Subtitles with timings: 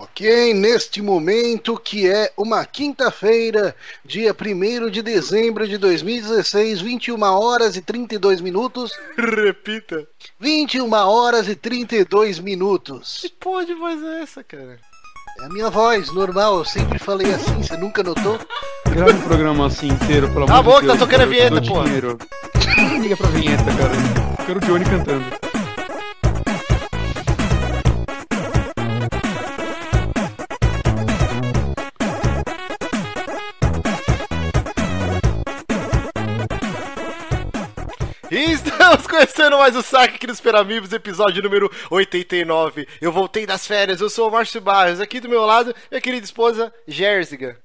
[0.00, 7.74] Ok, neste momento que é uma quinta-feira, dia 1 de dezembro de 2016, 21 horas
[7.74, 8.92] e 32 minutos.
[9.16, 10.06] Repita.
[10.38, 13.18] 21 horas e 32 minutos.
[13.22, 14.78] Que porra de voz é essa, cara?
[15.40, 18.38] É a minha voz, normal, eu sempre falei assim, você nunca notou?
[18.86, 20.98] Grava um programa assim inteiro, pelo amor boca, de tá Deus.
[21.00, 21.88] tocando a eu vinheta, porra.
[23.00, 24.46] Liga pra vinheta, cara.
[24.46, 25.47] Quero o Johnny cantando.
[39.08, 42.86] Começando mais o Saque aqui nos Peramibos, episódio número 89.
[43.00, 45.00] Eu voltei das férias, eu sou o Márcio Barros.
[45.00, 47.58] Aqui do meu lado, minha querida esposa, Gérziga.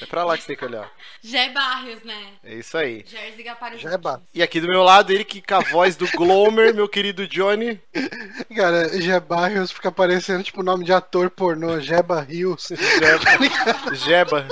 [0.00, 0.88] É pra lá que você tem que olhar.
[1.22, 2.34] Jé Barrios, né?
[2.44, 3.04] É isso aí.
[3.06, 4.22] Jerziga para os Jeba.
[4.32, 7.80] E aqui do meu lado, ele que com a voz do Glomer, meu querido Johnny.
[8.54, 12.68] Cara, Jeba Rios fica parecendo tipo nome de ator pornô, Jeba Rios.
[12.70, 13.94] Jeba.
[13.94, 14.46] Jeba.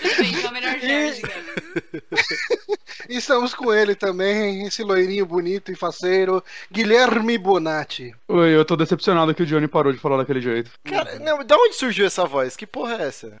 [0.00, 0.75] Perfeito, é o melhor Jerziga.
[3.08, 8.14] E estamos com ele também, esse loirinho bonito e faceiro, Guilherme Bonatti.
[8.28, 10.70] Oi, eu tô decepcionado que o Johnny parou de falar daquele jeito.
[10.84, 12.56] Cara, não, da onde surgiu essa voz?
[12.56, 13.40] Que porra é essa?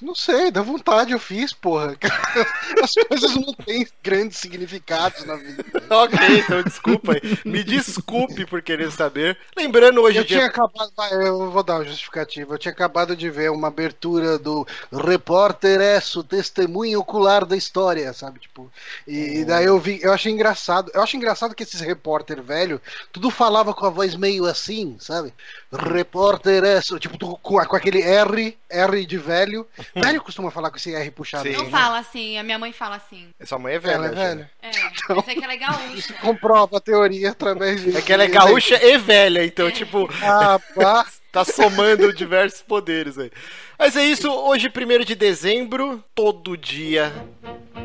[0.00, 1.96] Não sei, dá vontade, eu fiz, porra.
[2.82, 5.64] As coisas não têm grandes significados na vida.
[5.90, 7.20] ok, então desculpa aí.
[7.44, 9.36] Me desculpe por querer saber.
[9.56, 10.36] Lembrando hoje Eu dia.
[10.38, 12.54] tinha acabado, eu vou dar uma justificativa.
[12.54, 18.40] Eu tinha acabado de ver uma abertura do Repórter Esso, testemunho ocular da história, sabe?
[18.40, 18.70] Tipo,
[19.06, 20.90] e, e daí eu vi, eu achei engraçado.
[20.94, 22.80] Eu acho engraçado que esses repórter velho,
[23.12, 25.32] tudo falava com a voz meio assim, sabe?
[25.72, 29.66] Repórter Esso, tipo, tu- com, com aquele R, R de velho.
[29.94, 31.44] Velho costuma falar com esse R puxado.
[31.48, 31.56] Sim.
[31.56, 33.28] Não fala assim, a minha mãe fala assim.
[33.44, 34.50] Sua mãe é velha, Ela é velha.
[34.62, 34.70] É,
[35.14, 36.14] mas é que ela é gaúcha.
[36.14, 37.96] Comprova a teoria através disso.
[37.96, 41.06] É que ela é gaúcha e velha, então, tipo, Ah, pá.
[41.34, 43.30] tá somando diversos poderes aí.
[43.78, 47.12] Mas é isso, hoje, 1 de dezembro, todo dia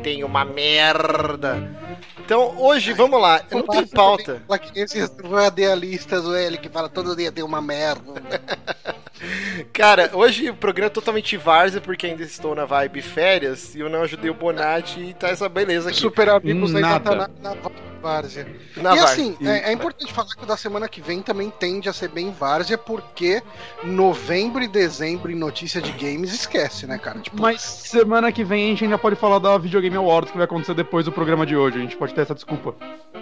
[0.02, 1.68] tem uma merda.
[2.18, 4.42] Então, hoje, vamos lá, não tem pauta.
[4.74, 8.22] Esses radialistas, o L, que fala todo dia tem uma merda.
[9.72, 13.90] Cara, hoje o programa é totalmente várzea, porque ainda estou na vibe férias, e eu
[13.90, 15.98] não ajudei o Bonatti e tá essa beleza aqui.
[15.98, 17.10] Super amigos ainda Nada.
[17.10, 17.56] tá na, na
[18.00, 18.46] várzea.
[18.76, 19.04] Na e várzea.
[19.04, 22.08] assim, é, é importante falar que o da semana que vem também tende a ser
[22.08, 23.42] bem várzea, porque
[23.82, 27.18] novembro e dezembro em notícia de games esquece, né, cara?
[27.20, 30.44] Tipo, Mas semana que vem a gente ainda pode falar da Videogame Awards que vai
[30.44, 31.78] acontecer depois do programa de hoje.
[31.78, 32.74] A gente pode ter essa desculpa.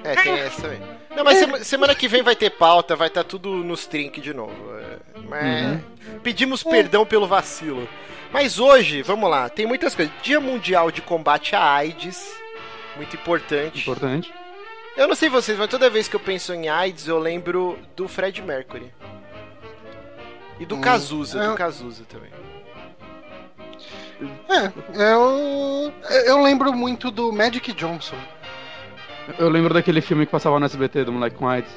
[0.05, 0.81] É, tem essa também.
[1.17, 4.33] Não, mas sema- semana que vem vai ter pauta, vai estar tudo nos trinks de
[4.33, 4.55] novo.
[4.79, 4.97] É,
[5.29, 5.81] mas
[6.23, 7.89] pedimos perdão pelo vacilo.
[8.33, 10.13] Mas hoje, vamos lá, tem muitas coisas.
[10.23, 12.31] Dia Mundial de Combate à AIDS,
[12.97, 13.81] muito importante.
[13.81, 14.33] Importante.
[14.99, 18.09] Eu não sei vocês, mas toda vez que eu penso em AIDS, eu lembro do
[18.09, 18.93] Fred Mercury.
[20.59, 22.31] E do Hum, Cazuza, é- do Cazuza também.
[24.49, 25.93] é, eu,
[26.27, 28.17] eu lembro muito do Magic Johnson.
[29.39, 31.71] Eu lembro daquele filme que passava no SBT do moleque com AIDS.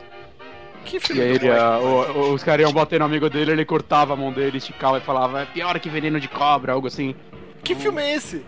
[0.83, 3.51] Que E filme aí do ele, o- o- os caras iam bater no amigo dele,
[3.51, 6.87] ele cortava a mão dele, esticava e falava, é pior que veneno de cobra, algo
[6.87, 7.13] assim.
[7.63, 8.43] Que filme é esse?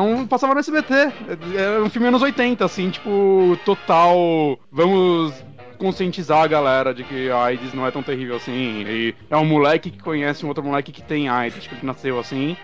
[0.00, 0.94] É um, passava no SBT.
[0.94, 4.58] É, é um filme anos 80, assim, tipo, total.
[4.72, 5.34] Vamos
[5.76, 8.82] conscientizar a galera de que a AIDS não é tão terrível assim.
[8.86, 12.18] E é um moleque que conhece um outro moleque que tem AIDS, tipo, que nasceu
[12.18, 12.56] assim.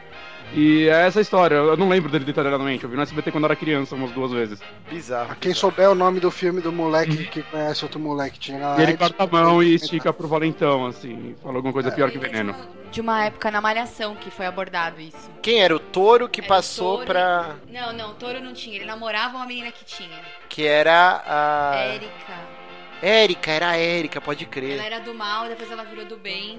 [0.54, 1.56] E é essa a história.
[1.56, 2.84] Eu não lembro dele detalhadamente.
[2.84, 4.60] Eu vi no SBT quando era criança umas duas vezes.
[4.88, 5.36] Bizarro.
[5.38, 8.96] Quem souber o nome do filme do moleque que conhece outro moleque tinha E ele
[8.96, 11.34] corta a mão e estica pro valentão, assim.
[11.42, 12.54] Fala alguma coisa pior que veneno.
[12.96, 15.30] De uma época na Malhação que foi abordado isso.
[15.42, 17.04] Quem era o touro que Era o passou Touro.
[17.04, 17.56] pra.
[17.68, 18.76] Não, não, Toro não tinha.
[18.76, 20.18] Ele namorava uma menina que tinha.
[20.48, 21.76] Que era a.
[21.76, 22.34] Érica.
[23.02, 24.78] Érica, era a Érica, pode crer.
[24.78, 26.58] Ela era do mal, depois ela virou do bem.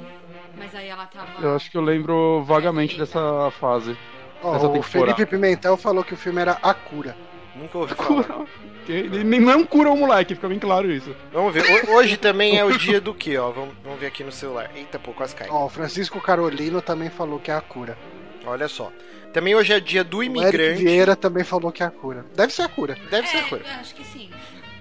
[0.55, 1.41] Mas aí ela tava.
[1.41, 3.97] Eu acho que eu lembro vagamente dessa fase.
[4.43, 4.83] Ó, Essa o.
[4.83, 7.17] Felipe Pimentel falou que o filme era A Cura.
[7.59, 8.45] Nunca ouvi falar.
[8.88, 11.13] Ele nem- não cura o moleque, fica bem claro isso.
[11.34, 11.63] Vamos ver.
[11.88, 13.51] Ho- Hoje também é o dia do que, ó?
[13.51, 14.70] Vamos, vamos ver aqui no celular.
[14.76, 15.47] Eita, pô, quase cai.
[15.49, 17.97] Ó, o Francisco Carolino também falou que é A Cura.
[18.46, 18.91] Olha só.
[19.34, 20.84] Também hoje é dia do O Eric imigrante.
[20.84, 22.26] Vieira também falou que é A Cura.
[22.35, 22.97] Deve ser A Cura.
[23.11, 23.61] Deve ser É, a cor.
[23.79, 24.29] acho que sim.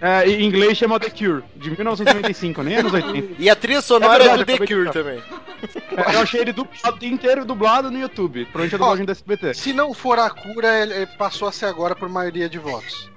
[0.01, 3.35] É, em inglês chama The Cure, de 1995, nem anos 80.
[3.39, 5.23] E a trilha sonora É é, verdade, do The Cure também.
[5.97, 8.45] É, Eu achei ele dublado, inteiro dublado no YouTube.
[8.47, 9.55] Provavelmente a dublagem da SBT.
[9.55, 13.11] Se não for A Cura, ele passou a ser agora por maioria de votos.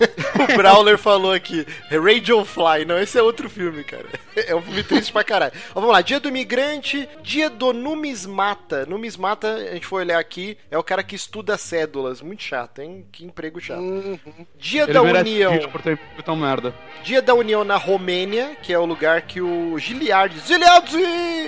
[0.00, 2.84] O Brawler falou aqui, Radio Fly.
[2.86, 4.06] Não, esse é outro filme, cara.
[4.36, 5.52] É um filme triste pra caralho.
[5.70, 8.86] Ó, vamos lá, Dia do Imigrante, Dia do Numismata.
[8.86, 12.20] Numismata, a gente for olhar aqui, é o cara que estuda cédulas.
[12.22, 13.06] Muito chato, hein?
[13.10, 13.80] Que emprego chato.
[13.80, 14.18] Uhum.
[14.56, 15.58] Dia Ele da União.
[15.70, 16.74] por ter tão merda.
[17.02, 20.40] Dia da União na Romênia, que é o lugar que o Giliardi.
[20.46, 20.96] Giliardi!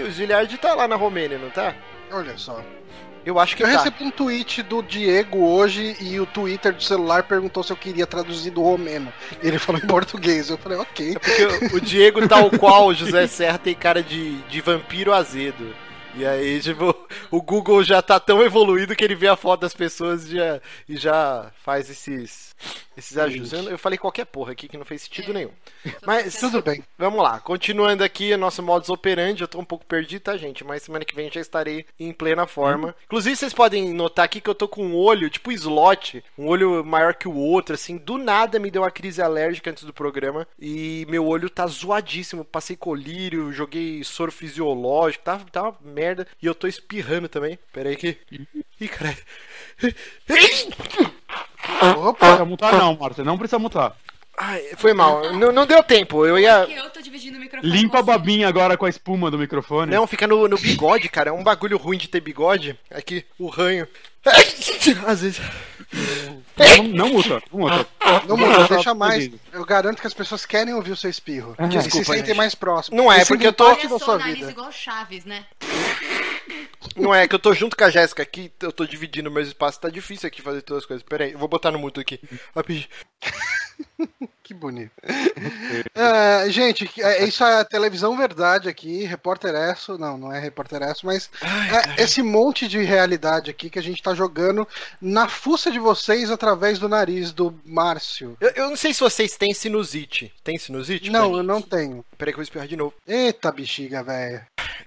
[0.06, 1.75] O Giliardi tá lá na Romênia, não tá?
[2.11, 2.62] Olha só.
[3.25, 3.72] Eu acho que Eu tá.
[3.76, 8.06] recebi um tweet do Diego hoje e o Twitter do celular perguntou se eu queria
[8.06, 9.12] traduzir do romeno.
[9.43, 10.49] Ele falou em português.
[10.49, 11.14] Eu falei, ok.
[11.20, 11.44] Porque
[11.75, 15.75] o- o Diego, tal qual o José Serra, tem cara de, de vampiro azedo.
[16.17, 16.93] E aí, tipo,
[17.31, 20.61] o Google já tá tão evoluído que ele vê a foto das pessoas e já,
[20.88, 22.50] e já faz esses,
[22.96, 23.52] esses ajustes.
[23.52, 25.34] Eu, eu falei qualquer porra aqui que não fez sentido É.
[25.34, 25.50] nenhum.
[26.06, 26.82] Mas Tudo bem.
[26.98, 30.64] Vamos lá, continuando aqui, nosso modus operandi, eu tô um pouco perdido, tá, gente?
[30.64, 32.94] Mas semana que vem já estarei em plena forma.
[33.06, 36.84] Inclusive, vocês podem notar aqui que eu tô com um olho, tipo slot, um olho
[36.84, 40.46] maior que o outro, assim, do nada me deu uma crise alérgica antes do programa
[40.58, 42.44] e meu olho tá zoadíssimo.
[42.44, 46.26] Passei colírio, joguei soro fisiológico, tá, tá uma merda.
[46.42, 47.58] E eu tô espirrando também.
[47.72, 48.18] Pera aí que...
[48.80, 49.18] Ih, caralho.
[51.82, 53.25] Não Opa, precisa mutar, não, Marta.
[53.25, 53.96] Não precisa mutar.
[54.43, 56.61] Ai, foi mal, não, não deu tempo, eu ia...
[56.61, 57.70] Porque eu tô dividindo o microfone.
[57.70, 59.93] Limpa a babinha agora com a espuma do microfone.
[59.94, 61.28] Não, fica no, no bigode, cara.
[61.28, 62.78] É um bagulho ruim de ter bigode.
[62.90, 63.87] Aqui, o ranho.
[65.06, 65.40] Às vezes.
[66.56, 67.87] Não, não muta, não muta.
[68.26, 69.31] não Não, muda, tá deixa mais.
[69.52, 71.55] Eu garanto que as pessoas querem ouvir o seu espirro.
[71.58, 72.37] Ah, e se desculpa, sentem gente.
[72.37, 72.96] mais próximos.
[72.99, 74.50] Não é, porque eu tô- só sua o nariz vida.
[74.52, 75.44] igual Chaves, né?
[76.97, 79.81] Não é que eu tô junto com a Jéssica aqui, eu tô dividindo meus espaços.
[79.81, 81.02] Tá difícil aqui fazer todas as coisas.
[81.02, 82.20] Pera aí, eu vou botar no mudo aqui.
[82.55, 82.88] Rapidinho.
[84.43, 84.91] Que bonito.
[85.94, 91.06] É, gente, é, isso é televisão verdade aqui, repórter Esso, não, não é repórter Esso,
[91.06, 91.31] mas
[91.97, 94.67] é esse monte de realidade aqui que a gente tá jogando
[95.00, 98.37] na fuça de vocês através do nariz do Márcio.
[98.41, 100.32] Eu, eu não sei se vocês têm sinusite.
[100.43, 101.11] Tem sinusite?
[101.11, 102.05] Não, eu não tenho.
[102.19, 102.94] Peraí que eu vou espirrar de novo.
[103.06, 104.41] Eita bexiga, velho.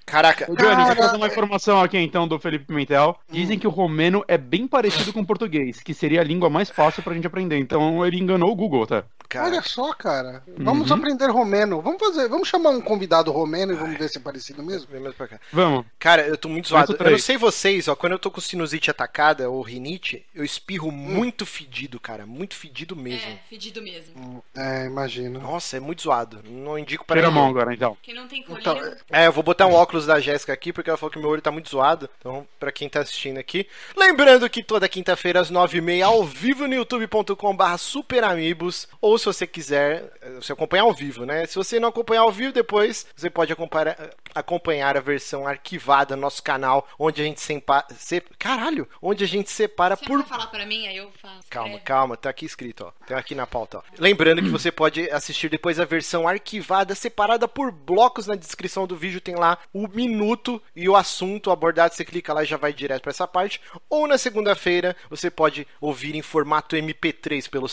[0.05, 0.51] Caraca.
[0.51, 3.17] Ô, Johnny, vou trazer uma informação aqui então do Felipe Pimentel.
[3.29, 6.69] Dizem que o romeno é bem parecido com o português, que seria a língua mais
[6.69, 7.57] fácil pra gente aprender.
[7.57, 9.02] Então ele enganou o Google, tá?
[9.29, 10.43] Cara, Olha só, cara.
[10.59, 10.97] Vamos Uhum.
[10.97, 11.81] aprender romeno.
[11.81, 14.87] Vamos fazer, vamos chamar um convidado romeno e vamos ver se é parecido mesmo.
[14.91, 15.39] vem mais pra cá.
[15.51, 15.85] Vamos.
[15.97, 16.95] Cara, eu tô muito zoado.
[16.99, 20.91] Eu não sei vocês, ó, quando eu tô com sinusite atacada ou rinite, eu espirro
[20.91, 22.27] muito fedido, cara.
[22.27, 23.27] Muito fedido mesmo.
[23.27, 24.43] É, fedido mesmo.
[24.55, 25.39] É, imagino.
[25.39, 26.39] Nossa, é muito zoado.
[26.47, 27.97] Não indico pra Tira mão agora, então.
[28.03, 28.97] Quem não tem Então, colírio...
[29.09, 31.41] É, eu vou botar um óculos da Jéssica aqui, porque ela falou que meu olho
[31.41, 32.07] tá muito zoado.
[32.19, 33.67] Então, pra quem tá assistindo aqui.
[33.97, 38.87] Lembrando que toda quinta-feira, às nove e meia, ao vivo no youtube.com/barra superamigos.
[39.01, 41.45] Ou se você quiser, eh, você acompanhar ao vivo, né?
[41.45, 43.97] Se você não acompanhar ao vivo, depois você pode acompanhar,
[44.33, 47.85] acompanhar a versão arquivada no nosso canal, onde a gente separa.
[47.97, 48.87] Se, caralho!
[49.01, 51.47] Onde a gente separa Você por vai falar pra mim, aí eu faço.
[51.49, 51.79] Calma, É.
[51.79, 52.91] calma, tá aqui escrito, ó.
[53.05, 53.81] Tem aqui na pauta, ó.
[53.97, 58.95] Lembrando que você pode assistir depois a versão arquivada, separada por blocos na descrição do
[58.95, 59.21] vídeo.
[59.21, 61.93] Tem lá o minuto e o assunto abordado.
[61.93, 63.61] Você clica lá e já vai direto pra essa parte.
[63.89, 67.67] Ou na segunda-feira, você pode ouvir em formato MP3 pelo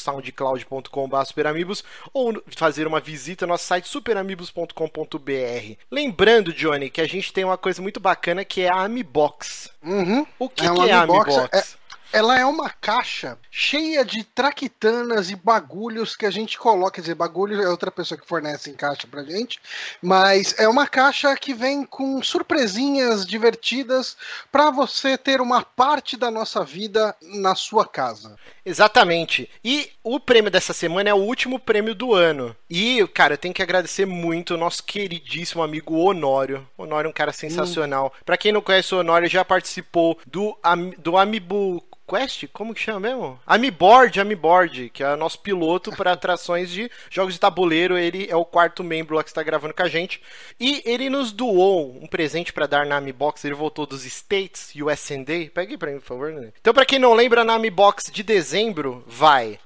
[1.10, 5.74] soundcloud.com.br superamigos ou fazer uma visita no nosso site superamigos.com.br.
[5.90, 9.70] Lembrando, Johnny, que a gente tem uma coisa muito bacana que é a Amibox.
[9.82, 10.26] Uhum.
[10.38, 11.79] O que, É que é a Amibox, Amibox?
[12.12, 16.92] Ela é uma caixa cheia de traquitanas e bagulhos que a gente coloca.
[16.92, 19.60] Quer dizer, bagulho é outra pessoa que fornece em caixa pra gente.
[20.02, 24.16] Mas é uma caixa que vem com surpresinhas divertidas
[24.50, 28.36] pra você ter uma parte da nossa vida na sua casa.
[28.64, 29.48] Exatamente.
[29.64, 32.56] E o prêmio dessa semana é o último prêmio do ano.
[32.68, 36.68] E, cara, eu tenho que agradecer muito o nosso queridíssimo amigo Honório.
[36.76, 38.12] Honório é um cara sensacional.
[38.24, 40.56] Pra quem não conhece o Honório, já participou do,
[40.98, 42.48] do Amiibo Quest?
[42.52, 43.40] Como que chama mesmo?
[43.46, 47.96] Amiboard, Amiboard, que é o nosso piloto para atrações de jogos de tabuleiro.
[47.96, 50.20] Ele é o quarto membro lá que está gravando com a gente.
[50.58, 53.44] E ele nos doou um presente para dar na Amibox.
[53.44, 55.50] Ele voltou dos States, USND.
[55.54, 56.32] Pegue pra mim, por favor.
[56.32, 56.52] Né?
[56.60, 59.60] Então, pra quem não lembra, na Amibox de dezembro, vai.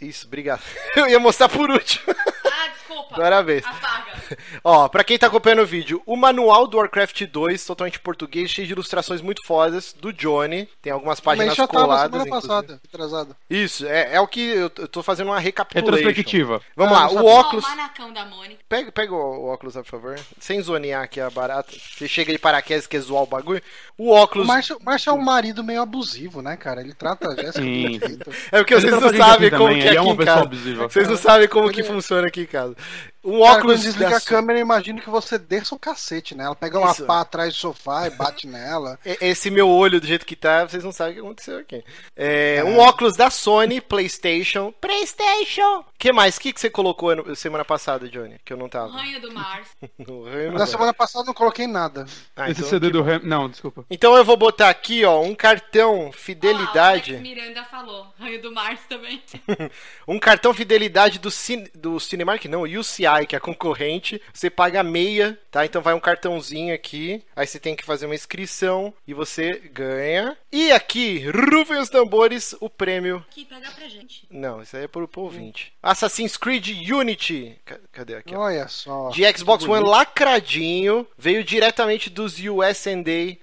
[0.00, 0.62] Isso, obrigado.
[0.94, 2.14] Eu ia mostrar por último.
[2.46, 3.16] Ah, desculpa.
[3.16, 3.64] Parabéns.
[3.66, 4.07] Apaga.
[4.64, 8.50] Ó, pra quem tá acompanhando o vídeo, o manual do Warcraft 2, totalmente em português,
[8.50, 10.68] cheio de ilustrações muito fodas, do Johnny.
[10.82, 12.06] Tem algumas páginas Mas já tava coladas.
[12.26, 12.30] inclusive.
[12.48, 13.36] passada, atrasada.
[13.48, 15.96] Isso, é, é o que eu, eu tô fazendo uma recapitulation.
[15.96, 16.60] Retrospectiva.
[16.76, 17.64] Vamos Ah, lá, o óculos.
[17.64, 18.58] O.
[18.68, 20.20] Pega, pega o, o óculos, por favor.
[20.38, 21.72] Sem zonear aqui a barata.
[21.72, 23.62] Você chega de paraquedas e quer zoar o bagulho.
[23.96, 24.46] O O óculos.
[24.46, 26.80] Márcio, Márcio é um marido meio abusivo, né, cara?
[26.80, 27.60] Ele trata a Jéssica.
[28.52, 30.50] É porque Ele vocês trata não sabem como que é é aqui em casa.
[30.88, 32.76] Vocês não sabem como que é- funciona aqui em casa.
[33.24, 36.44] Um Cara, óculos quando desliga a câmera, eu imagino que você desça o cacete, né?
[36.44, 37.04] Ela pega uma Isso.
[37.04, 38.98] pá atrás do sofá e bate nela.
[39.20, 41.84] Esse meu olho do jeito que tá, vocês não sabem o que aconteceu aqui.
[42.16, 44.72] É, Um óculos da Sony, PlayStation.
[44.80, 45.80] PlayStation!
[45.80, 46.36] O que mais?
[46.36, 48.36] O que, que você colocou ano- semana passada, Johnny?
[48.44, 48.92] Que eu não tava.
[48.92, 49.68] Ranho do Mars.
[50.54, 52.06] Na semana passada eu não coloquei nada.
[52.36, 53.02] Ah, Esse então, CD do.
[53.02, 53.20] Ram...
[53.24, 53.84] Não, desculpa.
[53.90, 57.16] então eu vou botar aqui, ó, um cartão Ah, o fidelidade.
[57.16, 58.06] Alex Miranda falou.
[58.18, 59.20] Ranho do Mars também.
[60.06, 64.20] um cartão fidelidade do, Cine, do Cinemark, não, UCI, que é a concorrente.
[64.32, 65.64] Você paga meia, tá?
[65.64, 67.22] Então vai um cartãozinho aqui.
[67.34, 70.36] Aí você tem que fazer uma inscrição e você ganha.
[70.52, 73.24] E aqui, rufem os tambores, o prêmio.
[73.30, 74.26] Aqui, pega pra gente.
[74.30, 75.72] Não, isso aí é pro, pro ouvinte.
[75.82, 77.58] Assassin's Creed Unity.
[77.64, 78.34] Ca- Cadê aqui?
[78.34, 78.40] ó?
[78.40, 79.10] Olha só.
[79.10, 82.90] De Xbox One lacradinho, veio diretamente dos USA,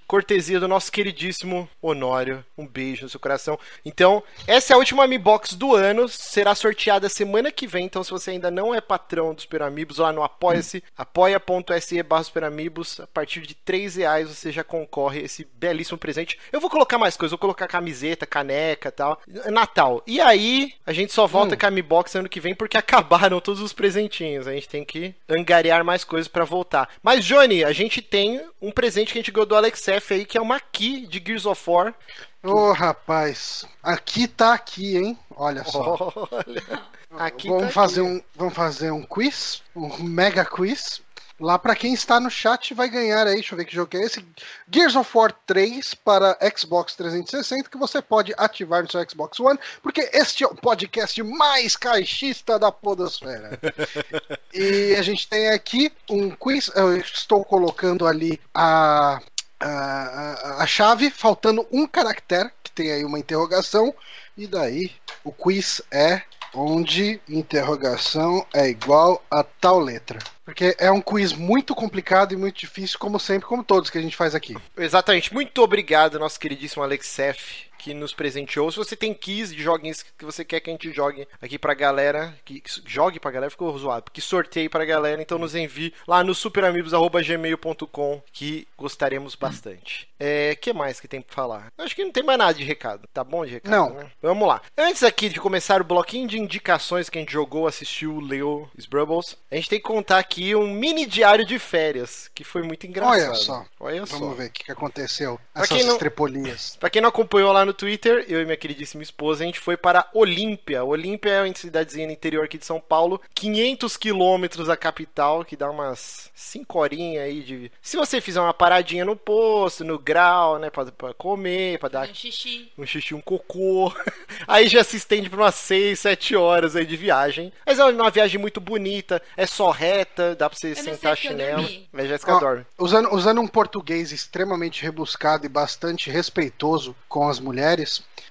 [0.06, 2.44] cortesia do nosso queridíssimo Honório.
[2.56, 3.58] Um beijo no seu coração.
[3.84, 7.84] Então, essa é a última Mi Box do ano, será sorteada semana que vem.
[7.86, 12.22] Então, se você ainda não é patrão do Super Amigos, lá no Apoia-se, apoia.se barra
[12.24, 16.38] Super Amigos, a partir de 3 reais você já concorre a esse belíssimo presente.
[16.52, 19.18] Eu vou colocar mais coisas, vou colocar camiseta, caneca e tal.
[19.50, 20.02] Natal.
[20.06, 23.40] E aí, a gente só volta com a Mi Box ano que vem porque acabaram
[23.40, 24.46] todos os presentinhos.
[24.46, 26.90] A gente tem que angariar mais coisas pra voltar.
[27.02, 30.26] Mas, Johnny, a gente tem um presente que a gente ganhou do Alex F aí,
[30.26, 31.94] que é uma key de Gears of War.
[32.42, 33.64] Ô, rapaz.
[33.82, 35.18] Aqui tá aqui, hein?
[35.34, 36.12] Olha só.
[36.30, 36.82] Olha.
[37.18, 38.10] Aqui vamos tá fazer aqui.
[38.10, 41.00] um, vamos fazer um quiz, um mega quiz.
[41.38, 43.98] Lá pra quem está no chat vai ganhar aí, deixa eu ver que jogo que
[43.98, 44.24] é esse.
[44.72, 49.58] Gears of War 3 para Xbox 360 que você pode ativar no seu Xbox One,
[49.82, 53.58] porque este é o podcast mais caixista da podosfera.
[54.54, 59.20] e a gente tem aqui um quiz, eu estou colocando ali a
[59.58, 63.94] a, a, a chave, faltando um caractere, que tem aí uma interrogação,
[64.36, 64.92] e daí
[65.24, 66.22] o quiz é
[66.56, 70.18] onde interrogação é igual a tal letra.
[70.44, 74.02] Porque é um quiz muito complicado e muito difícil, como sempre, como todos que a
[74.02, 74.56] gente faz aqui.
[74.76, 75.34] Exatamente.
[75.34, 78.68] Muito obrigado, nosso queridíssimo Alex F, que nos presenteou.
[78.72, 81.72] Se você tem keys de joguinhos que você quer que a gente jogue aqui pra
[81.72, 85.94] galera, que, que jogue pra galera, ficou zoado, que sorteie pra galera, então nos envie
[86.04, 90.08] lá no superamigos.gmail.com que gostaremos bastante.
[90.18, 91.72] É, que mais que tem pra falar?
[91.78, 93.06] Acho que não tem mais nada de recado.
[93.14, 93.70] Tá bom de recado?
[93.70, 93.90] Não.
[93.94, 94.10] né?
[94.20, 94.60] Vamos lá.
[94.76, 99.36] Antes aqui de começar o bloquinho de indicações que a gente jogou, assistiu, leu, Sbrubbles,
[99.48, 103.14] a gente tem que contar aqui um mini diário de férias, que foi muito engraçado.
[103.14, 103.64] Olha só.
[103.78, 104.18] Olha só.
[104.18, 105.38] Vamos ver o que aconteceu.
[105.52, 106.76] Pra Essas não- estrepolias.
[106.80, 109.76] Pra quem não acompanhou lá no Twitter, eu e minha queridíssima esposa, a gente foi
[109.76, 110.82] para Olímpia.
[110.84, 115.56] Olímpia é uma cidadezinha no interior aqui de São Paulo, 500 quilômetros da capital, que
[115.56, 117.72] dá umas 5 horinhas aí de...
[117.80, 122.08] Se você fizer uma paradinha no posto, no grau, né, pra, pra comer, pra dar
[122.08, 122.72] Um xixi.
[122.78, 123.92] um xixi, um cocô.
[124.48, 127.52] Aí já se estende para umas 6, 7 horas aí de viagem.
[127.66, 131.16] Mas é uma viagem muito bonita, é só reta, dá pra você sei sentar eu
[131.16, 131.62] chinelo.
[131.62, 131.88] dormi.
[131.92, 132.66] A Jéssica Ó, dorme.
[132.78, 137.56] Usando, usando um português extremamente rebuscado e bastante respeitoso com as mulheres,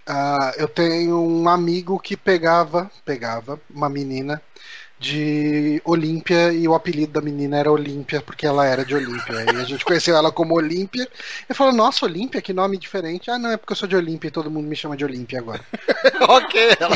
[0.05, 4.41] ah, eu tenho um amigo que pegava, pegava uma menina
[4.99, 9.45] de Olímpia e o apelido da menina era Olímpia porque ela era de Olímpia.
[9.53, 11.07] E a gente conheceu ela como Olímpia
[11.49, 13.29] e falou: Nossa, Olímpia, que nome diferente.
[13.29, 15.39] Ah, não, é porque eu sou de Olímpia e todo mundo me chama de Olímpia
[15.39, 15.61] agora.
[16.27, 16.95] ok, ela,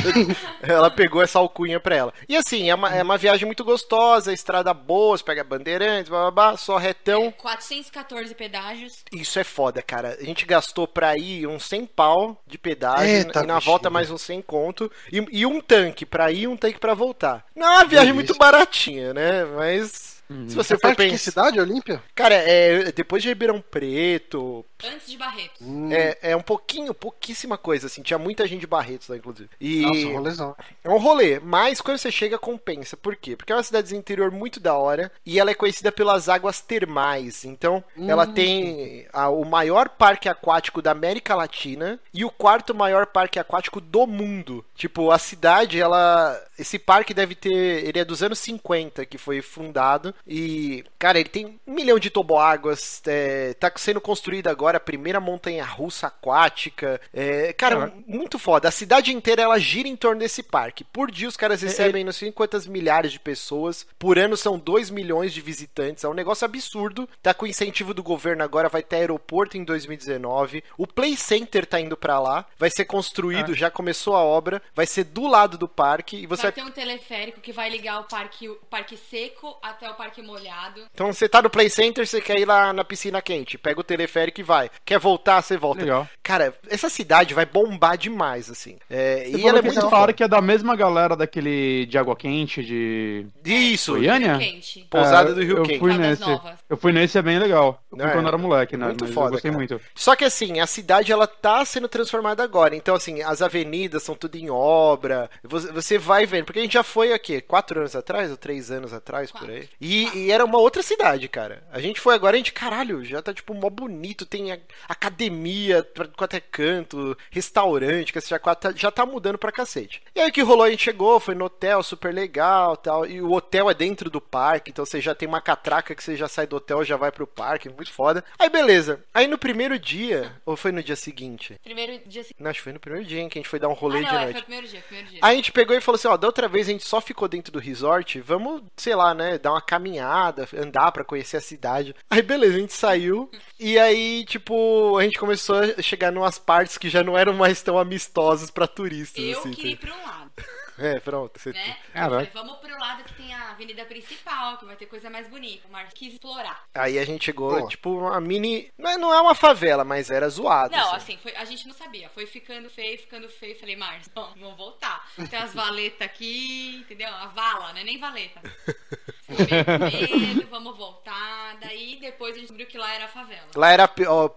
[0.62, 2.14] ela pegou essa alcunha pra ela.
[2.28, 6.32] E assim, é uma, é uma viagem muito gostosa, estrada boa, você pega bandeirantes, blá,
[6.32, 7.32] blá, blá, só retão.
[7.38, 9.04] 414 pedágios.
[9.12, 10.18] Isso é foda, cara.
[10.20, 13.72] A gente gastou pra ir uns 100 pau de pedágio Eita, e na bexiga.
[13.72, 14.92] volta mais uns 100 conto.
[15.12, 17.46] E, e um tanque pra ir e um tanque pra voltar.
[17.56, 19.46] Não é viagem muito baratinha, né?
[19.46, 20.22] Mas.
[20.48, 21.18] Se você Você for de que pensar.
[21.18, 22.04] cidade, Olímpia?
[22.14, 24.64] Cara, é depois de Ribeirão Preto.
[24.84, 25.62] Antes de Barretos.
[25.62, 25.92] Hum.
[25.92, 28.02] É, é um pouquinho, pouquíssima coisa, assim.
[28.02, 29.50] Tinha muita gente de Barretos lá, inclusive.
[29.60, 30.56] E Nossa, rolezão.
[30.84, 32.96] é um rolê, mas quando você chega, compensa.
[32.96, 33.36] Por quê?
[33.36, 37.44] Porque é uma cidade interior muito da hora e ela é conhecida pelas águas termais.
[37.46, 43.06] Então, ela tem a- o maior parque aquático da América Latina e o quarto maior
[43.08, 44.64] parque aquático do mundo.
[44.76, 46.40] Tipo, a cidade, ela.
[46.58, 47.50] Esse parque deve ter.
[47.86, 50.14] Ele é dos anos 50 que foi fundado.
[50.28, 53.02] E, cara, ele tem um milhão de toboáguas.
[53.08, 57.00] É, tá sendo construída agora a primeira montanha russa aquática.
[57.14, 58.68] É, cara, muito foda.
[58.68, 60.84] A cidade inteira ela gira em torno desse parque.
[60.84, 63.86] Por dia os caras recebem não sei quantas milhares de pessoas.
[63.98, 66.04] Por ano são 2 milhões de visitantes.
[66.04, 67.08] É um negócio absurdo.
[67.22, 70.64] Tá com incentivo do governo agora, vai ter aeroporto em 2019.
[70.78, 72.46] O Play Center tá indo pra lá.
[72.58, 74.62] Vai ser construído, já começou a obra.
[74.76, 76.18] Vai ser do lado do parque.
[76.18, 79.58] E você Vai vai ter um teleférico que vai ligar o parque, o parque seco
[79.62, 80.88] até o parque molhado.
[80.94, 83.84] Então você tá no Play Center, você quer ir lá na piscina quente, pega o
[83.84, 84.59] teleférico e vai.
[84.60, 84.72] Vai.
[84.86, 85.82] Quer voltar, você volta.
[85.82, 86.08] Legal.
[86.24, 88.78] Cara, essa cidade vai bombar demais, assim.
[88.90, 92.16] É, Você e ela é muito falaram que é da mesma galera daquele de água
[92.16, 94.38] quente, de Isso, Goiânia?
[94.38, 94.86] Quente.
[94.90, 95.80] Pousada É, do Rio eu Quente.
[95.80, 96.24] Fui nesse.
[96.70, 97.82] Eu fui nesse, é bem legal.
[97.92, 98.88] Eu fui É, quando era moleque, né?
[98.88, 99.58] muito mas foda, eu gostei cara.
[99.58, 99.82] muito.
[99.96, 102.76] Só que assim, a cidade ela tá sendo transformada agora.
[102.76, 105.30] Então, assim, as avenidas são tudo em obra.
[105.44, 106.46] Você, vai vendo.
[106.46, 109.68] Porque a gente já foi aqui, quatro anos atrás, ou três anos atrás, por aí.
[109.82, 111.64] E, e era uma outra cidade, cara.
[111.72, 114.26] A gente foi agora, a gente, caralho, já tá tipo mó bonito.
[114.26, 114.49] Tem
[114.88, 120.02] academia, pra quanto é canto, restaurante, que já, tá- já tá mudando pra cacete.
[120.16, 120.64] E aí o que rolou?
[120.66, 123.06] A gente chegou, foi no hotel, super legal tal.
[123.06, 126.16] E o hotel é dentro do parque, então você já tem uma catraca que você
[126.16, 128.24] já sai do hotel já vai pro parque, muito foda.
[128.38, 129.04] Aí beleza.
[129.14, 131.60] Aí no primeiro dia, ou foi no dia seguinte?
[131.64, 132.42] Primeiro dia seguinte.
[132.42, 133.76] Não, acho que foi no primeiro dia, hein, que a gente foi dar um Ah,
[133.76, 134.32] rolê não, de é, noite.
[134.34, 135.20] foi o primeiro dia, primeiro dia.
[135.22, 137.28] Aí a gente pegou e falou assim, ó, da outra vez a gente só ficou
[137.28, 141.96] dentro do resort, vamos, sei lá, né, dar uma caminhada, andar pra conhecer a cidade.
[142.10, 146.78] Aí beleza, a gente saiu e aí, tipo, a gente começou a chegar numas partes
[146.78, 149.52] que já não eram mais tão amistosas pra turistas, Eu assim.
[149.52, 150.32] queria ir pra um lado,
[150.82, 151.38] É, pronto.
[151.38, 151.52] Você...
[151.52, 151.78] né?
[151.94, 155.68] Falei, vamos pro lado que tem a avenida principal, que vai ter coisa mais bonita.
[155.68, 156.64] O Marcos quis explorar.
[156.74, 157.68] Aí a gente chegou, Pô.
[157.68, 158.72] tipo, uma mini...
[158.78, 160.74] Não é- não é uma favela, mas era zoado.
[160.74, 161.16] Não, assim.
[161.16, 162.08] assim, foi, a gente não sabia.
[162.12, 163.60] Foi ficando feio, ficando feio.
[163.60, 165.06] Falei, Marcos, não, vamos voltar.
[165.30, 167.10] Tem as valetas aqui, entendeu?
[167.10, 167.84] A vala, né?
[167.84, 168.42] Nem valeta.
[169.30, 171.58] Medo, vamos voltar.
[171.62, 173.42] Daí depois a gente descobriu que lá era a favela.
[173.56, 173.84] Lá era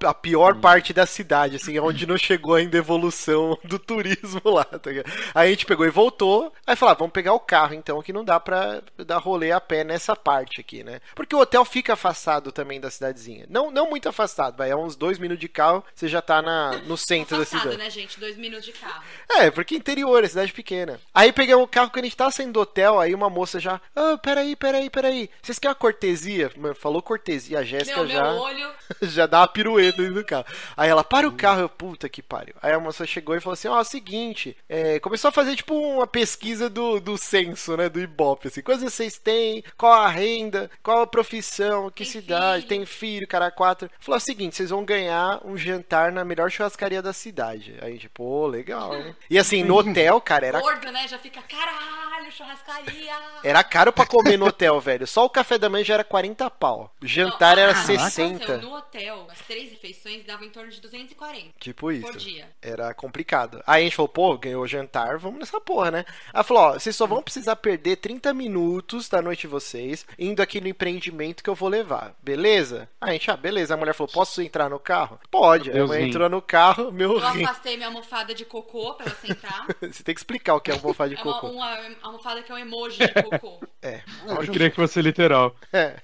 [0.07, 4.65] a pior parte da cidade, assim, onde não chegou ainda a evolução do turismo lá,
[4.65, 4.91] tá?
[5.35, 8.13] Aí a gente pegou e voltou, aí falou, ah, vamos pegar o carro então, que
[8.13, 11.01] não dá pra dar rolê a pé nessa parte aqui, né?
[11.15, 13.47] Porque o hotel fica afastado também da cidadezinha.
[13.49, 16.79] Não, não muito afastado, vai, é uns dois minutos de carro, você já tá na,
[16.79, 17.79] no centro da Afastado, cidade.
[17.79, 18.19] né, gente?
[18.19, 19.03] Dois minutos de carro.
[19.31, 21.01] É, porque interior, é cidade pequena.
[21.15, 23.81] Aí pegamos o carro, quando a gente tava saindo do hotel, aí uma moça já,
[23.95, 26.51] ah, peraí, peraí, peraí, vocês querem uma cortesia?
[26.57, 28.23] Mano, falou cortesia, a Jéssica já...
[29.03, 30.47] já dá uma pirueta dentro do carro.
[30.77, 32.55] Aí ela, para o carro, eu, puta que pariu.
[32.63, 35.57] Aí a moça chegou e falou assim, ó, é o seguinte, é, começou a fazer
[35.57, 40.09] tipo uma pesquisa do, do censo, né, do Ibope, assim, quantas vocês têm, qual a
[40.09, 42.69] renda, qual a profissão, que Tem cidade, filho.
[42.69, 43.91] tem filho, cara, quatro.
[44.01, 47.77] Falou o seguinte, vocês vão ganhar um jantar na melhor churrascaria da cidade.
[47.83, 49.17] Aí, tipo, pô, legal, hein?
[49.29, 51.09] E assim, no hotel, cara, era Gordo, né?
[51.09, 53.15] Já fica, caralho, churrascaria.
[53.43, 55.07] era caro pra comer no hotel, velho.
[55.07, 56.93] Só o café da manhã já era 40 pau.
[57.03, 58.39] O jantar Não, era ah, 60.
[58.39, 62.07] nossa, No hotel, as três refeições davam em torno de 240 Tipo isso.
[62.07, 62.49] por dia.
[62.61, 63.63] Era complicado.
[63.67, 66.05] Aí a gente falou, pô, ganhou o jantar, vamos nessa porra, né?
[66.33, 70.41] Ela falou, ó, vocês só vão precisar perder 30 minutos da noite de vocês indo
[70.43, 72.15] aqui no empreendimento que eu vou levar.
[72.23, 72.89] Beleza?
[73.01, 73.75] Aí a gente, ah, beleza.
[73.75, 75.19] A mulher falou, posso entrar no carro?
[75.31, 75.71] Pode.
[75.71, 76.09] Aí a mulher rim.
[76.09, 77.45] entrou no carro, meu Eu rim.
[77.45, 79.67] afastei minha almofada de cocô pra ela sentar.
[79.81, 81.49] Você tem que explicar o que é almofada de É uma, cocô.
[81.49, 83.61] uma almofada que é um emoji de cocô.
[83.81, 84.01] É.
[84.27, 85.55] Eu queria que fosse literal.
[85.73, 85.95] é.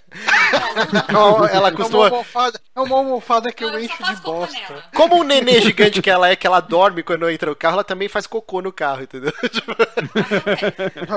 [0.88, 2.04] Então, ela É uma costuma...
[2.06, 4.58] almofada, é uma almofada que Não, eu eu encho de bosta.
[4.58, 4.84] nela.
[4.94, 7.84] Como um nenê gigante que ela é, que ela dorme quando entra no carro, ela
[7.84, 9.32] também faz cocô no carro, entendeu?
[9.50, 9.72] Tipo,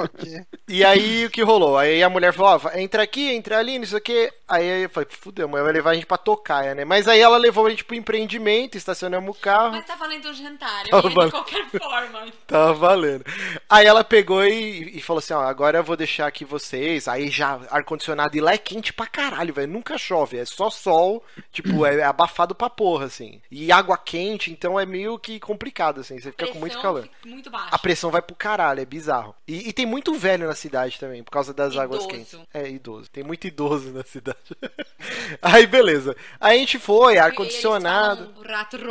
[0.04, 0.42] Ok.
[0.68, 1.78] E aí o que rolou?
[1.78, 4.32] Aí a mulher falou, ó, entra aqui, entra ali, não sei o que.
[4.48, 6.84] Aí eu falei, fudeu, a mulher vai levar a gente pra tocar, né?
[6.86, 10.34] Mas aí ela levou a gente pro empreendimento, estacionamos o carro, Mas tá valendo um
[10.34, 11.26] jantar, Tá eu valendo.
[11.26, 12.26] de qualquer forma.
[12.46, 13.26] tava valendo.
[13.70, 17.08] Aí ela pegou e, e falou assim, ó, agora eu vou deixar aqui vocês.
[17.08, 21.24] Aí já ar-condicionado, e lá é quente pra caralho, velho, nunca chove, é só sol,
[21.52, 23.42] tipo, é abafado pra porra, assim.
[23.50, 27.08] E água quente, então é meio que complicado, assim, você fica com muito calor.
[27.26, 27.50] Muito.
[27.54, 29.36] A pressão vai pro caralho, é bizarro.
[29.48, 32.10] E, e tem muito velho na cidade também, por causa das águas Idoso.
[32.10, 32.40] quentes.
[32.54, 33.10] É, idoso.
[33.10, 34.38] Tem muito idoso na cidade.
[35.42, 36.16] Aí, beleza.
[36.40, 38.34] Aí a gente foi, ar-condicionado.
[38.44, 38.78] Rato.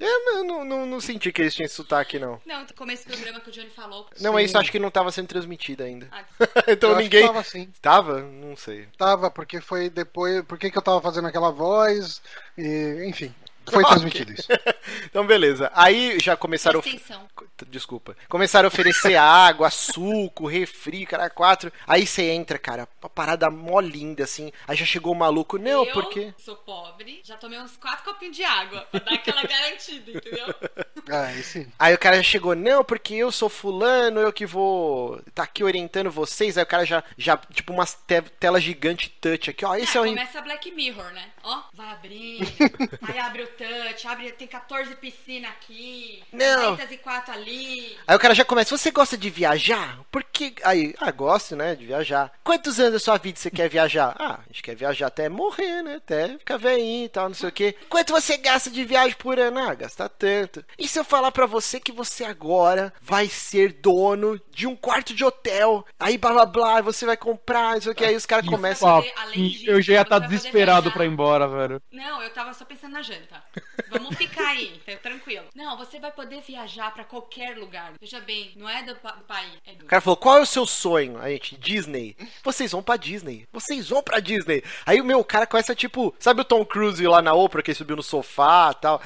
[0.00, 2.40] Eu não, não, não, não senti que eles tinham esse sotaque, não.
[2.44, 4.08] Não, começo do programa que o Johnny falou.
[4.20, 6.08] Não, isso acho que não tava sendo transmitido ainda.
[6.10, 6.24] Ah,
[6.68, 7.26] então ninguém.
[7.32, 7.68] Tava assim.
[7.80, 8.20] Tava?
[8.20, 8.86] Não sei.
[8.98, 10.44] Tava, porque foi depois.
[10.44, 12.20] Por que, que eu tava fazendo aquela voz?
[12.56, 13.34] E, enfim,
[13.70, 14.48] foi transmitido isso.
[15.04, 15.70] Então, beleza.
[15.74, 16.80] Aí já começaram.
[16.80, 17.28] extensão.
[17.68, 18.16] Desculpa.
[18.28, 21.72] Começaram a oferecer água, suco, refri, cara, quatro.
[21.86, 24.50] Aí você entra, cara, uma parada mó linda, assim.
[24.66, 25.58] Aí já chegou o maluco.
[25.58, 26.34] Não, eu porque.
[26.38, 30.46] sou pobre, já tomei uns quatro copinhos de água pra dar aquela garantida, entendeu?
[31.10, 31.66] Ah, aí sim.
[31.78, 35.64] Aí o cara já chegou, não, porque eu sou fulano, eu que vou tá aqui
[35.64, 36.56] orientando vocês.
[36.56, 39.74] Aí o cara já, já tipo, umas te tela gigante touch aqui, ó.
[39.74, 40.06] Esse é, É, o.
[40.06, 41.24] começa Black Mirror, né?
[41.42, 42.40] Ó, vai abrir,
[43.02, 46.76] aí abre o touch, abre, tem 14 piscinas aqui, Não.
[46.76, 47.96] 204 ali.
[48.06, 50.00] Aí o cara já começa, você gosta de viajar?
[50.10, 50.54] Por que.
[50.62, 51.74] Aí, ah, gosto, né?
[51.74, 52.32] De viajar.
[52.44, 54.16] Quantos anos da sua vida você quer viajar?
[54.22, 55.96] Ah, a gente quer viajar até morrer, né?
[55.96, 57.74] Até ficar velhinho e tal, não sei o quê.
[57.88, 59.58] Quanto você gasta de viagem por ano?
[59.58, 60.64] Ah, gasta tanto.
[60.78, 65.14] E se eu falar para você que você agora vai ser dono de um quarto
[65.14, 65.86] de hotel?
[65.98, 68.04] Aí blá blá blá, você vai comprar, não sei o que.
[68.04, 69.02] Aí os caras começam.
[69.64, 71.80] eu já ia estar tá desesperado pra ir embora, velho.
[71.90, 73.42] Não, eu tava só pensando na janta.
[73.88, 75.46] Vamos ficar aí, tá tranquilo.
[75.54, 77.94] Não, você vai poder viajar para qualquer lugar.
[77.98, 79.54] Veja bem, não é do, pa do país.
[79.66, 79.84] É do...
[79.84, 81.18] O cara falou: qual é o seu sonho?
[81.18, 82.14] A gente, Disney.
[82.44, 83.48] Vocês vão pra Disney.
[83.50, 84.62] Vocês vão pra Disney.
[84.84, 87.96] Aí o meu cara começa, tipo, sabe o Tom Cruise lá na Oprah que subiu
[87.96, 89.00] no sofá e tal?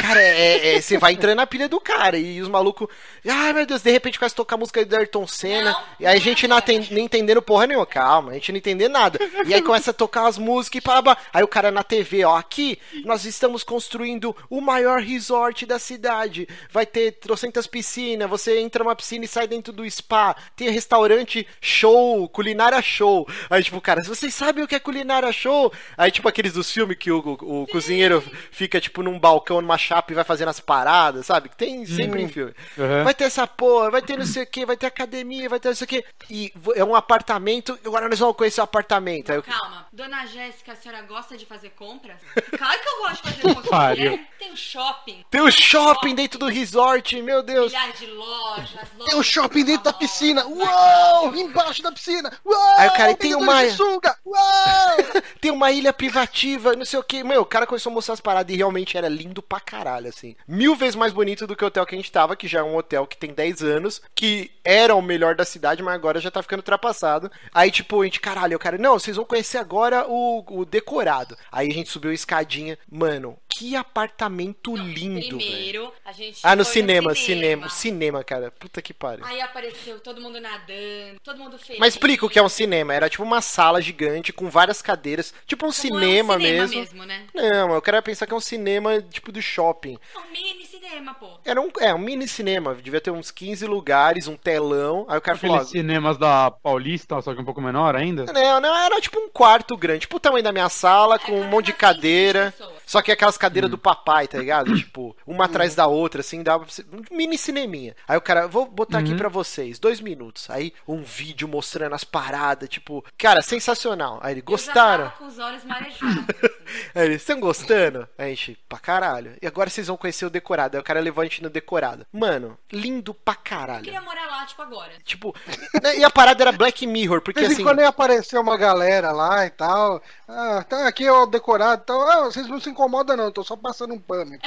[0.00, 2.18] Cara, é, é, você vai entrando na pilha do cara.
[2.18, 2.88] E os malucos.
[3.26, 5.72] Ai meu Deus, de repente começa a tocar a música do Ayrton Senna.
[5.72, 7.86] Não, e aí a gente não, não, não entendendo porra nenhuma.
[7.86, 9.18] Calma, a gente não entender nada.
[9.46, 11.02] E aí começa a tocar as músicas e pá.
[11.32, 16.48] Aí o cara na TV, ó, aqui nós estamos construindo o maior resort da cidade.
[16.70, 20.36] Vai ter trocentas piscinas, você entra numa piscina e sai dentro do spa.
[20.54, 23.26] Tem restaurante show, culinária show.
[23.48, 25.72] Aí, tipo, cara, vocês sabem o que é culinária show?
[25.96, 29.78] Aí, tipo, aqueles dos filmes que o, o, o cozinheiro fica, tipo, num balcão, numa
[29.78, 31.48] chapa e vai fazendo as paradas, sabe?
[31.48, 32.54] Que tem sempre em filme.
[32.76, 33.04] Uhum.
[33.04, 35.68] Vai ter essa porra, vai ter não sei o que, vai ter academia, vai ter
[35.68, 36.04] não sei o que.
[36.30, 39.32] E é um apartamento, agora nós vamos conhecer o apartamento.
[39.32, 42.16] Aí, Calma, dona Jéssica, a senhora gosta de fazer compras?
[42.56, 44.20] Claro que eu gosto de fazer compras.
[44.38, 45.24] Tem um shopping.
[45.30, 47.72] Tem um shopping dentro do resort, meu Deus.
[47.72, 49.10] Milhares de lojas, lojas.
[49.10, 50.46] Tem um shopping dentro da piscina.
[50.46, 51.34] Uau!
[51.34, 52.32] Embaixo da piscina.
[52.44, 52.74] Uau!
[52.78, 53.62] Aí o cara tem uma.
[53.62, 54.96] Uau!
[55.40, 57.22] tem uma ilha privativa, não sei o que.
[57.22, 60.36] Meu, o cara começou a mostrar as paradas e realmente era lindo pra caralho, assim.
[60.46, 62.62] Mil vezes mais bonito do que o hotel que a gente tava, que já é
[62.62, 66.30] um hotel que tem 10 anos, que era o melhor da cidade, mas agora já
[66.30, 67.30] tá ficando ultrapassado.
[67.52, 71.36] Aí, tipo, a gente, caralho, o cara, não, vocês vão conhecer agora o, o decorado.
[71.50, 72.78] Aí a gente subiu a escadinha.
[72.90, 75.92] Mano, que apartamento não, lindo, Primeiro, véio.
[76.04, 78.50] a gente Ah, no cinema, no cinema, cinema, cinema, cara.
[78.50, 79.24] Puta que pariu.
[79.26, 81.78] Aí apareceu todo mundo nadando, todo mundo feliz.
[81.78, 82.94] Mas explica o que é um cinema.
[82.94, 86.80] Era tipo uma sala gigante com várias cadeiras, tipo um cinema, é um cinema mesmo.
[86.80, 87.26] mesmo né?
[87.34, 89.98] Não, eu quero pensar que é um cinema tipo do shopping.
[90.14, 91.28] É um mini cinema, pô.
[91.44, 95.04] Era um, é, um mini cinema, devia ter uns 15 lugares, um telão.
[95.08, 98.24] Aí o cara Aqueles falou, cinemas da Paulista, só que um pouco menor ainda?
[98.32, 101.38] Não, não, era tipo um quarto grande, tipo o tamanho da minha sala, é, com
[101.38, 102.54] um monte de cadeira.
[102.86, 103.72] Só que aquelas cadeiras hum.
[103.72, 104.74] do papai, tá ligado?
[104.78, 107.96] tipo, uma atrás da outra, assim, dava um mini cineminha.
[108.06, 109.04] Aí o cara, vou botar uhum.
[109.04, 110.48] aqui para vocês, dois minutos.
[110.48, 114.20] Aí um vídeo mostrando as paradas, tipo, cara, sensacional.
[114.22, 115.04] Aí ele, gostaram?
[115.04, 116.26] Eu já tava com os olhos marejados.
[116.94, 118.08] Aí eles, estão gostando?
[118.16, 119.36] Aí a gente, pra caralho.
[119.42, 120.76] E agora vocês vão conhecer o decorado.
[120.76, 122.06] Aí o cara levou a gente no decorado.
[122.12, 123.80] Mano, lindo pra caralho.
[123.80, 124.92] Eu queria morar lá, tipo, agora.
[125.04, 125.34] Tipo,
[125.82, 127.62] né, e a parada era Black Mirror, porque assim.
[127.62, 130.02] quando ia aparecer uma galera lá e tal.
[130.28, 132.02] Ah, tá aqui é o decorado e tal.
[132.02, 134.46] Ah, vocês não se incomodam, não, tô só passando um pano aqui.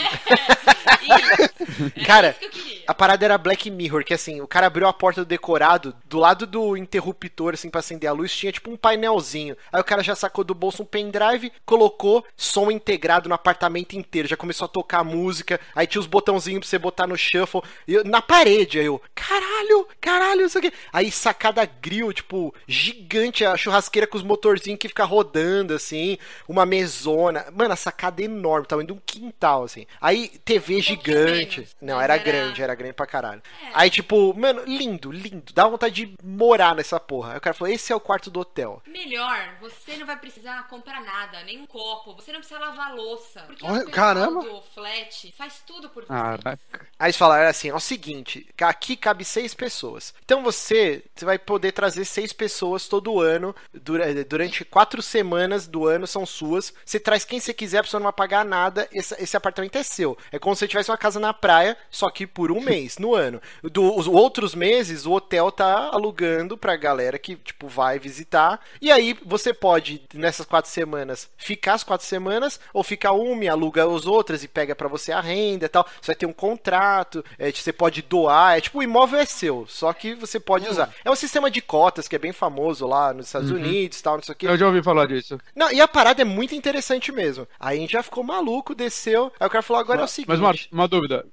[1.95, 2.35] É, cara,
[2.87, 6.17] a parada era Black Mirror, que assim, o cara abriu a porta do decorado, do
[6.17, 9.55] lado do interruptor, assim, pra acender a luz, tinha tipo um painelzinho.
[9.71, 14.27] Aí o cara já sacou do bolso um pendrive, colocou som integrado no apartamento inteiro,
[14.27, 18.03] já começou a tocar música, aí tinha os botãozinhos pra você botar no shuffle, eu,
[18.03, 20.71] na parede, aí eu, caralho, caralho, isso aqui.
[20.91, 26.17] Aí sacada grill, tipo, gigante, a churrasqueira com os motorzinhos que fica rodando, assim,
[26.47, 27.45] uma mesona.
[27.53, 29.85] Mano, a sacada é enorme, tamanho de um quintal, assim.
[29.99, 31.59] Aí, TV um gigante.
[31.59, 33.41] Menos, Não, era, era, grande, era grande pra caralho.
[33.63, 33.71] É.
[33.73, 35.53] Aí, tipo, mano, lindo, lindo.
[35.53, 37.33] Dá vontade de morar nessa porra.
[37.33, 38.81] Aí o cara falou: esse é o quarto do hotel.
[38.87, 42.13] Melhor, você não vai precisar comprar nada, nem um copo.
[42.15, 43.41] Você não precisa lavar louça.
[43.41, 44.41] Porque Olha, o caramba.
[44.41, 46.13] do flat faz tudo por você.
[46.99, 50.13] Aí eles falaram assim: é o seguinte, aqui cabe seis pessoas.
[50.23, 53.55] Então você, você vai poder trazer seis pessoas todo ano,
[54.27, 56.73] durante quatro semanas do ano são suas.
[56.85, 58.64] Você traz quem você quiser, a pessoa não vai pagar nada.
[58.91, 60.17] Esse, esse apartamento é seu.
[60.31, 63.13] É como se você tivesse uma casa na praia, só que por um mês no
[63.13, 63.41] ano.
[63.61, 68.59] Do, os outros meses, o hotel tá alugando pra galera que, tipo, vai visitar.
[68.81, 73.49] E aí você pode, nessas quatro semanas, ficar as quatro semanas, ou ficar uma e
[73.49, 75.85] aluga as outras e pega para você a renda e tal.
[76.01, 78.57] Você vai ter um contrato, é, você pode doar.
[78.57, 80.93] É tipo, o imóvel é seu, só que você pode usar.
[81.03, 83.57] É um sistema de cotas que é bem famoso lá nos Estados uhum.
[83.57, 84.47] Unidos tal, não sei o que.
[84.47, 85.37] Eu já ouvi falar disso.
[85.55, 87.47] Não, e a parada é muito interessante mesmo.
[87.59, 89.31] Aí a gente já ficou maluco, desceu.
[89.39, 90.29] Aí o cara falou: agora mas, é o seguinte.
[90.29, 91.25] Mas, Marcos, uma dúvida: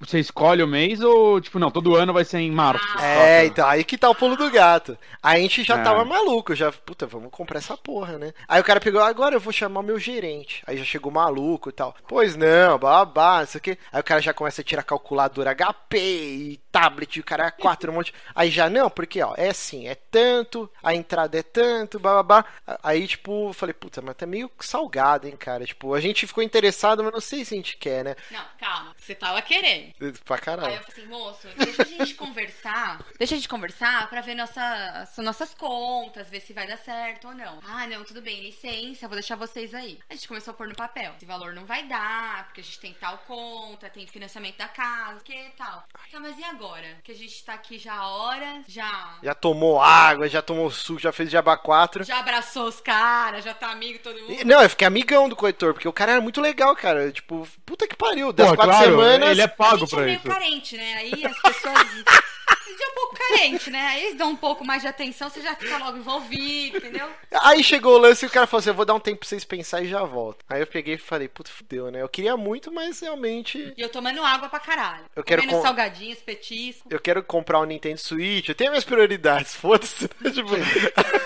[0.00, 2.84] você escolhe o mês ou, tipo, não, todo ano vai ser em março?
[3.00, 4.96] É, então, aí que tá o pulo do gato.
[5.22, 5.82] Aí a gente já é.
[5.82, 8.32] tava maluco, já, puta, vamos comprar essa porra, né?
[8.48, 10.62] Aí o cara pegou: agora eu vou chamar o meu gerente.
[10.66, 11.94] Aí já chegou maluco e tal.
[12.08, 13.78] Pois não, babá, isso aqui.
[13.92, 17.92] Aí o cara já começa a tirar calculadora HP e tablet, o cara é quatro,
[17.92, 18.14] um monte.
[18.34, 22.44] Aí já, não, porque, ó, é assim, é tanto, a entrada é tanto, bababá.
[22.82, 25.66] Aí, tipo, eu falei, puta, mas tá meio salgado, hein, cara.
[25.66, 28.16] Tipo, a gente ficou interessado, mas não sei se a gente quer, né?
[28.30, 28.94] Não, calma.
[28.96, 29.92] Você tava querendo.
[30.24, 30.74] Pra Aí caralho.
[30.74, 33.04] eu falei assim, moço, deixa a gente conversar.
[33.18, 34.62] Deixa a gente conversar pra ver nossa,
[35.02, 37.60] as nossas contas, ver se vai dar certo ou não.
[37.64, 39.98] Ah, não, tudo bem, licença, vou deixar vocês aí.
[40.08, 41.12] A gente começou a pôr no papel.
[41.16, 45.20] Esse valor não vai dar, porque a gente tem tal conta, tem financiamento da casa,
[45.22, 45.84] que tal.
[46.10, 46.61] Tá, mas e agora?
[47.02, 49.16] Que a gente tá aqui já há horas, já.
[49.22, 52.04] Já tomou água, já tomou suco, já fez diaba 4.
[52.04, 54.32] Já abraçou os caras, já tá amigo todo mundo.
[54.32, 57.10] E- Não, eu fiquei amigão do corretor, porque o cara era muito legal, cara.
[57.10, 58.32] Tipo, puta que pariu.
[58.32, 59.30] Das Pô, quatro claro, semanas.
[59.30, 60.28] ele é a pago gente é pra meio isso.
[60.28, 60.94] carente, né?
[60.98, 61.74] Aí as pessoas.
[62.80, 63.80] É um pouco carente, né?
[63.80, 67.08] Aí eles dão um pouco mais de atenção, você já fica logo envolvido, entendeu?
[67.42, 69.28] Aí chegou o lance e o cara falou assim: eu vou dar um tempo pra
[69.28, 70.44] vocês pensar e já volto.
[70.48, 72.02] Aí eu peguei e falei, puta, fudeu, né?
[72.02, 73.72] Eu queria muito, mas realmente.
[73.76, 75.04] E eu tomando água pra caralho.
[75.14, 76.86] Eu quero Comendo com- salgadinhos, petisco.
[76.90, 80.08] Eu quero comprar um Nintendo Switch, eu tenho minhas prioridades, foda-se.
[80.20, 80.30] né?
[80.30, 80.50] tipo,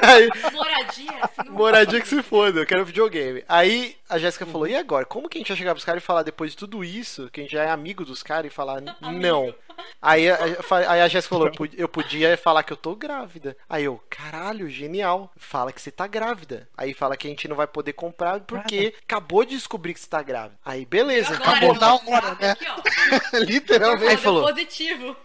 [0.02, 3.44] aí, Moradia, assim, moradia que se foda, eu quero videogame.
[3.48, 5.04] Aí a Jéssica falou: e agora?
[5.04, 7.40] Como que a gente vai chegar pros caras e falar depois de tudo isso, que
[7.40, 9.54] a gente já é amigo dos caras, e falar não?
[10.00, 10.38] Aí a,
[10.88, 13.56] aí a Jéssica falou: eu pod- eu podia falar que eu tô grávida.
[13.68, 15.32] Aí eu, caralho, genial.
[15.36, 16.68] Fala que você tá grávida.
[16.76, 20.08] Aí fala que a gente não vai poder comprar porque acabou de descobrir que você
[20.08, 20.58] tá grávida.
[20.64, 21.34] Aí, beleza.
[21.34, 22.50] Agora, acabou na hora, né?
[22.52, 23.36] Aqui, ó.
[23.38, 24.10] Literalmente.
[24.10, 24.42] Aí falou.
[24.46, 25.16] positivo.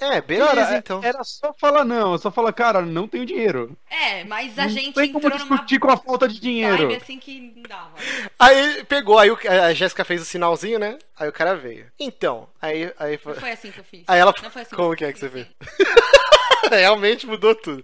[0.00, 1.00] É, beleza, Cara, então.
[1.04, 3.76] era só falar não, é só falar, cara, não tenho dinheiro.
[3.90, 6.94] É, mas a não gente tem como entrou numa discutir com a falta de dinheiro.
[6.96, 7.90] assim que dava.
[8.38, 10.98] Aí pegou, aí o- a Jéssica fez o sinalzinho, né?
[11.18, 11.86] Aí o cara veio.
[11.98, 12.92] Então, aí.
[12.98, 14.04] aí Não foi assim que eu fiz.
[14.08, 14.34] Aí ela.
[14.42, 15.46] Não foi assim Como que é que você fez?
[16.70, 17.82] Realmente mudou tudo.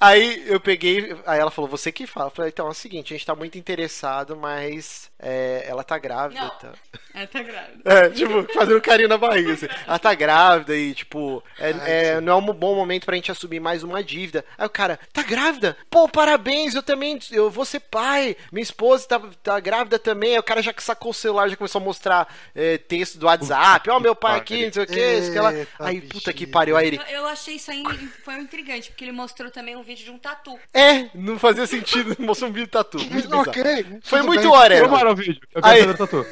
[0.00, 1.16] Aí eu peguei.
[1.26, 2.26] Aí ela falou, você que fala.
[2.26, 5.98] Eu falei, então é o seguinte, a gente tá muito interessado, mas é, ela tá
[5.98, 6.40] grávida.
[6.40, 6.50] Não.
[6.50, 6.72] Tá.
[7.14, 7.80] Ela tá grávida.
[7.84, 9.54] É, tipo, fazendo carinho na barriga.
[9.54, 9.66] Assim.
[9.86, 13.58] Ela tá grávida e, tipo, é, é, não é um bom momento pra gente assumir
[13.58, 14.44] mais uma dívida.
[14.58, 15.76] Aí o cara, tá grávida?
[15.88, 18.36] Pô, parabéns, eu também, eu vou ser pai.
[18.52, 20.32] Minha esposa tá, tá grávida também.
[20.32, 23.88] Aí o cara já sacou o celular, já começou a mostrar é, texto do WhatsApp.
[23.88, 25.66] Ó, meu pai aqui, não sei o que, isso que ela.
[25.78, 26.76] Aí, puta que pariu.
[26.76, 27.82] Aí ele, Eu, eu achei isso aí
[28.22, 30.58] foi um intrigante, porque ele mostrou também um vídeo de um tatu.
[30.74, 32.98] é, não fazia sentido, mostrou um vídeo de tatu.
[32.98, 33.48] Muito bizarro.
[33.48, 34.76] Ok, Foi muito hora.
[35.06, 35.40] Tomaram o vídeo.
[35.54, 36.26] Eu quero Aí- saber tatu.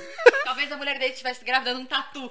[0.44, 2.30] Talvez a mulher dele estivesse grávida de um tatu.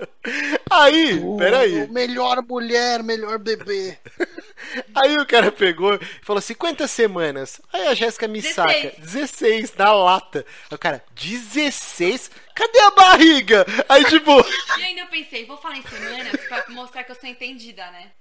[0.69, 1.83] Aí, O- peraí.
[1.83, 3.97] o Melhor mulher, melhor bebê.
[4.95, 7.59] Aí o cara pegou e falou 50 semanas.
[7.71, 8.55] Aí a Jéssica me 16.
[8.55, 9.01] saca.
[9.01, 10.45] 16 na lata.
[10.69, 12.31] Aí o cara, 16?
[12.55, 13.65] Cadê a barriga?
[13.89, 14.31] Aí tipo,
[14.77, 18.11] E ainda eu pensei, vou falar em semanas pra mostrar que eu sou entendida, né?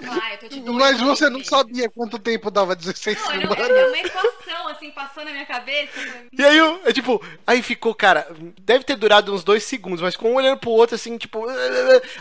[0.00, 3.26] Falar, ah, eu tô de dois Mas você não sabia quanto tempo dava 16 Não,
[3.26, 3.68] semanas.
[3.68, 5.92] eu, uma equação, assim, passou na minha cabeça.
[6.32, 8.26] e aí eu, é tipo, aí ficou, cara,
[8.60, 11.44] deve ter durado uns dois segundos, mas ficou um olhando pro outro assim, tipo,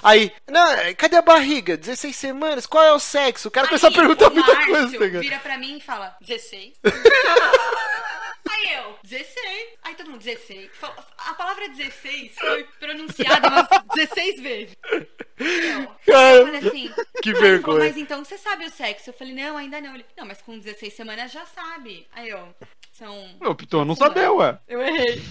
[0.02, 0.66] aí, não,
[0.98, 1.78] cadê a barriga?
[1.78, 2.66] 16 semanas?
[2.66, 3.48] Qual é o sexo?
[3.48, 5.20] O cara começou a Aí, perguntar muita Márcio coisa, cara.
[5.20, 6.74] vira pra mim e fala, 16.
[8.50, 9.36] Aí eu, 16.
[9.84, 10.70] Aí todo mundo, 16.
[10.80, 14.76] Fala- A palavra 16 foi pronunciada umas 16 vezes.
[15.38, 17.62] Eu, Cara, eu falei assim, que ele vergonha.
[17.62, 19.10] falou, mas então você sabe o sexo?
[19.10, 19.96] Eu falei, não, ainda não.
[19.96, 22.08] Ele, não, mas com 16 semanas já sabe.
[22.14, 22.54] Aí eu,
[22.92, 23.36] são.
[23.42, 24.58] Ô, Piton, não sabia, ué.
[24.68, 25.22] Eu errei.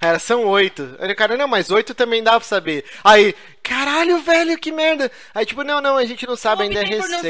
[0.00, 0.96] Era, são oito.
[0.98, 2.84] Aí o cara, não, mas oito também dá pra saber.
[3.02, 5.10] Aí, caralho, velho, que merda.
[5.34, 7.26] Aí, tipo, não, não, a gente não sabe, ainda é recente.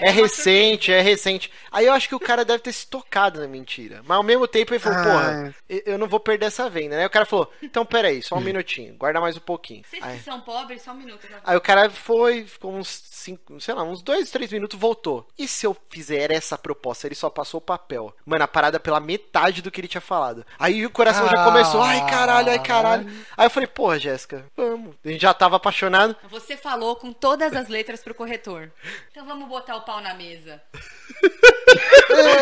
[0.00, 1.50] É uma recente, é recente.
[1.70, 4.00] Aí eu acho que o cara deve ter se tocado na mentira.
[4.04, 5.02] Mas ao mesmo tempo ele falou, Ah.
[5.02, 7.02] porra, eu não vou perder essa venda, né?
[7.02, 9.82] Aí o cara falou, então peraí, só um minutinho, guarda mais um pouquinho.
[9.84, 11.26] Vocês Aí, que são pobres, só um minuto.
[11.28, 11.40] Já.
[11.44, 15.26] aí o cara foi, ficou uns cinco, sei lá, uns dois, três minutos, voltou.
[15.36, 17.06] E se eu fizer essa proposta?
[17.08, 18.14] Ele só passou o papel.
[18.24, 20.46] Mano, a parada pela metade do que ele tinha falado.
[20.58, 23.10] Aí o coração já começou, ai caralho, ai caralho.
[23.36, 24.94] Aí eu falei, porra, Jéssica, vamos.
[25.04, 25.71] A gente já tava apaixonado.
[26.30, 28.70] Você falou com todas as letras pro corretor.
[29.10, 30.60] Então vamos botar o pau na mesa.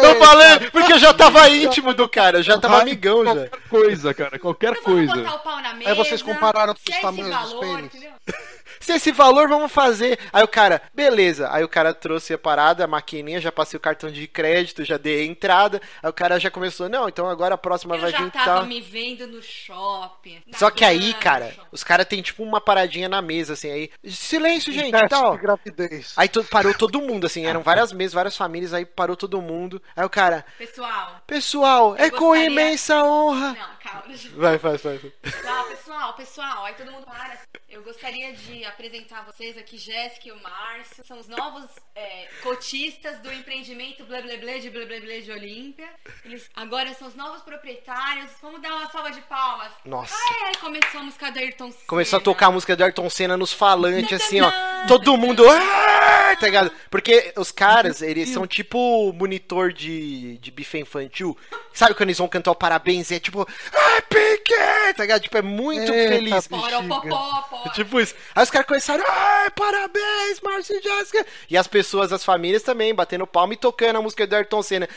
[0.02, 3.32] Eu falei, porque eu já tava íntimo do cara, eu já tava amigão já.
[3.34, 5.22] Qualquer coisa, cara, qualquer Então vamos coisa.
[5.24, 5.90] botar o pau na mesa.
[5.90, 7.84] Aí vocês compararam os tamanhos dos valor, pênis.
[7.94, 8.12] entendeu?
[8.80, 10.18] Se esse valor, vamos fazer.
[10.32, 11.48] Aí o cara, beleza.
[11.52, 14.96] Aí o cara trouxe a parada, a maquininha, já passei o cartão de crédito, já
[14.96, 15.80] dei a entrada.
[16.02, 18.44] Aí o cara já começou, não, então agora a próxima Eu vai já vir tava
[18.44, 18.66] tal.
[18.66, 20.42] me vendo no shopping.
[20.54, 23.90] Só que aí, cara, os caras tem tipo uma paradinha na mesa, assim, aí.
[24.04, 25.36] Silêncio, gente, Teste tal.
[25.36, 26.14] de gravidez.
[26.16, 29.80] Aí to- parou todo mundo, assim, eram várias mesas, várias famílias, aí parou todo mundo.
[29.94, 33.48] Aí o cara, Pessoal, pessoal, é Eu com gostaria- imensa honra.
[33.48, 34.00] não, calma.
[34.36, 35.00] Vai, faz, faz.
[35.22, 36.64] Pessoal, pessoal, pessoal.
[36.64, 37.38] Aí todo mundo para.
[37.70, 41.04] Eu gostaria de apresentar vocês aqui, Jéssica e o Márcio.
[41.06, 45.30] São os novos é, cotistas do empreendimento Blé Blé Blé de Blé Blé Blé de
[45.30, 45.88] Olímpia.
[46.24, 48.32] Eles agora são os novos proprietários.
[48.42, 49.72] Vamos dar uma salva de palmas.
[49.84, 50.12] Nossa.
[50.48, 51.84] É, começou a música do Ayrton Senna.
[51.86, 54.50] Começou a tocar a música do Ayrton Senna nos falantes, assim, ó.
[54.88, 55.44] Todo mundo.
[55.48, 56.72] "Ah!" Tá ligado?
[56.90, 61.36] Porque os caras, eles são tipo monitor de, de bife infantil.
[61.72, 63.46] Sabe quando eles vão cantar o parabéns e é tipo.
[63.72, 64.94] Ah, Piquet!
[64.96, 65.22] Tá ligado?
[65.22, 66.48] Tipo, é muito Eita, feliz.
[66.48, 67.59] Poró-popó, poró.
[67.74, 68.14] Tipo isso.
[68.34, 71.26] Aí os caras começaram, ai, parabéns, Márcio e Jéssica.
[71.48, 74.88] E as pessoas, as famílias também, batendo palma e tocando a música do Ayrton Senna.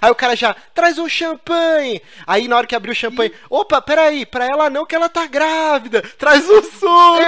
[0.00, 2.00] Aí o cara já, traz um champanhe.
[2.26, 5.26] Aí na hora que abriu o champanhe, opa, peraí, pra ela não que ela tá
[5.26, 6.02] grávida.
[6.18, 7.18] Traz um suco.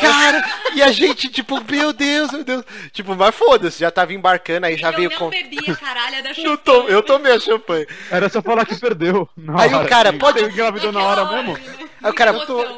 [0.00, 2.64] Cara, e a gente, tipo, meu Deus, meu Deus.
[2.92, 5.28] Tipo, mas foda-se, já tava embarcando, aí já eu veio não com...
[5.30, 6.58] bebi a caralha da Eu, champanhe.
[6.58, 7.86] to- eu tomei a champanhe.
[8.10, 9.28] Era só falar que perdeu.
[9.58, 9.88] Aí o hora.
[9.88, 11.58] cara, pode- Você engravidou na hora Naquela mesmo?
[11.58, 11.88] né?
[12.02, 12.32] Aí o cara,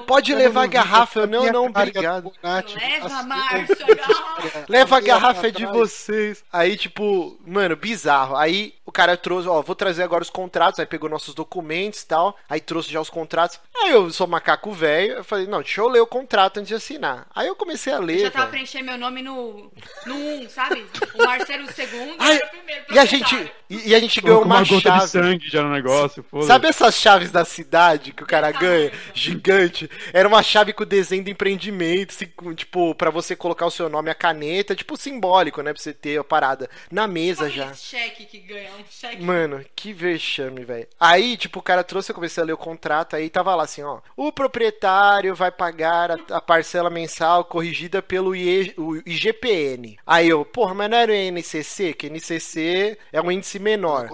[0.06, 1.20] Pode levar a garrafa.
[1.20, 2.32] Eu, não, não, obrigado.
[2.42, 4.64] Leva, assim, Márcio, a garrafa.
[4.68, 6.44] Leva a garrafa é de vocês.
[6.52, 8.36] Aí, tipo, mano, bizarro.
[8.36, 10.80] Aí o cara trouxe, ó, vou trazer agora os contratos.
[10.80, 12.36] Aí pegou nossos documentos e tal.
[12.48, 13.58] Aí trouxe já os contratos.
[13.76, 15.14] Aí eu sou macaco velho.
[15.14, 17.26] Eu falei, não, deixa eu ler o contrato antes de assinar.
[17.34, 18.18] Aí eu comecei a Eu ler.
[18.18, 18.50] já tava velho.
[18.52, 19.72] preenchendo meu nome no,
[20.06, 20.84] no 1, sabe?
[21.14, 22.84] O Marcelo o segundo Ai, era o primeiro.
[22.90, 25.08] E a gente, e, e a gente ganhou uma, uma gota de chave.
[25.08, 28.90] sangue já no negócio, foda Sabe essas chaves da cidade que o cara ganha?
[29.14, 29.88] Gigante.
[30.12, 34.10] Era uma chave com desenho do empreendimento, assim, tipo, pra você colocar o seu nome,
[34.10, 35.72] a caneta, tipo, simbólico, né?
[35.72, 37.62] Pra você ter a parada na mesa Sabe já.
[37.64, 39.22] aqueles cheque que ganha um cheque.
[39.22, 40.86] Mano, que vexame, velho.
[40.98, 43.82] Aí, tipo, o cara trouxe, eu comecei a ler o contrato, aí tava lá assim,
[43.82, 44.00] ó.
[44.16, 49.96] O proprietário vai pagar a, a parcela mensal corrigida pelo IE o IGPN.
[50.06, 51.94] Aí eu, porra, mas não era o INCC?
[51.94, 54.08] Que NCC é um índice menor.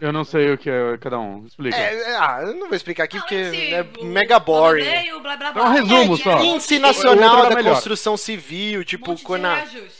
[0.00, 1.44] Eu não sei o que é cada um.
[1.46, 1.76] Explica.
[1.76, 5.12] É, é, ah, eu não vou explicar aqui Não, porque esse, é mega boring.
[5.12, 5.70] o blá, blá, É um blá.
[5.72, 6.38] resumo que só.
[6.38, 7.74] é Índice Nacional da melhor.
[7.74, 9.46] Construção Civil, tipo, de quando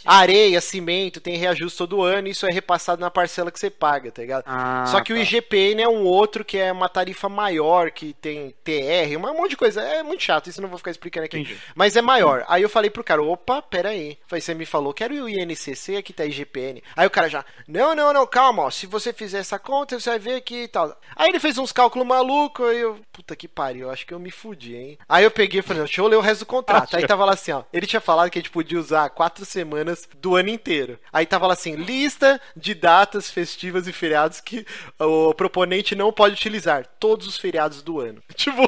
[0.05, 4.22] areia, cimento, tem reajuste todo ano, isso é repassado na parcela que você paga, tá
[4.22, 4.44] ligado?
[4.46, 5.22] Ah, Só que o tá.
[5.22, 9.57] IGPN é um outro que é uma tarifa maior, que tem TR, um monte de
[9.57, 9.83] coisa.
[9.83, 11.38] É muito chato, isso não vou ficar explicando aqui.
[11.38, 11.59] Entendi.
[11.74, 12.44] Mas é maior.
[12.48, 14.18] Aí eu falei pro cara, opa, pera aí.
[14.26, 16.83] Falei, você me falou, quero o INCC, aqui tá IGPN.
[16.96, 20.11] Aí o cara já, não, não, não, calma, ó, se você fizer essa conta, você
[20.11, 20.98] vai ver aqui e tal.
[21.14, 24.31] Aí ele fez uns cálculos malucos, aí eu, puta que pariu, acho que eu me
[24.31, 24.98] fudi, hein.
[25.09, 26.96] Aí eu peguei e falei, deixa eu ler o resto do contrato.
[26.96, 30.09] Aí tava lá assim, ó, ele tinha falado que a gente podia usar quatro semanas
[30.20, 30.98] do ano inteiro.
[31.12, 33.57] Aí tava lá assim, lista de datas festivas
[33.88, 34.66] e feriados que
[34.98, 36.86] o proponente não pode utilizar.
[36.98, 38.22] Todos os feriados do ano.
[38.34, 38.62] Tipo,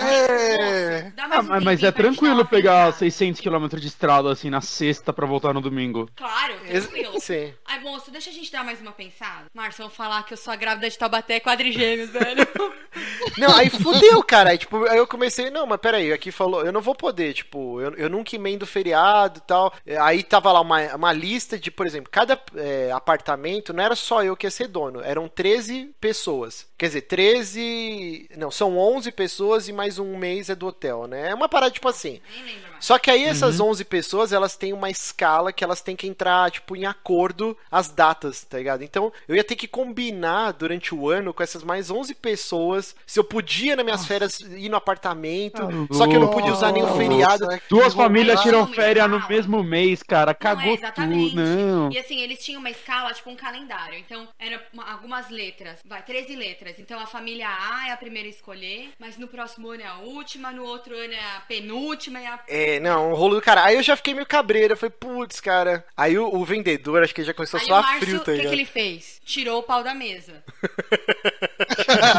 [0.00, 1.12] É.
[1.16, 2.98] Mais Ah, um mas, é tranquilo pegar pensada.
[2.98, 6.08] 600 km de estrada assim na sexta pra voltar no domingo.
[6.14, 7.20] Claro, tranquilo.
[7.20, 7.52] sim.
[7.66, 9.46] Ai, moço, deixa a gente dar mais uma pensada.
[9.54, 12.46] Márcio, vamos falar que eu sou a grávida de Taubaté quadrigêmeos, velho.
[13.38, 14.50] Não, aí fudeu, cara.
[14.50, 17.80] Aí, tipo, aí eu comecei, não, mas peraí, aqui falou, eu não vou poder, tipo,
[17.80, 19.72] eu, eu nunca emendo feriado e tal.
[19.84, 23.96] É, Aí tava lá uma, uma lista de, por exemplo, cada é, apartamento, não era
[23.96, 26.66] só eu que ia ser dono, eram 13 pessoas.
[26.76, 28.28] Quer dizer, 13.
[28.36, 31.30] Não, são 11 pessoas e mais um mês é do hotel, né?
[31.30, 32.20] É uma parada tipo assim.
[32.34, 32.84] Nem lembro mais.
[32.84, 36.50] Só que aí essas 11 pessoas, elas têm uma escala que elas têm que entrar,
[36.50, 38.82] tipo, em acordo as datas, tá ligado?
[38.82, 43.18] Então, eu ia ter que combinar durante o ano com essas mais 11 pessoas se
[43.18, 46.72] eu podia nas minhas férias ir no apartamento, Tá só que eu não podia usar
[46.72, 47.48] nenhum Nossa, feriado.
[47.48, 50.32] que Duas famílias tiram férias no mesmo mês, cara.
[50.32, 51.30] Não, Cagou é exatamente.
[51.30, 51.42] tudo.
[51.42, 51.92] Não.
[51.92, 53.98] E assim, eles tinham uma escala, tipo um calendário.
[53.98, 55.80] Então, eram uma- algumas letras.
[55.84, 56.78] Vai, 13 letras.
[56.78, 59.96] Então, a família A é a primeira a escolher, mas no próximo ano é a
[59.98, 62.40] última, no outro ano é a penúltima e a.
[62.48, 63.64] É, não, um rolo do cara.
[63.64, 65.84] Aí eu já fiquei meio cabreiro, eu falei, putz, cara.
[65.96, 68.16] Aí o, o vendedor, acho que ele já começou a Aí o suar Márcio, frio,
[68.16, 68.52] o tá que, que ligado?
[68.54, 69.20] ele fez?
[69.24, 70.42] Tirou o pau da mesa.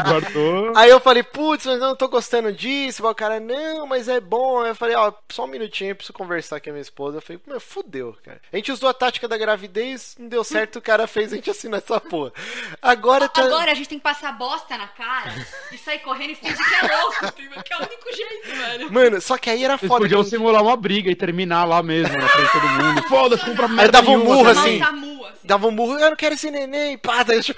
[0.02, 0.72] Guardou.
[0.76, 3.04] Aí eu falei, putz, mas eu não tô gostando disso.
[3.04, 4.62] Aí O cara, não, mas é bom.
[4.62, 7.18] Aí eu falei, ó, só um minutinho, eu preciso conversar com a minha esposa.
[7.18, 8.40] Eu falei, meu, fudeu, cara.
[8.52, 11.50] A gente usou a tática da gravidez, não deu certo, o cara fez a gente
[11.50, 12.32] assinar essa porra.
[12.80, 13.42] Agora tá.
[13.42, 15.32] Agora a gente tem que passar bosta na cara
[15.72, 17.32] e sair correndo e fingir que é louco,
[17.64, 18.92] que é o único jeito, velho.
[18.92, 20.00] Mano, só que aí era Eles foda.
[20.02, 23.02] podiam que- simular uma briga e terminar lá mesmo, na frente de todo mundo.
[23.08, 24.78] Foda-se, compra merda dava um murro, tá assim.
[24.78, 25.38] Samu, assim.
[25.44, 27.54] Dava um burro, eu não quero esse neném, pá, deixa...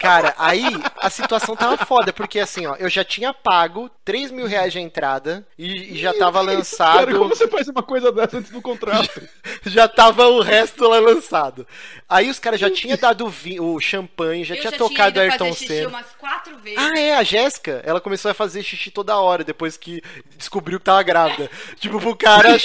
[0.00, 0.64] Cara, aí
[0.98, 4.80] a situação tava foda, porque assim, ó, eu já tinha pago 3 mil reais de
[4.80, 7.18] entrada e, e já tava Cara, lançado.
[7.18, 9.20] como você faz uma coisa dessa antes do contrato?
[9.66, 11.66] já tava o resto lá lançado.
[12.10, 13.24] Aí os caras já tinham dado
[13.60, 15.88] o, champanhe, já Eu tinha já tocado tinha ido Ayrton fazer xixi Senna.
[15.88, 16.78] umas quatro vezes.
[16.78, 20.02] Ah, é, a Jéssica, ela começou a fazer xixi toda hora, depois que
[20.36, 21.48] descobriu que tava grávida.
[21.78, 22.58] tipo, pro cara.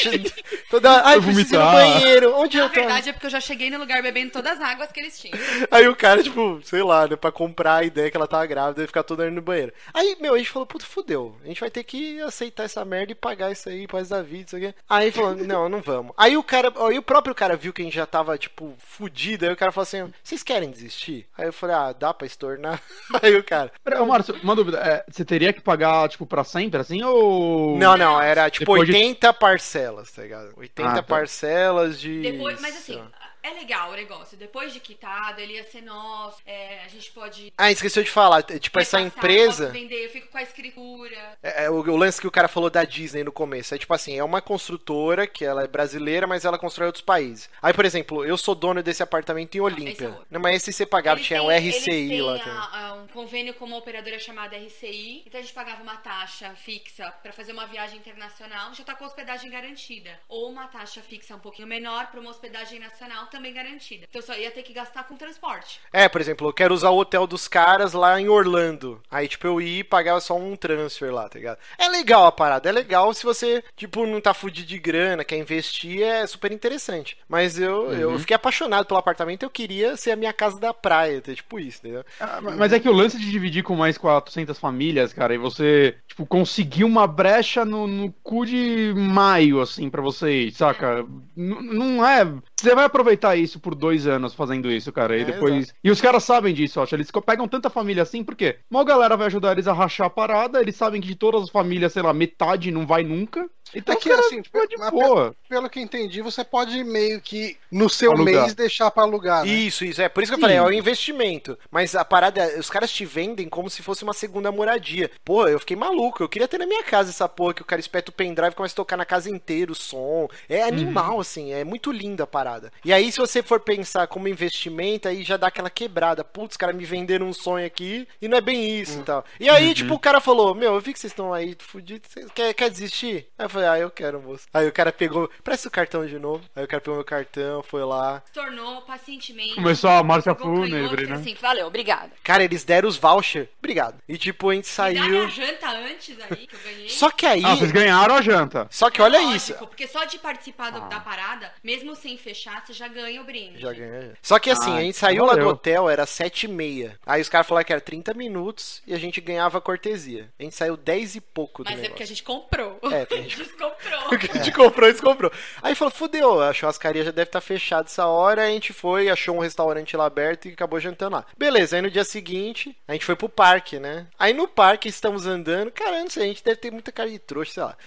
[0.69, 1.05] Toda.
[1.05, 2.35] Ai, preciso ir no banheiro.
[2.35, 2.75] Onde Na eu tô?
[2.75, 5.37] verdade é porque eu já cheguei no lugar bebendo todas as águas que eles tinham.
[5.69, 8.83] Aí o cara, tipo, sei lá, né, pra comprar a ideia que ela tava grávida
[8.83, 9.71] e ficar toda indo no banheiro.
[9.93, 11.37] Aí, meu, a gente falou, puta, fudeu.
[11.43, 14.45] A gente vai ter que aceitar essa merda e pagar isso aí, paz da vida,
[14.47, 14.73] isso aqui.
[14.89, 16.13] Aí falou, não, não vamos.
[16.17, 19.34] Aí o cara, aí o próprio cara viu que a gente já tava, tipo, fudido.
[19.43, 21.27] Aí o cara falou assim, vocês querem desistir?
[21.37, 22.81] Aí eu falei, ah, dá pra estornar.
[23.21, 24.77] Aí o cara, Pera, ô, Márcio, uma dúvida.
[24.79, 27.77] é, você teria que pagar, tipo, pra sempre, assim, ou...
[27.77, 30.53] não, não, era tipo Depois de- 80 parcelas, tá ligado?
[30.57, 31.03] 80 Ah, tá.
[31.03, 32.21] parcelas de.
[32.21, 33.01] Depois, mas assim,
[33.49, 34.37] é legal o negócio.
[34.37, 36.37] Depois de quitado, ele ia ser nosso.
[36.45, 37.51] é, a gente pode.
[37.57, 39.69] Ah, esqueceu de falar, tipo, essa empresa.
[39.69, 41.37] vender, eu fico com a escritura.
[41.43, 43.73] É, é o, o lance que o cara falou da Disney no começo.
[43.73, 47.49] É tipo assim, é uma construtora que ela é brasileira, mas ela constrói outros países.
[47.61, 50.09] Aí, por exemplo, eu sou dono desse apartamento em é Olímpia.
[50.09, 50.25] outro.
[50.29, 53.65] Não, mas esse você pagava, tinha têm- um RCI lá a- a- um convênio com
[53.65, 55.23] uma operadora chamada RCI.
[55.25, 59.05] Então a gente pagava uma taxa fixa pra fazer uma viagem internacional, já tá com
[59.05, 60.19] hospedagem garantida.
[60.27, 64.05] Ou uma taxa fixa um pouquinho menor pra uma hospedagem nacional também garantida.
[64.09, 65.79] Então eu só ia ter que gastar com transporte.
[65.91, 69.01] É, por exemplo, eu quero usar o hotel dos caras lá em Orlando.
[69.09, 71.57] Aí, tipo, eu ia e pagava só um transfer lá, tá ligado?
[71.77, 75.37] É legal a parada, é legal se você, tipo, não tá fudido de grana, quer
[75.37, 77.17] investir, é super interessante.
[77.27, 81.21] Mas eu, eu fiquei apaixonado pelo apartamento, eu queria ser a minha casa da praia,
[81.21, 82.03] ter tipo isso, entendeu?
[82.19, 85.95] Ah, Mas é que o lance de dividir com mais 400 famílias, cara, e você,
[86.07, 91.05] tipo, conseguir uma brecha no, no cu de maio, assim, pra você ir, saca?
[91.35, 92.25] N- não é.
[92.59, 95.73] Você vai aproveitar isso por dois anos fazendo isso, cara, e É, depois.
[95.81, 96.93] E os caras sabem disso, eu acho.
[96.95, 100.59] Eles pegam tanta família assim, porque uma galera vai ajudar eles a rachar a parada,
[100.61, 103.49] eles sabem que de todas as famílias, sei lá, metade não vai nunca.
[103.73, 105.35] Então, É que, caras assim, ficam de boa.
[105.49, 108.43] Pelo que entendi, você pode meio que no seu Alugar.
[108.43, 109.43] mês deixar pra alugar.
[109.43, 109.51] né?
[109.51, 110.01] Isso, isso.
[110.01, 110.41] É por isso que eu Sim.
[110.41, 111.57] falei, é o investimento.
[111.71, 115.09] Mas a parada, é, os caras te vendem como se fosse uma segunda moradia.
[115.25, 116.21] Pô, eu fiquei maluco.
[116.23, 118.55] Eu queria ter na minha casa essa porra que o cara espeta o pendrive e
[118.55, 120.27] começa a tocar na casa inteira o som.
[120.47, 121.51] É animal, assim.
[121.51, 122.71] É muito linda a parada.
[122.83, 126.23] E aí, se você for pensar como investimento, aí já dá aquela quebrada.
[126.23, 129.23] Putz, os caras me venderam um sonho aqui e não é bem isso e tal.
[129.39, 132.09] E aí, tipo, o cara falou: Meu, eu vi que vocês estão aí fudidos.
[132.33, 133.27] Quer, quer desistir?
[133.37, 134.45] Aí eu falei: Ah, eu quero, moço.
[134.53, 136.43] Aí o cara pegou, presta o cartão de novo.
[136.55, 138.21] Aí o cara pegou meu cartão, foi lá.
[138.33, 139.55] Tornou pacientemente.
[139.55, 141.15] Começou a marcha fúnebre, fez né?
[141.15, 142.11] Assim, valeu, obrigada.
[142.23, 143.49] Cara, eles deram os voucher.
[143.59, 143.95] Obrigado.
[144.09, 145.05] E tipo, a gente Me saiu.
[145.07, 146.89] minha janta antes aí, que eu ganhei.
[146.89, 147.43] Só que aí.
[147.45, 148.67] Ah, vocês ganharam a janta.
[148.69, 149.53] Só que olha Lógico, isso.
[149.55, 153.59] Porque só de participar do- da parada, mesmo sem fechar, você já ganha o brinde.
[153.61, 154.11] Já ganhei.
[154.21, 155.49] Só que assim, Ah, a gente saiu lá do valeu.
[155.53, 156.99] hotel, era 7 e meia.
[157.05, 160.29] Aí os caras falaram que era 30 minutos e a gente ganhava cortesia.
[160.39, 161.91] A gente saiu 10 e pouco do Mas é negócio.
[161.91, 162.79] porque a gente comprou.
[162.91, 163.75] É, porque a gente- Descomprou.
[164.09, 165.31] Porque a gente comprou e descomprou.
[165.61, 168.43] Aí falou, fudeu, a churrascaria já deve estar fechada essa hora.
[168.43, 171.25] Aí a gente foi, achou um restaurante lá aberto e acabou jantando lá.
[171.37, 174.07] Beleza, aí no dia seguinte, a gente foi pro parque, né?
[174.19, 177.19] Aí no parque estamos andando, cara, não sei, a gente deve ter muita cara de
[177.19, 177.77] trouxa, sei lá.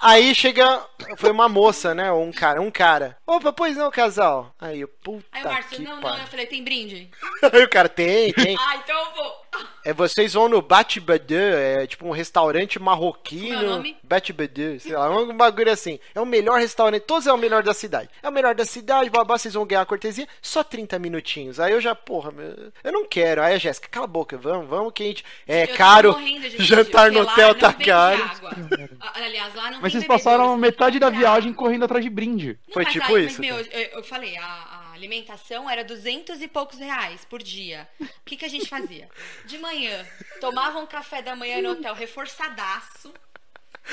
[0.00, 0.84] Aí chega,
[1.16, 2.12] foi uma moça, né?
[2.12, 3.16] Ou um cara, um cara.
[3.26, 4.54] Opa, pois não, casal.
[4.60, 7.10] Aí eu, puta Aí o Márcio, não, não, eu falei, tem brinde?
[7.52, 8.56] Aí o cara, tem, tem.
[8.66, 9.46] Ah, então eu vou.
[9.84, 13.62] É, vocês vão no Bate Bedê, é tipo um restaurante é marroquino.
[13.62, 13.96] nome?
[14.02, 16.00] Bate Bedê, sei lá, um bagulho assim.
[16.12, 18.10] É o melhor restaurante, todos é o melhor da cidade.
[18.20, 21.60] É o melhor da cidade, babá, vocês vão ganhar a cortesia, só 30 minutinhos.
[21.60, 23.40] Aí eu já, porra, meu, eu não quero.
[23.40, 25.24] Aí a Jéssica, cala a boca, vamos, vamos que a gente.
[25.46, 28.30] É Eu caro, morrendo jantar no hotel tá caro.
[28.98, 32.10] Ah, Aliás, lá não Mas tem vocês passaram metade da não viagem correndo atrás de
[32.10, 32.58] brinde.
[32.66, 36.48] Não, Foi mas tipo isso, meu, eu, eu falei, a, a alimentação era 200 e
[36.48, 37.88] poucos reais por dia.
[38.00, 39.08] O que, que a gente fazia?
[39.44, 40.06] De manhã,
[40.40, 43.12] tomava um café da manhã no hotel reforçadaço.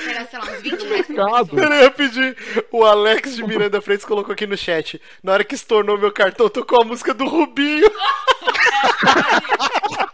[0.07, 1.55] Era, sei lá, uns 20 reais por.
[1.55, 2.36] Peraí, rapidinho.
[2.71, 4.99] O Alex de Miranda Freitas colocou aqui no chat.
[5.21, 7.91] Na hora que estornou meu cartão, tocou a música do Rubinho.
[9.19, 10.12] A gente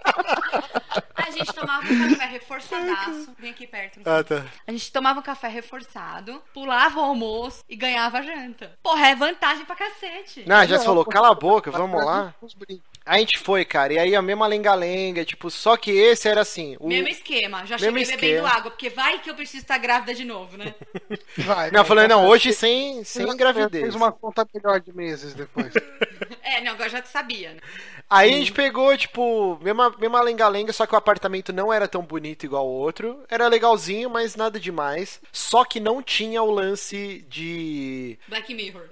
[1.87, 3.35] tomava um café reforçadaço.
[3.37, 3.99] Vem aqui perto.
[4.05, 4.45] Ah, tá.
[4.67, 8.77] A gente tomava um café reforçado, pulava o almoço e ganhava a janta.
[8.83, 10.43] Porra, é vantagem pra cacete.
[10.47, 12.33] Não, já falou, cala a boca, vamos lá.
[13.05, 16.77] A gente foi, cara, e aí a mesma lenga-lenga, tipo, só que esse era assim.
[16.79, 16.87] O...
[16.87, 17.65] Mesmo esquema.
[17.65, 18.49] Já Mesmo cheguei bebendo esquema.
[18.49, 20.75] água, porque vai que eu preciso estar grávida de novo, né?
[21.39, 23.81] Vai, Não, vai, falando, não, hoje sem, sem gravidez.
[23.83, 25.73] Fez uma conta melhor de meses depois.
[26.41, 27.59] É, não, agora já te sabia, né?
[28.09, 32.01] Aí a gente pegou, tipo, mesma, mesma lenga-lenga, só que o apartamento não era tão
[32.01, 33.23] bonito igual o outro.
[33.29, 35.21] Era legalzinho, mas nada demais.
[35.31, 38.17] Só que não tinha o lance de.
[38.27, 38.89] Black Mirror.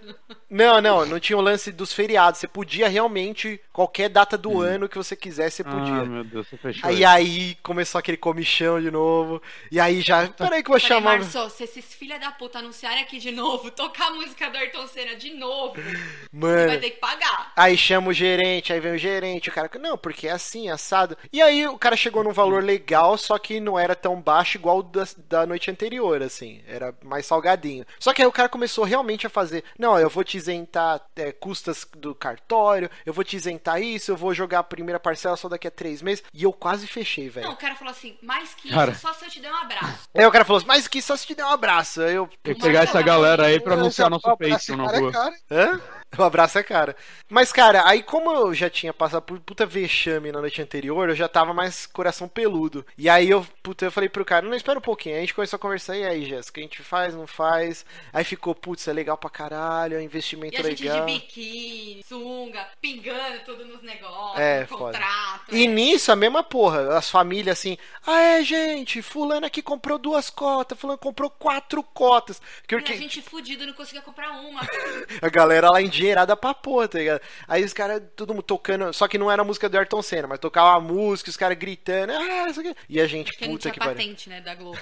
[0.49, 2.39] Não, não, não tinha o lance dos feriados.
[2.39, 6.01] Você podia realmente, qualquer data do ano que você quisesse, você podia.
[6.01, 6.89] Ah, meu Deus, você fechou.
[6.89, 9.41] Aí aí começou aquele comichão de novo.
[9.71, 10.27] E aí já.
[10.27, 11.19] Peraí que eu vou Falei, chamar.
[11.19, 14.87] Março, se esses filha da puta anunciarem aqui de novo, tocar a música do Ayrton
[14.87, 15.91] Senna de novo, você
[16.31, 16.79] vai Mano.
[16.79, 17.51] ter que pagar.
[17.55, 21.17] Aí chama o gerente, aí vem o gerente, o cara, não, porque é assim, assado.
[21.31, 24.79] E aí o cara chegou num valor legal, só que não era tão baixo igual
[24.79, 26.61] o da, da noite anterior, assim.
[26.67, 27.85] Era mais salgadinho.
[27.99, 31.31] Só que aí o cara começou realmente a fazer, não, eu vou te isentar é,
[31.31, 35.47] custas do cartório, eu vou te isentar isso, eu vou jogar a primeira parcela só
[35.47, 36.23] daqui a três meses.
[36.33, 37.47] E eu quase fechei, velho.
[37.47, 38.91] Não, o cara falou assim, mais que Cara.
[38.91, 40.09] isso, só se eu te der um abraço.
[40.15, 42.01] Aí o cara falou assim, mas que só se te der um abraço.
[42.01, 44.99] Aí eu, Tem que pegar essa galera aí pra anunciar nosso Patreon na cara é
[44.99, 45.11] rua.
[45.11, 45.35] cara.
[45.51, 45.81] Hã?
[46.17, 46.95] O abraço é cara.
[47.29, 51.15] Mas, cara, aí como eu já tinha passado por puta vexame na noite anterior, eu
[51.15, 52.85] já tava mais coração peludo.
[52.97, 55.15] E aí eu, puta, eu falei pro cara, não, espera um pouquinho.
[55.15, 57.85] Aí a gente começou a conversar, e aí, Jéssica, a gente faz, não faz?
[58.13, 61.05] Aí ficou, putz, é legal pra caralho, é um investimento E a gente legal.
[61.05, 65.55] de biquíni, sunga, pingando tudo nos negócios, É, no contrato.
[65.55, 65.67] E é.
[65.67, 70.79] nisso, a mesma porra, as famílias assim, ah é, gente, fulano aqui comprou duas cotas,
[70.79, 72.41] fulano comprou quatro cotas.
[72.63, 74.61] E Porque a gente fudido não conseguia comprar uma.
[75.21, 77.21] a galera lá endinheirada pra porra, tá ligado?
[77.47, 80.27] Aí os caras, todo mundo tocando, só que não era a música do Ayrton Senna,
[80.27, 82.75] mas tocava a música, os caras gritando, ah, isso aqui.
[82.89, 83.95] E a gente, Porque não puta tinha que pariu.
[83.95, 84.79] patente, né, da Globo.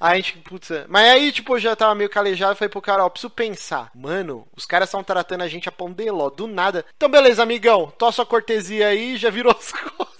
[0.00, 0.70] Aí a gente, putz.
[0.88, 3.90] Mas aí, tipo, eu já tava meio calejado e falei pro cara, ó, preciso pensar.
[3.94, 6.84] Mano, os caras estão tratando a gente a pão de ló, do nada.
[6.96, 10.13] Então, beleza, amigão, tô a sua cortesia aí, já virou as costas.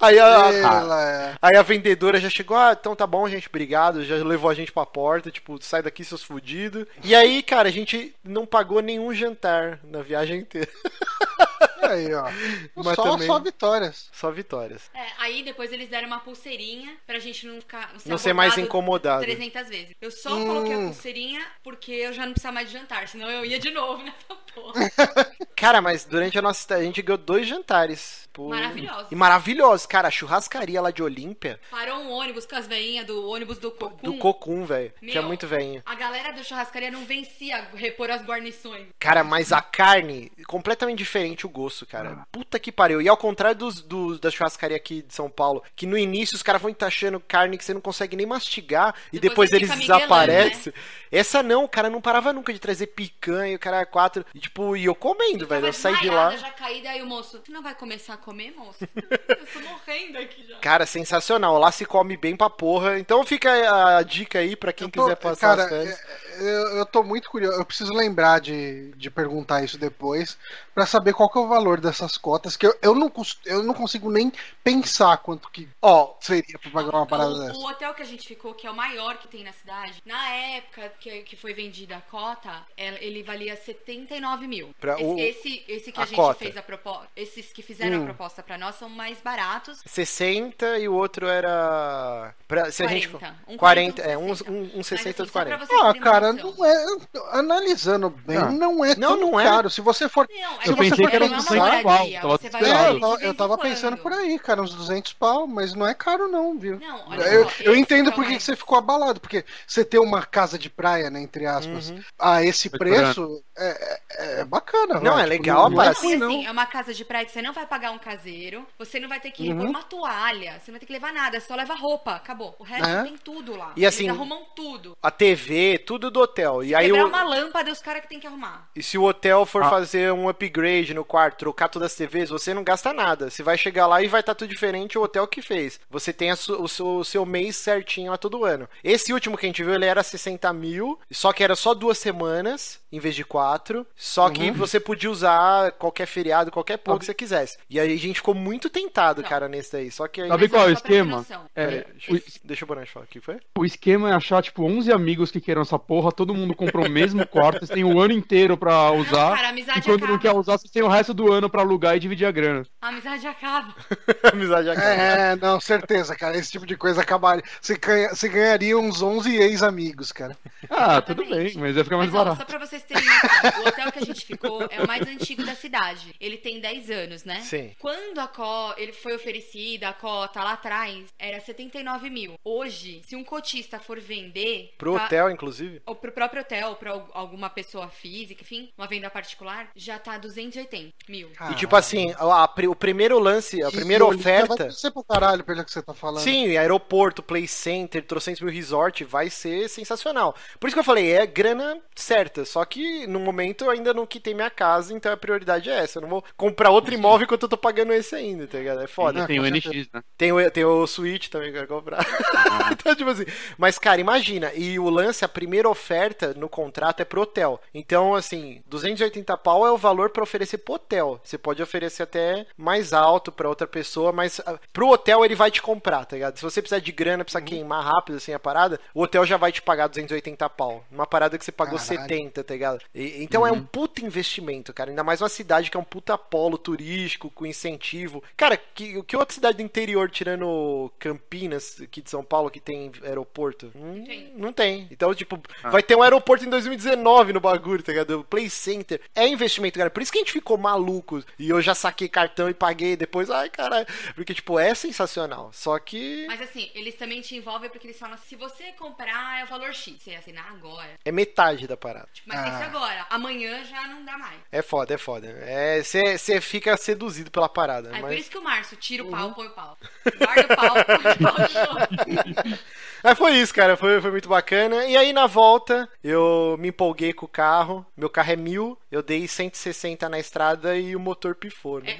[0.00, 4.04] Aí a, Ela aí a vendedora já chegou, ah, então tá bom, gente, obrigado.
[4.04, 6.86] Já levou a gente pra porta, tipo, sai daqui, seus fudidos.
[7.02, 10.70] E aí, cara, a gente não pagou nenhum jantar na viagem inteira.
[11.92, 12.24] Aí, ó.
[12.76, 14.08] Mas Só, também- só vitórias.
[14.12, 14.90] Só vitórias.
[14.94, 17.92] É, aí depois eles deram uma pulseirinha pra gente não ficar.
[18.04, 19.22] Não ser mais abordado incomodado.
[19.24, 19.94] 300 vezes.
[20.00, 20.46] Eu só Hum.
[20.46, 23.70] coloquei a pulseirinha porque eu já não precisava mais de jantar, senão eu ia de
[23.70, 24.80] novo nessa porra.
[25.56, 28.26] Cara, mas durante a nossa a gente ganhou dois jantares.
[28.32, 28.50] Pô.
[28.50, 29.10] Maravilhosos.
[29.10, 29.86] E maravilhosos.
[29.86, 33.70] Cara, a churrascaria lá de Olímpia, Parou um ônibus com as veinhas do ônibus do
[33.70, 33.96] Cocum.
[34.02, 34.92] do Cocum, velho.
[35.00, 35.82] Meu, Tinha muito veinho.
[35.86, 38.88] A galera da churrascaria não vencia repor as guarnições.
[38.98, 42.24] Cara, mas a carne, completamente diferente o gosto, cara.
[42.30, 43.02] Puta que pariu.
[43.02, 46.42] E ao contrário dos, dos- da churrascaria aqui de São Paulo, que no início os
[46.44, 49.80] caras vão taxando carne que você não consegue nem mastigar e depois, Depois ele eles
[49.86, 50.72] desaparecem.
[51.10, 54.24] Essa não, o cara não parava nunca de trazer picanha, o cara é quatro.
[54.34, 55.66] E tipo, e eu comendo, velho.
[55.66, 56.36] Eu saí de lá.
[56.36, 58.78] já caída, aí o moço, você não vai começar a comer, moço?
[58.94, 60.58] eu tô morrendo aqui já.
[60.58, 61.58] Cara, sensacional.
[61.58, 62.98] Lá se come bem pra porra.
[62.98, 66.00] Então fica a dica aí pra quem tô- quiser passar cara, as férias.
[66.00, 67.58] é- eu, eu tô muito curioso.
[67.58, 70.36] Eu preciso lembrar de, de perguntar isso depois
[70.74, 72.56] pra saber qual que é o valor dessas cotas.
[72.56, 73.10] Que eu, eu, não,
[73.44, 77.58] eu não consigo nem pensar quanto que Ó, seria pra pagar uma parada o, dessa.
[77.58, 80.28] o hotel que a gente ficou, que é o maior que tem na cidade, na
[80.30, 84.74] época que, que foi vendida a cota, ela- ele valia 79 mil.
[84.80, 86.38] Pra esse, o- esse, esse que a, a gente cota.
[86.38, 87.08] fez a proposta.
[87.16, 88.02] Esses que fizeram Hum.
[88.02, 89.80] a proposta pra nós são mais baratos.
[89.84, 92.34] 60 e o outro era.
[92.46, 93.08] Pra, se a gente.
[93.08, 93.36] 40.
[93.48, 94.50] Um 40, 40, é, um uns 60.
[94.52, 95.66] um, um Mas, 60 assim, dos só pra 40.
[95.66, 96.86] vocês Ah, cara, não é.
[97.32, 98.50] Analisando bem, Ah.
[98.50, 99.44] não é Não, tão não é.
[99.44, 99.70] caro.
[99.70, 100.28] Se você for.
[100.30, 103.34] Não, é Eu pensei for que era 200 pau, tava você vai É, eu, eu
[103.34, 103.68] tava quando.
[103.68, 106.78] pensando por aí, cara, uns 200 pau, mas não é caro não, viu?
[106.78, 110.24] Não, olha Eu, só, eu entendo por que você ficou abalado, porque você ter uma
[110.24, 112.00] casa de praia, né, entre aspas, Uhum.
[112.18, 115.00] a esse Tô preço é, é- é bacana.
[115.00, 116.28] Não, vai, é tipo, legal, não, não é E não.
[116.28, 119.08] assim, é uma casa de praia que você não vai pagar um caseiro, você não
[119.08, 119.56] vai ter que Uhum.
[119.56, 122.54] repor uma toalha, você não vai ter que levar nada, só leva roupa, acabou.
[122.58, 123.02] O resto É.
[123.02, 123.72] tem tudo lá.
[123.76, 124.96] E assim- Eles arrumam tudo.
[125.02, 126.62] A TV, tudo do hotel.
[126.62, 128.68] E aí Quebrar o, uma lâmpada, os caras que tem que arrumar.
[128.76, 129.70] E se o hotel for Ah.
[129.70, 133.30] fazer um upgrade no quarto, trocar todas as TVs, você não gasta nada.
[133.30, 135.78] Você vai chegar lá e vai estar tudo diferente o hotel que fez.
[135.90, 138.68] Você tem o, seu, o seu mês certinho lá todo ano.
[138.82, 141.98] Esse último que a gente viu, ele era 60 mil, só que era só duas
[141.98, 143.86] semanas, em vez de quatro.
[143.94, 147.58] Só que você podia usar qualquer feriado, qualquer pouco que você quisesse.
[147.68, 149.28] E aí a gente ficou muito tentado, Não.
[149.28, 149.90] cara, nesse daí.
[149.90, 150.28] Só que aí...
[150.28, 151.26] Sabe qual é o esquema?
[151.54, 153.04] É, deixa, o, eu- deixa o Bonatti falar.
[153.04, 153.36] O que foi?
[153.58, 156.90] o esquema é achar, tipo, 11 amigos que queiram essa porra, todo mundo comprou o
[156.90, 159.34] mesmo quarto, vocês têm o ano inteiro pra usar.
[159.34, 160.20] cara, a amizade e quando não acaba.
[160.20, 162.66] quer usar, vocês têm o resto do ano pra alugar e dividir a grana.
[162.80, 163.74] A amizade acaba.
[164.32, 164.86] Amizade acaba.
[164.88, 166.36] É, não, certeza, cara.
[166.36, 167.42] Esse tipo de coisa acabaria.
[167.60, 170.36] Você, ganha, você ganharia uns 11 ex-amigos, cara.
[170.70, 171.54] Ah, tudo Exatamente.
[171.54, 172.38] bem, mas vai ficar mais Mas, ó, barato.
[172.40, 175.44] só pra vocês terem noção, o hotel que a gente ficou é o mais antigo
[175.44, 176.14] da cidade.
[176.20, 177.40] Ele tem 10 anos, né?
[177.40, 177.72] Sim.
[177.78, 182.34] Quando a co ele foi oferecida, a cota lá atrás, era 79 mil.
[182.44, 184.74] Hoje, se um cotista for vender...
[184.78, 185.80] Pro tá- hotel, inclusive.
[185.86, 189.98] Ou pro próprio hotel, ou pra al- alguma pessoa física, enfim, uma venda particular, já
[189.98, 191.15] tá 280 mil.
[191.24, 191.30] Mil.
[191.50, 194.56] E tipo assim, a- a o primeiro lance, a primeira Olinda oferta.
[194.64, 196.22] Vai ser pro caralho pelo que você tá falando.
[196.22, 200.34] Sim, aeroporto, play center, trocentos mil resort, vai ser sensacional.
[200.58, 202.44] Por isso que eu falei, é grana certa.
[202.44, 205.98] Só que no momento eu ainda não quitei minha casa, então a prioridade é essa.
[205.98, 208.80] Eu não vou comprar outro imóvel enquanto eu tô pagando esse ainda, tá ligado?
[208.82, 209.24] É foda.
[209.24, 210.02] Ah, Tem o NX, né?
[210.16, 212.04] Tem o, tem o Switch também que eu quero comprar.
[212.72, 213.24] então, tipo assim.
[213.58, 214.52] Mas, cara, imagina.
[214.54, 217.60] E o lance, a primeira oferta no contrato é pro hotel.
[217.74, 221.05] Então, assim, 280 pau é o valor pra oferecer pro hotel.
[221.22, 225.50] Você pode oferecer até mais alto pra outra pessoa, mas ah, pro hotel ele vai
[225.50, 226.36] te comprar, tá ligado?
[226.36, 229.52] Se você precisar de grana, precisar queimar rápido, assim, a parada, o hotel já vai
[229.52, 230.84] te pagar 280 pau.
[230.90, 232.02] Uma parada que você pagou Caralho.
[232.02, 232.84] 70, tá ligado?
[232.94, 234.90] E- então é um puta investimento, cara.
[234.90, 238.22] Ainda mais uma cidade que é um puta polo turístico, com incentivo.
[238.36, 242.90] Cara, que, que outra cidade do interior, tirando Campinas, aqui de São Paulo, que tem
[243.02, 243.70] aeroporto?
[243.74, 244.32] Hum, tem.
[244.36, 244.88] Não tem.
[244.90, 248.20] Então, tipo, vai ter um aeroporto em 2019 no bagulho, tá ligado?
[248.20, 249.00] O Play Center.
[249.14, 249.90] É investimento, cara.
[249.90, 250.95] Por isso que a gente ficou maluco.
[251.38, 253.30] E eu já saquei cartão e paguei depois.
[253.30, 253.86] Ai, caralho.
[254.14, 255.50] Porque, tipo, é sensacional.
[255.52, 259.44] Só que Mas assim, eles também te envolvem porque eles falam, se você comprar é
[259.44, 260.90] o valor X, você assinar agora.
[261.04, 262.08] é metade da parada.
[262.26, 262.66] Mas tem que ser Ah.
[262.66, 263.06] agora.
[263.10, 264.40] Amanhã já não dá mais.
[264.50, 265.26] É foda, é foda.
[265.42, 267.90] É, você fica seduzido pela parada.
[267.90, 268.20] Por mas...
[268.20, 269.78] isso que o Márcio tira o pau, põe o pau.
[270.18, 272.58] Guarda o pau, põe o pau de novo.
[273.02, 273.76] Mas foi isso, cara.
[273.76, 274.84] Foi, foi muito bacana.
[274.86, 277.84] E aí, na volta, eu me empolguei com o carro.
[277.96, 278.78] Meu carro é mil.
[278.90, 281.98] Eu dei 160 na estrada e o motor pifou, né?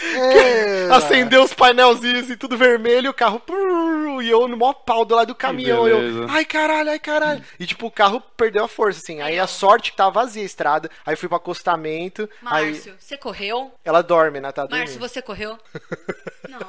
[0.00, 3.40] É, Acendeu os painelzinhos e tudo vermelho, e o carro.
[3.40, 5.88] prrr, E eu no maior pau do lado do caminhão.
[5.88, 7.44] Eu, ai caralho, ai caralho.
[7.58, 9.20] E tipo, o carro perdeu a força, assim.
[9.20, 10.90] Aí a sorte que tava vazia a estrada.
[11.04, 12.28] Aí fui pro acostamento.
[12.46, 13.72] Aí Márcio, você correu?
[13.84, 14.52] ela dorme, né?
[14.52, 15.58] Tá Márcio, você correu?
[16.48, 16.60] Não.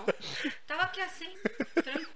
[0.67, 1.29] Tava aqui assim,
[1.75, 2.08] tranquilo.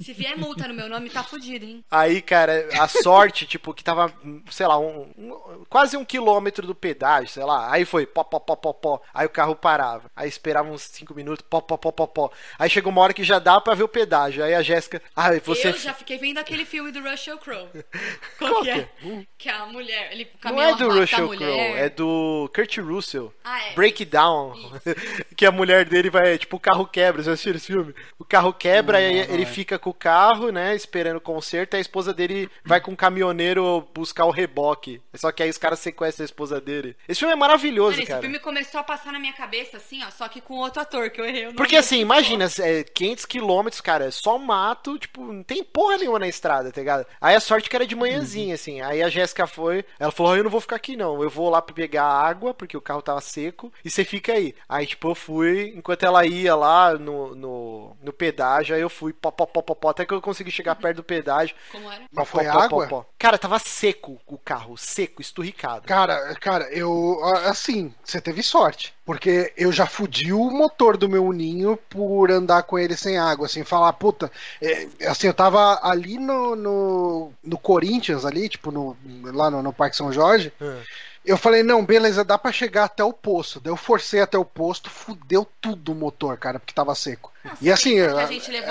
[0.00, 1.84] Se vier multa no meu nome, tá fudido, hein?
[1.90, 4.12] Aí, cara, a sorte, tipo, que tava,
[4.50, 7.70] sei lá, um, um- quase um quilômetro do pedágio, sei lá.
[7.72, 9.00] Aí foi pó, pó, pó, pó, pó.
[9.12, 10.10] Aí o carro parava.
[10.14, 12.30] Aí esperava uns cinco minutos, pó, pó, pó, pó, pó.
[12.58, 14.44] Aí chegou uma hora que já dá pra ver o pedágio.
[14.44, 15.68] Aí a Jéssica, ah, você.
[15.68, 17.68] Eu já fiquei vendo aquele filme do Russell Crowe.
[18.38, 19.26] Qual, Qual que que é?
[19.36, 21.38] Que a mulher, ele o Não caminhão é do Russell mulher.
[21.66, 23.32] Crowe, é do Kurt Russell.
[23.44, 23.74] Ah, é.
[23.74, 24.54] Breakdown.
[25.36, 27.22] que a mulher dele vai, tipo, o carro quebra.
[27.22, 27.94] Você assistiu esse filme?
[28.18, 28.98] O carro quebra,
[29.28, 32.92] ele fica com o carro, né, esperando o conserto, e a esposa dele vai com
[32.92, 35.00] o caminhoneiro buscar o reboque.
[35.14, 36.96] Só que aí os caras sequestram a esposa dele.
[37.08, 38.20] Esse filme é maravilhoso, esse cara.
[38.20, 41.20] filme começou a passar na minha cabeça, assim, ó, só que com outro ator que
[41.20, 41.42] eu errei.
[41.42, 42.18] o nome Porque assim, pessoa.
[42.18, 46.70] imagina, é, 500 quilômetros, cara, é só mato, tipo, não tem porra nenhuma na estrada,
[46.72, 47.06] tá ligado?
[47.20, 48.80] Aí a sorte que era de manhãzinha, assim.
[48.80, 51.50] Aí a Jéssica foi, ela falou: "Ah, Eu não vou ficar aqui não, eu vou
[51.50, 54.54] lá pra pegar água, porque o carro tava seco, e você fica aí.
[54.68, 59.12] Aí, tipo, eu fui, enquanto ela ia lá no, no, no pedágio, aí eu fui,
[59.20, 61.54] pó, pó, pó, pó, pó, até que eu consegui chegar perto do pedágio.
[61.70, 62.04] Como era?
[62.10, 62.86] Mas foi Pó, pó, pó, água?
[62.88, 63.06] pó.
[63.18, 65.86] Cara, tava seco o carro, seco, esturricado.
[65.86, 67.18] Cara, cara, eu.
[67.46, 68.94] Assim, você teve sorte.
[69.04, 73.46] Porque eu já fudi o motor do meu Uninho por andar com ele sem água,
[73.46, 74.30] assim, falar, puta.
[74.60, 78.96] é, assim, eu tava ali no, no, no Corinthians, ali, tipo, no,
[79.32, 80.52] lá no, no Parque São Jorge.
[80.60, 80.82] Ah.
[81.24, 83.60] Eu falei, não, beleza, dá pra chegar até o posto.
[83.60, 87.32] Daí eu forcei até o posto, fudeu tudo o motor, cara, porque tava seco.
[87.60, 88.12] E assim, a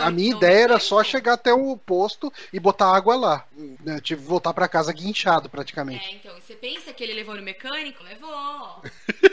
[0.02, 0.86] a, a minha no ideia era mecânico?
[0.86, 3.46] só chegar até o posto e botar água lá.
[3.86, 6.10] Eu tive que voltar pra casa guinchado, praticamente.
[6.10, 8.04] É, então, você pensa que ele levou no mecânico?
[8.04, 8.30] Levou.
[8.30, 8.84] Não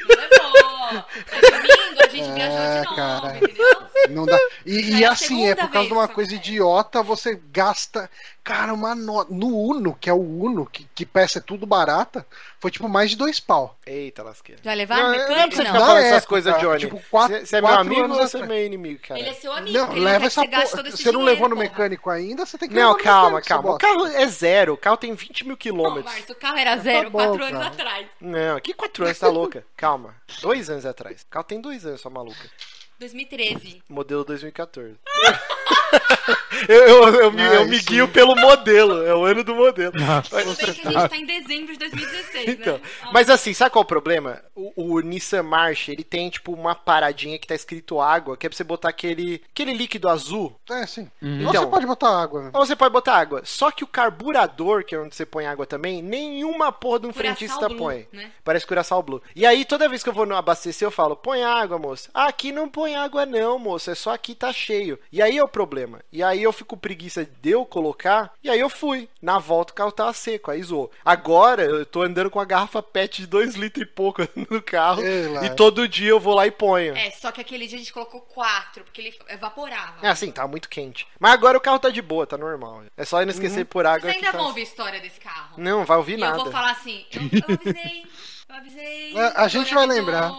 [0.08, 1.04] levou.
[1.32, 3.36] Aí domingo a gente viajou de novo, É, cara.
[3.36, 3.82] entendeu?
[4.10, 4.38] Não dá.
[4.66, 6.50] E, Já e é assim, é por causa de uma coisa acontece.
[6.52, 8.10] idiota, você gasta.
[8.42, 9.32] Cara, uma nota.
[9.32, 12.26] No Uno, que é o Uno, que, que peça é tudo barata,
[12.60, 13.78] foi tipo mais de dois pau.
[13.86, 14.60] Eita, lasqueira.
[14.62, 15.56] Vai levar Não, no não é pra mecânico?
[15.56, 15.66] você Não.
[15.66, 16.78] ficar Na falando essas época, coisas, Johnny.
[16.80, 18.48] tipo, quatro- Você você é meu quatro amigo anos ou você é atrás.
[18.58, 19.20] meu inimigo, cara?
[19.20, 20.82] Ele é seu amigo, Não, porque ele não quer leva que essa você gaste porra.
[20.82, 21.68] todo esse Você não dinheiro, levou no porra.
[21.68, 23.68] mecânico ainda, você tem que Não, calma, calma.
[23.68, 24.74] O seu carro é zero.
[24.74, 26.04] O carro tem 20 mil Não, quilômetros.
[26.04, 27.66] Márcio, o carro era zero bom, quatro anos cara.
[27.66, 28.06] atrás.
[28.20, 29.66] Não, que 4 anos, tá louca?
[29.76, 30.14] Calma.
[30.40, 31.22] Dois anos atrás.
[31.22, 32.50] O carro tem dois anos, sua maluca.
[32.98, 33.82] 2013.
[33.88, 34.94] Modelo 2014.
[36.68, 39.04] eu, eu, eu, me, Ah, eu me guio pelo modelo.
[39.06, 39.92] É o ano do modelo.
[39.92, 42.80] Tudo bem que a gente tá em dezembro de 2016, Então, né?
[43.12, 44.42] Mas assim, sabe qual é o problema?
[44.54, 48.48] O, o Nissan March, ele tem tipo uma paradinha que tá escrito água, que é
[48.48, 50.54] pra você botar aquele, aquele líquido azul.
[50.70, 51.08] É, sim.
[51.22, 52.50] Então- Você pode botar água.
[52.52, 53.42] Ou você pode botar água.
[53.44, 57.12] Só que o carburador, que é onde você põe água também, nenhuma porra de um
[57.12, 58.08] Curaçao frentista Blue, põe.
[58.12, 58.30] né?
[58.42, 59.22] Parece Curaçao Blue.
[59.34, 62.08] E aí, toda vez que eu vou no abastecer, eu falo, põe água, moça.
[62.14, 63.92] Ah, aqui não põe água não, moça.
[63.92, 64.98] É só aqui tá cheio.
[65.12, 66.00] E aí é o problema.
[66.12, 68.32] E aí eu fico preguiça de eu colocar.
[68.42, 69.08] E aí eu fui.
[69.22, 70.50] Na volta o carro tava seco.
[70.50, 70.90] Aí zoou.
[71.04, 75.02] Agora eu tô andando com a garrafa PET de 2 litros e pouco no carro.
[75.44, 76.96] E todo dia eu vou lá e ponho.
[76.96, 80.04] É, só que aquele dia a gente colocou quatro, porque ele evaporava.
[80.04, 81.06] É assim, tá muito quente.
[81.20, 82.82] Mas agora o carro tá de boa, tá normal.
[82.96, 84.00] É só não esquecer por água.
[84.10, 85.54] Vocês ainda tá- vão ouvir história desse carro.
[85.56, 86.38] Não, vai ouvir e nada.
[86.38, 88.04] eu vou falar assim, eu, eu avisei,
[88.56, 89.18] avisei.
[89.18, 90.30] A- a gente vai lembrar.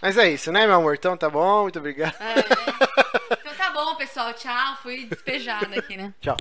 [0.00, 0.94] Mas é isso, né, meu amor?
[0.94, 2.14] Então tá bom, muito obrigado.
[2.20, 2.34] É.
[3.40, 4.32] Então tá bom, pessoal.
[4.32, 4.76] Tchau.
[4.82, 6.12] Fui despejada aqui, né?
[6.20, 6.36] Tchau.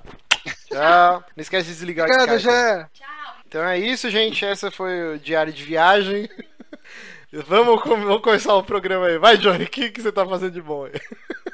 [0.68, 1.24] Tchau.
[1.36, 2.40] Não esquece de desligar o Obrigado.
[2.40, 2.88] Gé.
[2.94, 3.36] Tchau.
[3.48, 4.46] Então é isso, gente.
[4.46, 6.30] Essa foi o diário de viagem.
[7.48, 9.18] Vamos, vamos começar o programa aí.
[9.18, 10.94] Vai, Johnny, o que, que você tá fazendo de bom aí?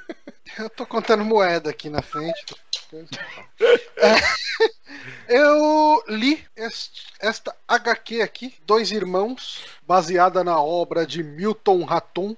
[0.58, 2.56] Eu tô contando moeda aqui na frente.
[3.98, 4.16] É,
[5.30, 12.36] eu li est- esta HQ aqui, Dois Irmãos, baseada na obra de Milton Raton.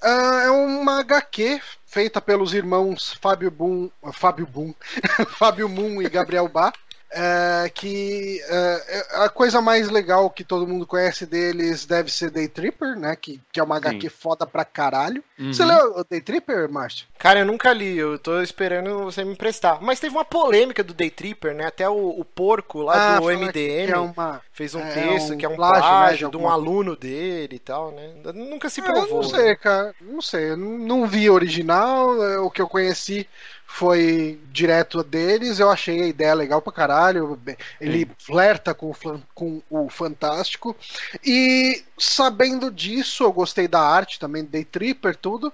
[0.00, 4.74] Ah, é uma HQ feita pelos irmãos Fábio Boom, Fábio Boom,
[5.38, 6.72] Fábio Moon e Gabriel Bá.
[7.14, 8.82] É, que é,
[9.18, 13.14] é a coisa mais legal que todo mundo conhece deles deve ser Day Tripper, né?
[13.16, 15.22] Que, que é uma HQ foda pra caralho.
[15.38, 15.52] Uhum.
[15.52, 17.06] Você leu o Day Tripper, Márcio?
[17.18, 19.78] Cara, eu nunca li, eu tô esperando você me emprestar.
[19.80, 21.66] Mas teve uma polêmica do Day Tripper, né?
[21.66, 25.38] Até o, o porco lá do fala MDM é uma- fez um é texto um
[25.38, 28.10] que é um plágio, plágio, né, de de um alguma- aluno dele e tal, né?
[28.34, 29.22] Nunca se Ah, eu provou.
[29.22, 29.54] não sei, né?
[29.56, 29.94] cara.
[30.00, 30.50] Não sei.
[30.50, 32.22] Eu não, não vi original.
[32.24, 33.28] é, O que eu conheci
[33.74, 35.58] foi direto deles.
[35.58, 37.40] Eu achei a ideia legal pra caralho.
[37.80, 40.76] Ele flerta com, o com o fantástico.
[41.24, 45.50] E sabendo disso, eu gostei da arte também, Day Tripper, tudo.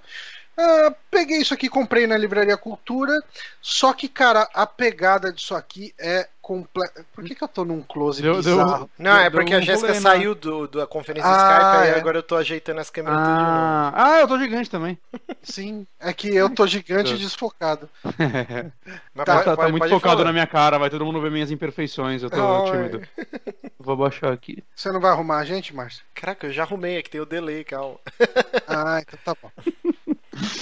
[0.57, 3.13] Ah, peguei isso aqui, comprei na Livraria Cultura.
[3.61, 6.27] Só que, cara, a pegada disso aqui é
[7.13, 8.89] Por que, que eu tô num close Deu- deu- bizarro?
[8.97, 10.01] Não, é Deu porque a um Jéssica rolê, né?
[10.01, 11.99] saiu do, da conferência Ah, Skype, é.
[11.99, 13.49] agora eu tô ajeitando as câmeras tudo de novo.
[13.55, 14.97] Ah, ah, eu tô gigante também.
[15.43, 17.89] Sim, é que eu tô gigante e desfocado.
[19.13, 20.25] Mas Tá, pode- tá, tá pode- muito pode focado falar.
[20.25, 23.01] na minha cara, vai todo mundo ver minhas imperfeições, eu tô Não, tímido.
[23.79, 24.63] Vou baixar aqui.
[24.75, 26.03] Você não vai arrumar a gente, Márcio?
[26.13, 27.97] Caraca, eu já arrumei aqui, tem o delay, calma.
[28.67, 29.51] Ah, então tá bom.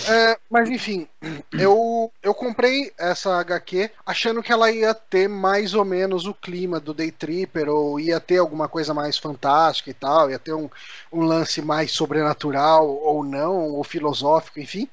[0.09, 1.07] É, mas enfim,
[1.51, 6.79] eu, eu comprei essa HQ achando que ela ia ter mais ou menos o clima
[6.79, 10.69] do Day Tripper, ou ia ter alguma coisa mais fantástica e tal, ia ter um,
[11.11, 14.87] um lance mais sobrenatural ou não, ou filosófico, enfim.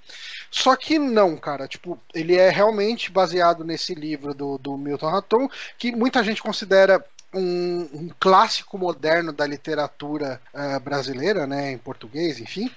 [0.51, 1.67] Só que não, cara.
[1.67, 7.05] Tipo, ele é realmente baseado nesse livro do, do Milton Raton, que muita gente considera
[7.35, 12.71] um, um clássico moderno da literatura eh, brasileira, né, em português, enfim.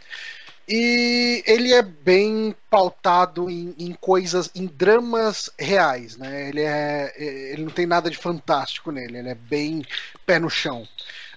[0.68, 6.50] E ele é bem pautado em, em coisas, em dramas reais, né?
[6.50, 7.14] Ele, é,
[7.54, 9.84] ele não tem nada de fantástico nele, ele é bem
[10.26, 10.86] pé no chão.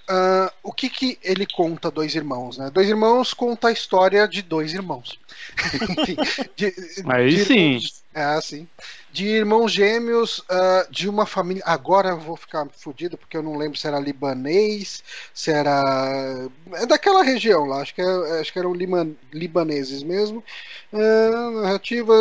[0.08, 2.68] Ah, o que, que ele conta Dois Irmãos, né?
[2.70, 5.16] Dois Irmãos conta a história de dois irmãos.
[6.56, 6.74] De-
[7.08, 7.78] Aí de sim.
[8.12, 8.66] É, sim.
[9.12, 11.62] De irmãos gêmeos ah, de uma família.
[11.66, 15.02] Agora eu vou ficar fudido porque eu não lembro se era libanês,
[15.34, 16.48] se era.
[16.74, 20.44] É daquela região lá, acho que, é- acho que eram liman- libaneses mesmo.
[20.92, 22.14] Ah, narrativa.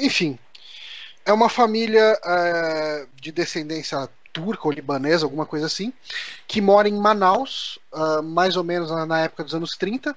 [0.00, 0.38] Enfim.
[1.24, 5.92] É uma família ah, de descendência turca ou libanesa, alguma coisa assim,
[6.46, 10.16] que mora em Manaus, ah, mais ou menos na- época dos anos 30.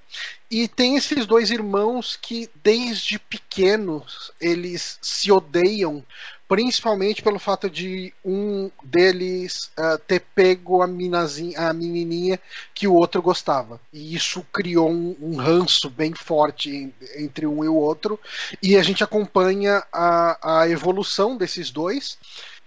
[0.49, 6.03] E tem esses dois irmãos que, desde pequenos, eles se odeiam,
[6.47, 12.39] principalmente pelo fato de um deles ah, ter pego a, minazinha, a menininha
[12.73, 13.79] que o outro gostava.
[13.91, 18.19] E isso criou um, um ranço bem forte en- entre um e o outro.
[18.61, 22.17] E a gente acompanha a, a evolução desses dois.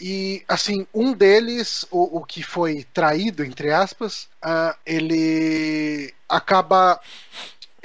[0.00, 7.00] E, assim, um deles, o, o que foi traído, entre aspas, ah, ele acaba.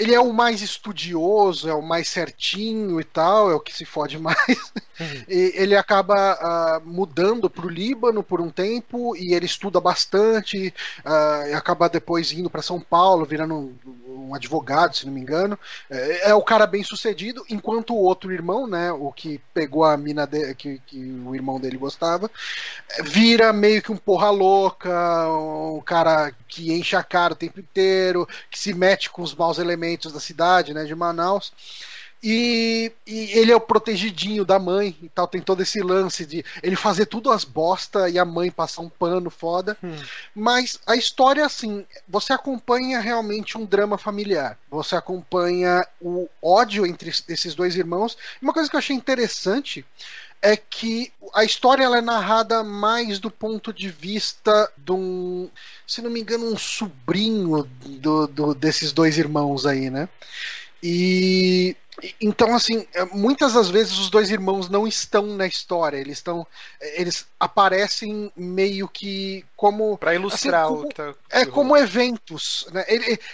[0.02, 3.86] Ele é o mais estudioso, é o mais certinho e tal, é o que se
[3.86, 4.74] fode mais.
[5.28, 10.74] E ele acaba ah, mudando para o Líbano por um tempo e ele estuda bastante
[11.48, 13.76] e acaba depois indo para São Paulo, virando um,
[14.08, 15.58] um advogado, se não me engano.
[15.90, 19.98] É, é o cara bem sucedido, enquanto o outro irmão, né, o que pegou a
[19.98, 22.30] mina de, que, que o irmão dele gostava,
[23.04, 24.90] vira meio que um porra louca,
[25.30, 29.58] um cara que enche a cara o tempo inteiro, que se mete com os maus
[29.58, 31.54] elementos da cidade, né, de Manaus.
[32.24, 36.46] E, e ele é o protegidinho da mãe e tal, tem todo esse lance de
[36.62, 39.76] ele fazer tudo as bosta e a mãe passar um pano foda.
[40.36, 44.56] Mas a história, assim, você acompanha realmente um drama familiar.
[44.70, 48.16] Você acompanha o ódio entre es- esses dois irmãos.
[48.40, 49.84] Uma coisa que eu achei interessante
[50.42, 55.50] é que a história ela é narrada mais do ponto de vista de um,
[55.88, 60.10] se não me engano, um sobrinho do, do- desses dois irmãos aí, né?
[60.84, 61.76] E
[62.20, 66.48] Então, assim, é, muitas das vezes os dois irmãos não estão na história, eles estão.
[66.80, 69.98] Eles aparecem meio que como.
[69.98, 71.14] Pra ilustrar assim, como, o que tá.
[71.30, 72.86] É como eventos, né?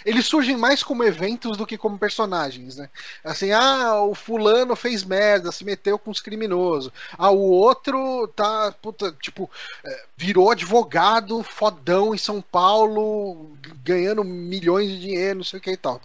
[0.04, 2.90] Eles surgem mais como eventos do que como personagens, né?
[3.24, 6.92] Assim, ah, o fulano fez merda, se meteu com os criminosos.
[7.16, 9.50] Ah, o outro tá, puta, tipo,
[9.84, 15.70] é, virou advogado fodão em São Paulo, ganhando milhões de dinheiro, não sei o que
[15.70, 16.00] e tal.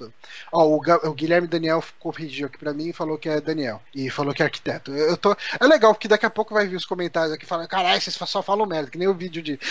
[0.52, 3.82] Ó, o, o Guilherme Daniel corrigiu aqui pra mim e falou que é Daniel.
[3.94, 4.92] E falou que é arquiteto.
[4.92, 5.36] Eu tô...
[5.60, 8.42] É legal, porque daqui a pouco vai vir os comentários aqui falando, caralho, vocês só
[8.42, 9.60] falam merda, que nem o vídeo de.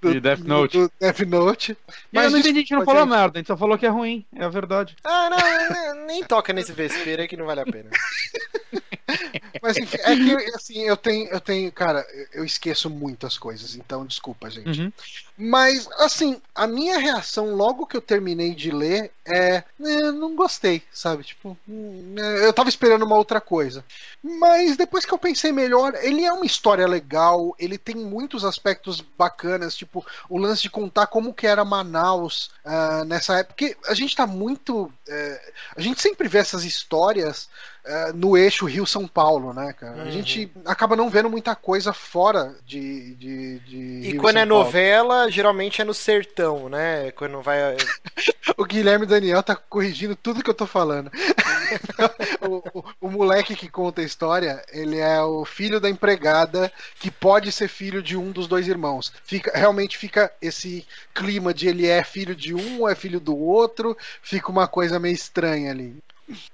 [0.00, 0.78] do, Death Note.
[0.78, 1.76] Do Death Note.
[2.10, 3.88] Mas eu não entendi, a gente não falou merda, a gente só falou que é
[3.88, 4.96] ruim, é a verdade.
[5.04, 7.90] Ah, não, nem toca nesse vespeiro aí que não vale a pena.
[9.62, 14.06] Mas enfim, é que assim, eu tenho, eu tenho, cara, eu esqueço muitas coisas, então
[14.06, 14.80] desculpa, gente.
[14.80, 14.92] Uhum.
[15.36, 19.64] Mas, assim, a minha reação logo que eu terminei de ler é.
[19.80, 21.24] é não gostei, sabe?
[21.24, 23.84] Tipo, hum, é, eu tava esperando uma outra coisa.
[24.22, 29.00] Mas depois que eu pensei melhor, ele é uma história legal, ele tem muitos aspectos
[29.00, 33.54] bacanas, tipo, o lance de contar como que era Manaus uh, nessa época.
[33.54, 34.84] Porque a gente tá muito.
[34.84, 37.48] Uh, a gente sempre vê essas histórias
[37.84, 39.96] uh, no eixo Rio-São Paulo, né, cara?
[39.96, 40.08] Uhum.
[40.08, 43.14] A gente acaba não vendo muita coisa fora de.
[43.14, 44.64] de, de e Rio quando é Paulo.
[44.64, 47.10] novela, geralmente é no sertão, né?
[47.12, 47.76] Quando vai.
[48.56, 51.10] o Guilherme Daniel tá corrigindo tudo que eu tô falando.
[52.42, 57.10] o, o, o, moleque que conta a história, ele é o filho da empregada que
[57.10, 59.12] pode ser filho de um dos dois irmãos.
[59.24, 63.36] Fica, realmente fica esse clima de ele é filho de um ou é filho do
[63.36, 66.02] outro, fica uma coisa meio estranha ali.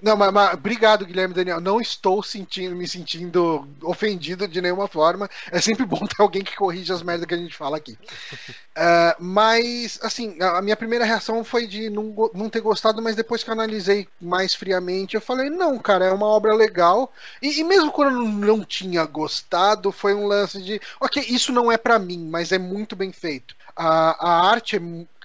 [0.03, 1.61] Não, mas, mas, obrigado, Guilherme Daniel.
[1.61, 5.29] Não estou sentindo, me sentindo ofendido de nenhuma forma.
[5.51, 7.93] É sempre bom ter alguém que corrija as merdas que a gente fala aqui.
[7.93, 13.43] Uh, mas, assim, a minha primeira reação foi de não, não ter gostado, mas depois
[13.43, 17.13] que eu analisei mais friamente, eu falei: não, cara, é uma obra legal.
[17.43, 21.71] E, e mesmo quando eu não tinha gostado, foi um lance de: ok, isso não
[21.71, 23.55] é para mim, mas é muito bem feito.
[23.77, 24.81] A, a arte é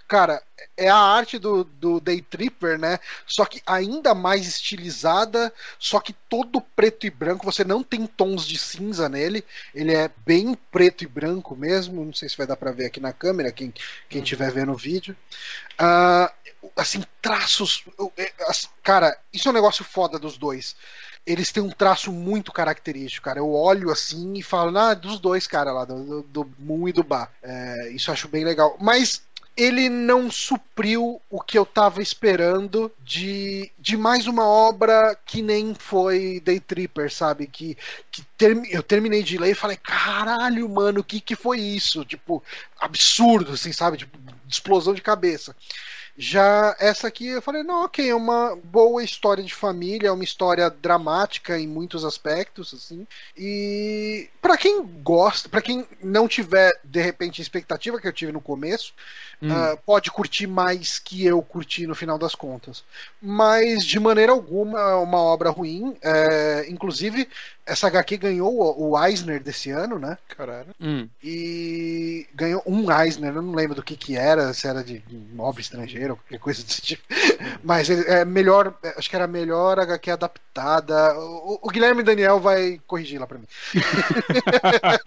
[0.08, 0.42] cara,
[0.76, 3.00] é a arte do, do Day Tripper, né?
[3.26, 7.46] Só que ainda mais estilizada, só que todo preto e branco.
[7.46, 9.44] Você não tem tons de cinza nele.
[9.74, 12.06] Ele é bem preto e branco mesmo.
[12.06, 13.74] Não sei se vai dar para ver aqui na câmera, quem
[14.10, 14.54] quem estiver uhum.
[14.54, 15.16] vendo o vídeo.
[15.74, 17.84] Uh, assim, traços.
[18.18, 18.32] É,
[18.84, 20.76] cara, isso é um negócio foda dos dois
[21.26, 23.40] eles têm um traço muito característico, cara.
[23.40, 27.04] Eu olho assim e falo, ah, dos dois, cara, lá, do, do Moon e do
[27.04, 27.30] Ba.
[27.42, 28.76] É, isso eu acho bem legal.
[28.80, 29.22] Mas
[29.56, 35.76] ele não supriu o que eu tava esperando de, de mais uma obra que nem
[35.76, 37.46] foi Day Tripper, sabe?
[37.46, 37.78] Que,
[38.12, 42.04] que term, eu terminei de ler e falei, caralho, mano, o que, que foi isso?
[42.04, 42.44] Tipo,
[42.80, 43.98] absurdo, assim, sabe?
[43.98, 44.18] Tipo,
[44.50, 45.56] explosão de cabeça.
[46.16, 50.24] Já essa aqui eu falei, não, ok, é uma boa história de família, é uma
[50.24, 53.08] história dramática em muitos aspectos, assim.
[53.36, 58.32] E para quem gosta, para quem não tiver de repente a expectativa que eu tive
[58.32, 58.94] no começo,
[59.42, 59.50] hum.
[59.50, 62.84] uh, pode curtir mais que eu curti no final das contas.
[63.20, 65.96] Mas de maneira alguma é uma obra ruim.
[66.02, 67.28] É, inclusive,
[67.66, 70.18] essa HQ ganhou o Eisner desse ano, né?
[70.36, 70.76] Caralho.
[70.80, 71.08] Hum.
[71.24, 75.04] E ganhou um Eisner, eu não lembro do que que era, se era de
[75.38, 77.04] obra estrangeira ou qualquer coisa desse tipo.
[77.64, 81.18] Mas é melhor, acho que era melhor HQ adaptada.
[81.18, 83.48] O, o Guilherme Daniel vai corrigir lá pra mim.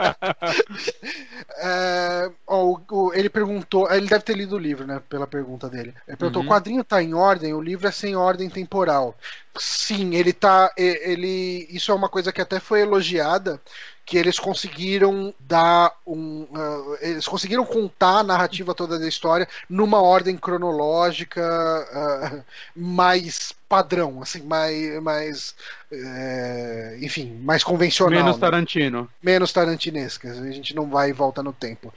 [1.58, 5.00] é, ó, o, o, ele perguntou, ele deve ter lido o livro, né?
[5.08, 5.94] Pela pergunta dele.
[6.06, 6.48] Ele perguntou: uhum.
[6.48, 9.14] o quadrinho tá em ordem, o livro é sem ordem temporal.
[9.58, 10.72] Sim, ele tá.
[10.76, 13.60] Ele, isso é uma coisa que até foi elogiada
[14.06, 16.42] que eles conseguiram dar um.
[16.42, 22.44] Uh, eles conseguiram contar a narrativa toda da história numa ordem cronológica uh,
[22.74, 25.02] mais padrão, assim, mais.
[25.02, 25.54] mais
[25.90, 28.22] é, enfim, mais convencional.
[28.22, 28.40] Menos né?
[28.40, 29.02] Tarantino.
[29.02, 29.08] Né?
[29.20, 30.30] Menos tarantinesca.
[30.30, 31.92] A gente não vai e volta no tempo.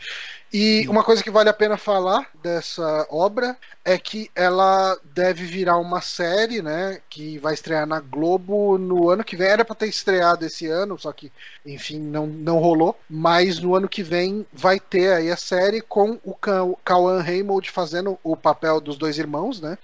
[0.51, 5.77] E uma coisa que vale a pena falar dessa obra é que ela deve virar
[5.77, 6.99] uma série, né?
[7.07, 9.47] Que vai estrear na Globo no ano que vem.
[9.47, 11.31] Era para ter estreado esse ano, só que,
[11.63, 12.97] enfim, não, não rolou.
[13.07, 16.35] Mas no ano que vem vai ter aí a série com o
[16.83, 19.77] Cauan Raymond fazendo o papel dos dois irmãos, né?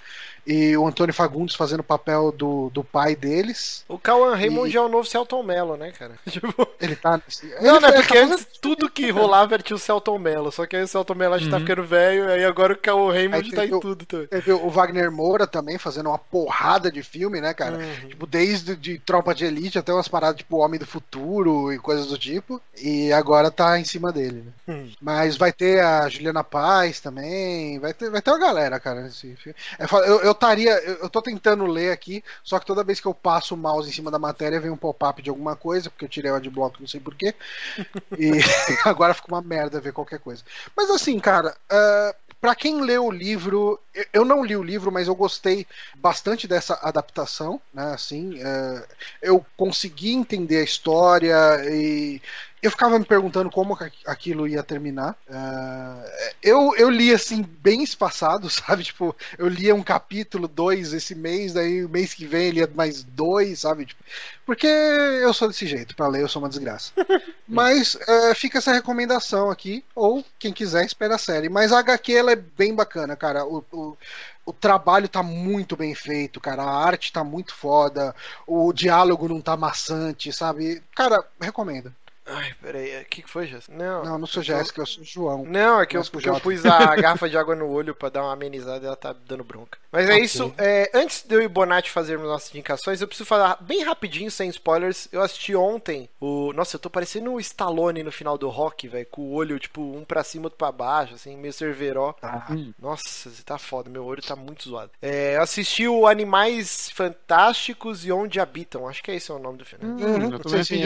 [0.46, 3.84] E o Antônio Fagundes fazendo o papel do, do pai deles.
[3.88, 4.78] O Cauan Raymond e...
[4.78, 6.16] é o novo Celton Mello, né, cara?
[6.30, 6.68] Tipo...
[6.80, 7.20] Ele tá.
[7.42, 7.92] Ele não, né?
[7.92, 10.52] Porque tá antes tudo que rolava era tinha o Celton Mello.
[10.52, 11.52] Só que aí o Celton Mello já tá uhum.
[11.52, 14.28] tá ficando velho, aí agora o Cauan Raymond tá em o, tudo também.
[14.28, 17.78] Teve o Wagner Moura também fazendo uma porrada de filme, né, cara?
[17.78, 18.10] Uhum.
[18.10, 22.08] Tipo, desde de Tropa de Elite até umas paradas tipo Homem do Futuro e coisas
[22.08, 22.62] do tipo.
[22.78, 24.52] E agora tá em cima dele, né?
[24.68, 24.92] Uhum.
[25.02, 27.80] Mas vai ter a Juliana Paz também.
[27.80, 29.58] Vai ter, vai ter uma galera, cara, nesse filme.
[29.80, 30.72] É, eu, eu estaria.
[30.84, 33.90] Eu, eu tô tentando ler aqui, só que toda vez que eu passo o mouse
[33.90, 36.80] em cima da matéria vem um pop-up de alguma coisa, porque eu tirei o adblock,
[36.80, 37.34] não sei porquê.
[38.18, 38.32] E
[38.86, 40.44] agora fica uma merda ver qualquer coisa.
[40.76, 41.56] Mas assim, cara.
[41.72, 43.80] Uh, para quem leu o livro,
[44.14, 45.66] eu não li o livro, mas eu gostei
[45.96, 47.94] bastante dessa adaptação, né?
[47.94, 48.86] Assim, é,
[49.20, 51.36] eu consegui entender a história
[51.68, 52.22] e
[52.66, 55.16] eu ficava me perguntando como aquilo ia terminar.
[55.30, 58.84] Uh, eu, eu li assim, bem espaçado, sabe?
[58.84, 63.04] Tipo, eu lia um capítulo, dois esse mês, daí o mês que vem lia mais
[63.04, 63.86] dois, sabe?
[63.86, 64.04] Tipo,
[64.46, 66.92] porque eu sou desse jeito, para ler eu sou uma desgraça.
[67.48, 71.50] Mas uh, fica essa recomendação aqui, ou quem quiser, espera a série.
[71.50, 73.46] Mas a HQ ela é bem bacana, cara.
[73.46, 73.98] O, o,
[74.44, 76.64] o trabalho tá muito bem feito, cara.
[76.64, 78.16] A arte tá muito foda.
[78.48, 80.82] O diálogo não tá maçante, sabe?
[80.96, 81.94] Cara, recomendo.
[82.26, 83.76] Ai, peraí, o que, que foi, Jéssica?
[83.76, 85.46] Não, não, não sou Jéssica, eu sou João.
[85.46, 88.24] Não, é que eu, que eu pus a garrafa de água no olho pra dar
[88.24, 89.78] uma amenizada e ela tá dando bronca.
[89.92, 90.26] Mas é okay.
[90.26, 90.54] isso.
[90.58, 94.50] É, antes de eu e Bonatti fazermos nossas indicações, eu preciso falar bem rapidinho, sem
[94.50, 95.08] spoilers.
[95.12, 96.52] Eu assisti ontem o.
[96.54, 99.06] Nossa, eu tô parecendo o Stallone no final do rock, velho.
[99.12, 102.16] Com o olho, tipo, um pra cima, outro pra baixo, assim, meio cerveró.
[102.22, 102.48] Ah.
[102.80, 104.92] Nossa, você tá foda, meu olho tá muito zoado.
[105.00, 108.88] É, eu assisti o Animais Fantásticos e Onde Habitam.
[108.88, 109.86] Acho que é esse é o nome do filme.
[109.86, 110.82] Uhum, eu tô bem assim,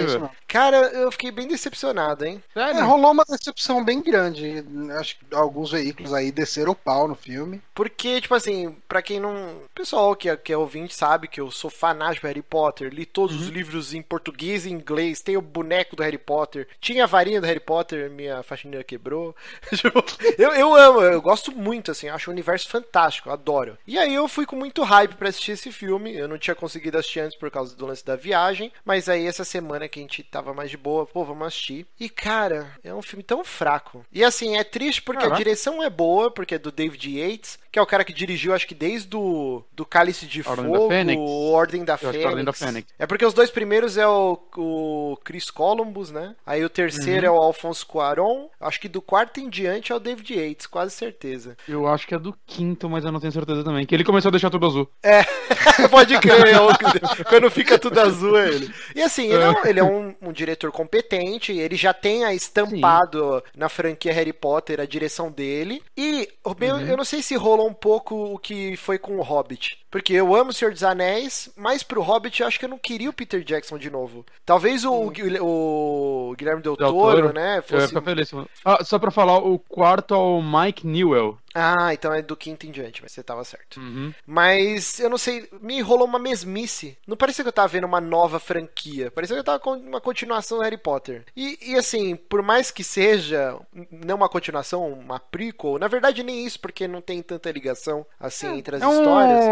[0.47, 2.41] Cara, eu fiquei bem decepcionado, hein?
[2.55, 4.63] É, rolou uma decepção bem grande.
[4.99, 7.61] Acho que alguns veículos aí desceram o pau no filme.
[7.73, 9.61] Porque, tipo assim, pra quem não.
[9.73, 13.05] Pessoal que é, que é ouvinte sabe que eu sou fanático do Harry Potter, li
[13.05, 13.41] todos uhum.
[13.41, 17.39] os livros em português e inglês, tenho o boneco do Harry Potter, tinha a varinha
[17.39, 19.35] do Harry Potter, minha faxineira quebrou.
[19.79, 20.03] Tipo,
[20.37, 23.77] eu, eu amo, eu gosto muito, assim, acho o universo fantástico, adoro.
[23.87, 26.13] E aí eu fui com muito hype pra assistir esse filme.
[26.15, 29.45] Eu não tinha conseguido assistir antes por causa do lance da viagem, mas aí essa
[29.45, 31.87] semana que a gente tava mais de boa, pô, vamos assistir.
[31.99, 34.05] E cara, é um filme tão fraco.
[34.11, 37.79] E assim, é triste porque a direção é boa, porque é do David Yates, que
[37.79, 41.51] é o cara que dirigiu, acho que desde o do Cálice de Ordem Fogo, o
[41.51, 42.87] Ordem da, Ordem da Fênix.
[42.97, 46.35] É porque os dois primeiros é o, o Chris Columbus, né?
[46.45, 47.35] Aí o terceiro uhum.
[47.35, 48.49] é o Alfonso Cuaron.
[48.59, 51.55] Acho que do quarto em diante é o David Yates, quase certeza.
[51.67, 53.85] Eu acho que é do quinto, mas eu não tenho certeza também.
[53.85, 54.89] Que ele começou a deixar tudo azul.
[55.03, 55.23] É,
[55.89, 56.39] pode crer.
[56.47, 58.73] É quando fica tudo azul é ele.
[58.95, 62.33] E assim, ele é, um, ele é um, um diretor competente, ele já tem a
[62.33, 63.59] estampado Sim.
[63.59, 65.81] na franquia Harry Potter a direção dele.
[65.95, 66.81] E uhum.
[66.81, 69.78] eu não sei se rolou um pouco o que foi com o Hobbit.
[69.89, 72.77] Porque eu amo o Senhor dos Anéis, mas pro Hobbit eu acho que eu não
[72.77, 74.25] queria o Peter Jackson de novo.
[74.45, 75.11] Talvez o, hum.
[75.41, 77.61] o Guilherme Del Toro, Toro, né?
[77.61, 77.95] Fosse...
[77.95, 78.31] Eu feliz.
[78.63, 81.37] Ah, só pra falar, o quarto é o Mike Newell.
[81.53, 83.79] Ah, então é do quinto em diante, mas você tava certo.
[83.79, 84.13] Uhum.
[84.25, 86.97] Mas eu não sei, me rolou uma mesmice.
[87.07, 89.09] Não parecia que eu tava vendo uma nova franquia.
[89.09, 91.25] Parecia que eu tava com uma continuação do Harry Potter.
[91.35, 93.59] E, e assim, por mais que seja
[93.91, 98.47] não uma continuação, uma prequel, na verdade nem isso, porque não tem tanta ligação assim
[98.47, 99.45] é, entre as é histórias.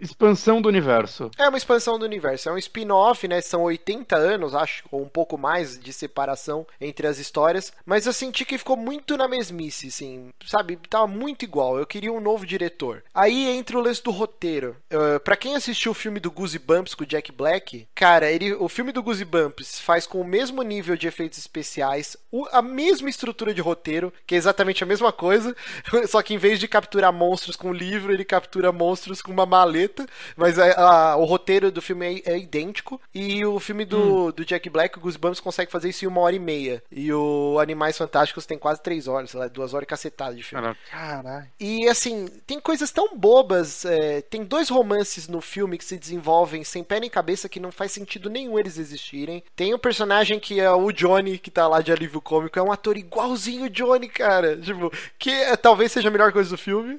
[0.00, 1.30] Expansão do universo.
[1.38, 2.48] É uma expansão do universo.
[2.48, 3.40] É um spin-off, né?
[3.40, 7.72] São 80 anos, acho, ou um pouco mais de separação entre as histórias.
[7.84, 10.78] Mas eu senti que ficou muito na mesmice, assim, sabe?
[10.88, 11.78] tava muito igual.
[11.78, 13.02] Eu queria um novo diretor.
[13.14, 14.76] Aí entra o lance do roteiro.
[14.92, 18.54] Uh, para quem assistiu o filme do Goosebumps Bumps com o Jack Black, cara, ele,
[18.54, 22.62] o filme do Goosebumps Bumps faz com o mesmo nível de efeitos especiais, o, a
[22.62, 25.54] mesma estrutura de roteiro, que é exatamente a mesma coisa,
[26.08, 30.06] só que em vez de capturar monstros com livro, ele captura monstros com uma maleta.
[30.36, 33.00] Mas a, a, o roteiro do filme é, é, idêntico.
[33.14, 34.30] E o filme do, hum.
[34.30, 36.82] do Jack Black, o Goosebumps, Bumps, consegue fazer isso em uma hora e meia.
[36.90, 40.42] E o Animais Fantásticos tem quase três horas, sei lá, duas horas e cacetada de
[40.42, 40.76] filme.
[40.90, 41.46] Caralho.
[41.58, 43.84] E assim, tem coisas tão bobas.
[43.84, 47.72] É, tem dois romances no filme que se desenvolvem sem pé nem cabeça que não
[47.72, 49.42] faz sentido nenhum eles existirem.
[49.54, 52.72] Tem um personagem que é o Johnny, que tá lá de alívio cômico, é um
[52.72, 54.56] ator igualzinho o Johnny, cara.
[54.56, 56.98] Tipo, que é, talvez seja a melhor coisa do filme.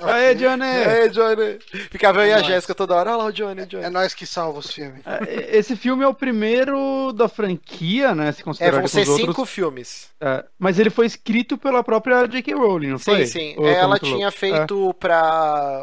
[0.00, 0.64] Aê, Johnny!
[0.64, 1.58] Aê, Johnny!
[1.90, 3.84] Ficava eu é e a Jéssica toda hora, olha lá o Johnny, o Johnny.
[3.84, 5.00] É nós que salva os filmes.
[5.06, 8.32] É, esse filme é o primeiro da franquia, né?
[8.32, 9.50] Se considerar é, vão ser cinco outros...
[9.50, 10.10] filmes.
[10.20, 12.54] É, mas ele foi escrito pela própria J.K.
[12.54, 13.26] Rowling, não sim, foi?
[13.26, 13.66] Sim, sim.
[13.66, 14.92] Ela tinha feito é.
[14.94, 15.20] pra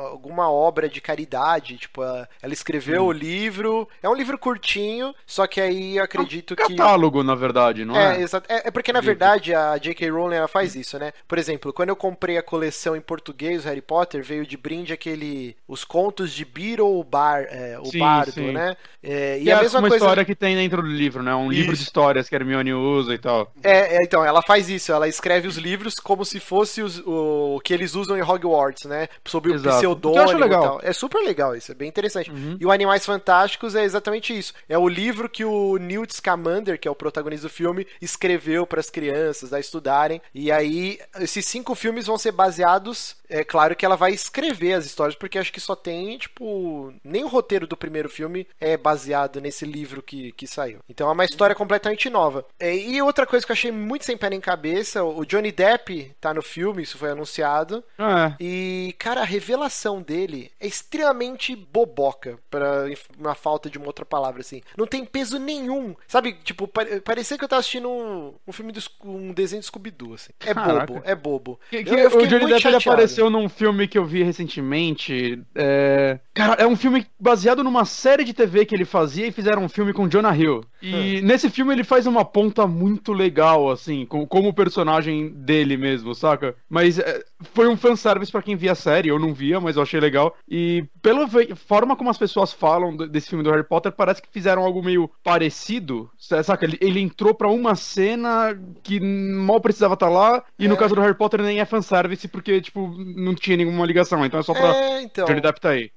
[0.09, 3.07] alguma obra de caridade, tipo, ela escreveu hum.
[3.07, 3.87] o livro.
[4.01, 6.75] É um livro curtinho, só que aí eu acredito é um que.
[6.75, 8.17] catálogo, na verdade, não é?
[8.17, 8.51] É, exato.
[8.51, 10.09] É, é porque, na verdade, a J.K.
[10.09, 11.13] Rowling ela faz isso, né?
[11.27, 15.20] Por exemplo, quando eu comprei a coleção em português, Harry Potter, veio de brinde aquele.
[15.67, 18.51] Os contos de Beetle Bar, é, o sim, Bardo, sim.
[18.51, 18.75] né?
[19.03, 20.03] É, e, e a é mesma uma coisa.
[20.03, 21.33] história que tem dentro do livro, né?
[21.33, 21.61] Um isso.
[21.61, 23.51] livro de histórias que a Hermione usa e tal.
[23.63, 27.59] É, é, então, ela faz isso, ela escreve os livros como se fosse os, o
[27.63, 29.07] que eles usam em Hogwarts, né?
[29.25, 30.79] Sob o pseudônimo legal.
[30.83, 32.31] É super legal isso, é bem interessante.
[32.31, 32.57] Uhum.
[32.59, 34.53] E o Animais Fantásticos é exatamente isso.
[34.67, 38.79] É o livro que o Newt Scamander, que é o protagonista do filme, escreveu para
[38.79, 40.21] as crianças a estudarem.
[40.33, 43.15] E aí, esses cinco filmes vão ser baseados.
[43.29, 46.93] É claro que ela vai escrever as histórias episódios, porque acho que só tem, tipo,
[47.03, 50.79] nem o roteiro do primeiro filme é baseado nesse livro que, que saiu.
[50.89, 52.45] Então é uma história completamente nova.
[52.59, 56.11] É, e outra coisa que eu achei muito sem pé nem cabeça, o Johnny Depp
[56.19, 57.83] tá no filme, isso foi anunciado.
[57.97, 58.33] É.
[58.39, 62.85] E, cara, a revelação dele é extremamente boboca, para
[63.17, 64.61] uma falta de uma outra palavra, assim.
[64.77, 65.95] Não tem peso nenhum.
[66.07, 69.65] Sabe, tipo, pare- parecia que eu tava assistindo um, um filme, do, um desenho do
[69.65, 70.31] Scooby-Doo, assim.
[70.45, 70.85] É Caraca.
[70.85, 71.59] bobo, é bobo.
[71.69, 75.00] Que- que Eu- eu o Johnny Depp apareceu num filme que eu vi recentemente.
[75.55, 79.63] É, Cara, é um filme baseado numa série de TV que ele fazia e fizeram
[79.63, 80.63] um filme com Jonah Hill.
[80.81, 81.25] E Hum.
[81.25, 86.13] nesse filme ele faz uma ponta muito legal, assim, com, como o personagem dele mesmo,
[86.13, 86.55] saca?
[86.69, 89.81] Mas é, foi um fanservice pra quem via a série, eu não via, mas eu
[89.83, 90.35] achei legal.
[90.47, 94.63] E pela forma como as pessoas falam desse filme do Harry Potter, parece que fizeram
[94.63, 96.65] algo meio parecido, saca?
[96.65, 100.77] Ele, ele entrou pra uma cena que mal precisava estar lá, e no É.
[100.77, 104.43] caso do Harry Potter nem é fanservice, porque, tipo, não tinha nenhuma ligação, então é
[104.43, 105.25] só pra É, então.
[105.25, 105.91] Johnny Depp tá aí.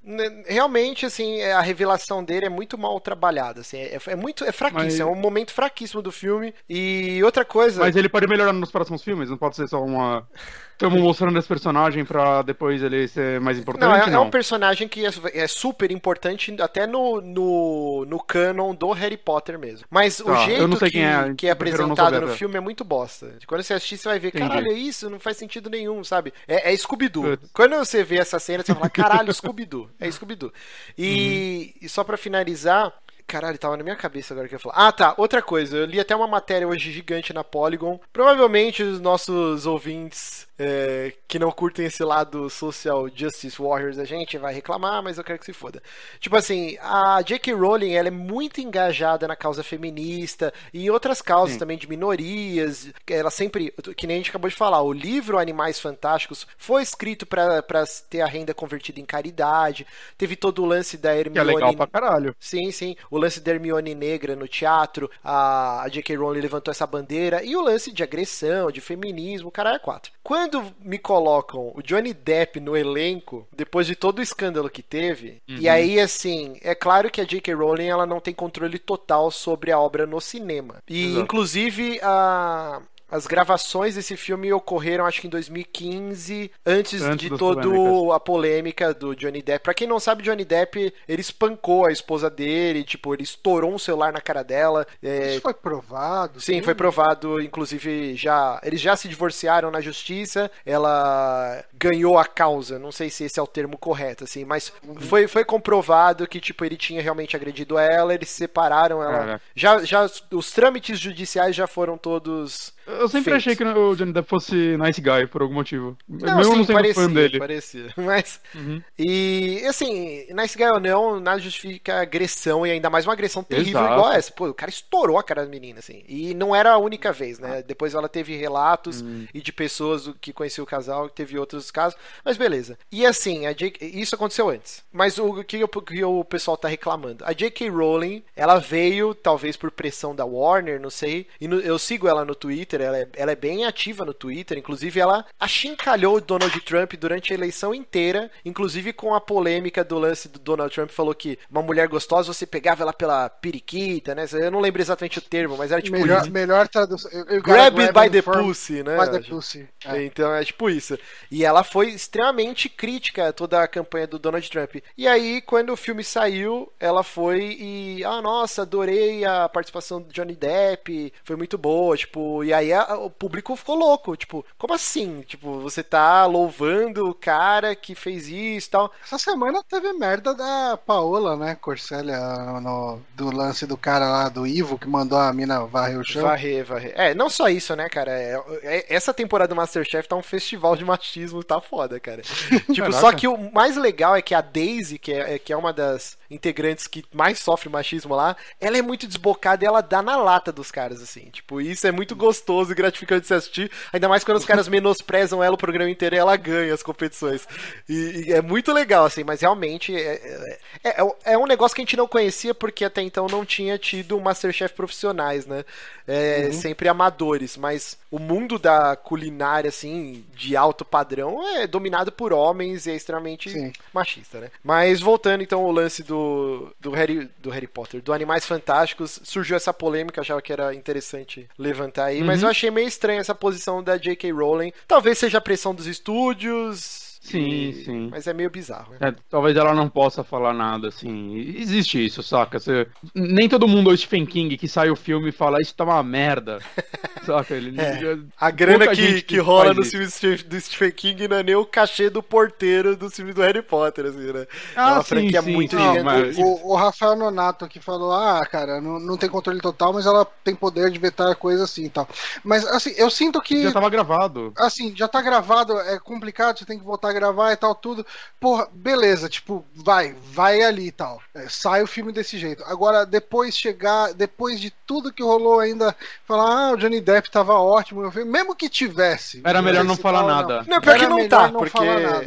[0.46, 4.52] Realmente, assim, é- a revelação dele é muito mal trabalhada, assim, é, é muito, é
[4.52, 6.54] fraquíssimo, Mas- é um momento fraquíssimo do filme.
[6.68, 10.26] E outra coisa, Mas ele pode melhorar nos próximos filmes, não pode ser só uma.
[10.74, 14.22] Estamos mostrando esse personagem pra depois ele ser mais importante, não, é, não.
[14.24, 19.16] é um personagem que é, é super importante até no, no, no canon do Harry
[19.16, 19.86] Potter mesmo.
[19.88, 23.38] Mas o Tá, eu jeito que, é, que é apresentado no filme é muito bosta.
[23.46, 24.48] Quando você assistir, você vai ver, Entendi.
[24.48, 25.08] caralho, é isso?
[25.08, 26.32] Não faz sentido nenhum, sabe?
[26.48, 27.38] É, é Scooby-Doo.
[27.52, 29.88] Quando você vê essa cena, você fala, caralho, Scooby-Doo.
[30.00, 30.52] É Scooby-Doo.
[30.98, 31.86] E, Uhum.
[31.86, 32.92] e só pra finalizar,
[33.26, 34.74] Caralho, tava na minha cabeça agora que eu ia falar.
[34.88, 35.14] Ah, tá.
[35.16, 35.78] Outra coisa.
[35.78, 37.98] Eu li até uma matéria hoje gigante na Polygon.
[38.12, 44.38] Provavelmente os nossos ouvintes é, que não curtem esse lado social justice warriors da gente
[44.38, 45.82] vai reclamar, mas eu quero que se foda.
[46.20, 47.52] Tipo assim, a J.K.
[47.54, 51.58] Rowling ela é muito engajada na causa feminista e em outras causas Sim.
[51.58, 52.92] também de minorias.
[53.08, 57.26] Ela sempre, que nem a gente acabou de falar, o livro Animais Fantásticos foi escrito
[57.26, 59.86] pra pra ter a renda convertida em caridade.
[60.16, 61.48] Teve todo o lance da Hermione.
[61.48, 62.36] Que é legal pra caralho.
[62.38, 62.96] Sim, sim.
[63.10, 66.16] O lance da Hermione negra no teatro, a, a J.K.
[66.16, 70.12] Rowling levantou essa bandeira, e o lance de agressão, de feminismo, cara é quatro.
[70.22, 70.43] Quando
[70.80, 75.68] me colocam o Johnny Depp no elenco, depois de todo o escândalo que teve, e
[75.68, 77.54] aí, assim, é claro que a J.K.
[77.54, 80.82] Rowling ela não tem controle total sobre a obra no cinema.
[80.88, 81.20] E, Exato.
[81.20, 82.80] inclusive, a...
[83.14, 88.10] As gravações desse filme ocorreram, acho que em 2015, antes, Antes de polêmicas.
[88.12, 89.62] a polêmica do Johnny Depp.
[89.62, 93.78] Pra quem não sabe, Johnny Depp, ele espancou a esposa dele, tipo, ele estourou um
[93.78, 94.84] celular na cara dela.
[95.00, 96.40] é, Isso foi provado?
[96.40, 100.50] Sim, foi provado, inclusive já eles já se divorciaram na justiça.
[100.66, 105.28] Ela ganhou a causa, não sei se esse é o termo correto, assim, mas foi,
[105.28, 109.42] foi comprovado que tipo ele tinha realmente agredido ela, eles se separaram, ela Caraca.
[109.54, 114.28] já já os trâmites judiciais já foram todos Eu sempre achei que o Johnny Depp
[114.28, 115.96] fosse nice guy, por algum motivo.
[116.08, 117.38] Não, Mesmo sim, não sendo parecia, fã dele.
[117.38, 117.92] parecia.
[117.96, 118.82] Mas, Uhum.
[118.98, 123.80] e assim, Nice Guy ou não, nada justifica agressão, e ainda mais uma agressão terrível
[123.80, 123.94] Exato.
[123.94, 124.32] igual essa.
[124.32, 126.04] Pô, o cara estourou a cara da menina, assim.
[126.08, 127.62] E não era a única vez, né?
[127.66, 129.26] Depois ela teve relatos Hum.
[129.32, 131.98] e de pessoas que conheciam o casal, que teve outros casos.
[132.24, 132.78] Mas beleza.
[132.92, 133.84] E assim, a J.K.
[133.86, 134.82] isso aconteceu antes.
[134.92, 137.24] Mas o que, o- que o pessoal tá reclamando?
[137.24, 137.68] A J.K.
[137.70, 141.26] Rowling, ela veio, talvez por pressão da Warner, não sei.
[141.40, 144.58] E eu sigo ela no Twitter, ela é, ela é bem ativa no Twitter.
[144.58, 148.30] Inclusive, ela achincalhou o Donald Trump durante a eleição inteira.
[148.44, 152.46] Inclusive com a polêmica do lance do Donald Trump, falou que uma mulher gostosa você
[152.46, 154.26] pegava ela pela periquita, né?
[154.32, 156.30] Eu não lembro exatamente o termo, mas era tipo melhor, isso.
[156.30, 157.10] melhor tradução.
[157.42, 158.96] Grab it by the pussy, né?
[158.98, 159.68] By the pussy.
[159.84, 160.04] É.
[160.04, 160.98] Então é tipo isso.
[161.30, 164.76] E ela foi extremamente crítica a toda a campanha do Donald Trump.
[164.96, 168.04] E aí, quando o filme saiu, ela foi e.
[168.04, 171.12] Ah, nossa, adorei a participação do Johnny Depp.
[171.24, 171.96] Foi muito boa.
[171.96, 174.16] Tipo, e aí a- o público ficou louco.
[174.16, 175.22] Tipo, como assim?
[175.22, 178.92] Tipo, você tá louvando o cara que fez isso e tal.
[179.04, 181.54] Essa semana teve merda da Paola, né?
[181.56, 182.18] Corsélia,
[182.60, 186.22] no- do lance do cara lá do Ivo que mandou a mina varrer o chão.
[186.22, 186.92] Varrer, varrer.
[186.96, 188.10] É, não só isso, né, cara?
[188.12, 192.22] É- é- essa temporada do Masterchef tá um festival de machismo, tá foda, cara.
[192.72, 192.92] tipo, Caraca.
[193.00, 196.16] só que o mais legal é que a Daisy, que é, que é uma das
[196.30, 200.50] integrantes que mais sofre machismo lá, ela é muito desbocada e ela dá na lata
[200.52, 201.30] dos caras, assim.
[201.30, 203.70] Tipo, isso é muito gostoso e gratificante de se assistir.
[203.92, 207.46] Ainda mais quando os caras menosprezam ela o programa inteiro e ela ganha as competições.
[207.88, 211.80] E, e é muito legal, assim, mas realmente é, é, é- é um negócio que
[211.82, 215.64] a gente não conhecia porque até então não tinha tido Masterchef profissionais, né?
[216.06, 222.30] É, Sempre amadores, mas o mundo da culinária, assim, de alto padrão é dominado por
[222.32, 223.72] homens e é extremamente Sim.
[223.92, 224.50] machista, né?
[224.62, 229.56] Mas voltando então ao lance do, do, Harry, do Harry Potter, do Animais Fantásticos, surgiu
[229.56, 233.82] essa polêmica, achava que era interessante levantar aí, mas eu achei meio estranha essa posição
[233.82, 234.32] da J.K.
[234.32, 234.72] Rowling.
[234.86, 237.03] Talvez seja a pressão dos estúdios.
[237.24, 238.08] Sim, E- sim.
[238.10, 238.92] Mas é meio bizarro.
[238.92, 239.08] né?
[239.08, 241.34] É, talvez ela não possa falar nada, assim.
[241.56, 242.60] Existe isso, saca?
[242.60, 245.74] Você- Nem todo mundo é o Stephen King que sai o filme e fala isso
[245.74, 246.58] tá uma merda.
[247.24, 247.54] saca?
[247.54, 247.80] Ele...
[247.80, 248.18] É.
[248.38, 251.64] A grana Pouca que, que rola no filme do Stephen- King não é nem o
[251.64, 254.46] cachê do porteiro do filme do Harry Potter, assim, né?
[254.76, 256.02] Ah, é uma sim, franquia sim, muito gigante.
[256.02, 260.04] mas- O, o Rafael Nonato que falou: ah, cara, não, não tem controle total, mas
[260.04, 262.06] ela tem poder de vetar coisa assim e tal.
[262.44, 263.62] Mas assim, eu sinto que.
[263.62, 264.52] Já tava gravado.
[264.58, 268.04] Assim, já tá gravado, é complicado, você tem que voltar gravar e tal, tudo.
[268.38, 271.22] Porra, beleza, tipo, vai, vai ali e tal.
[271.34, 272.62] É, sai o filme desse jeito.
[272.66, 275.96] Agora, depois chegar, depois de tudo que rolou ainda,
[276.26, 279.40] falar, ah, o Johnny Depp tava ótimo no filme, mesmo que tivesse.
[279.42, 280.64] Era melhor não falar tal, nada.
[280.68, 281.78] Não, pior Era que não tá, não porque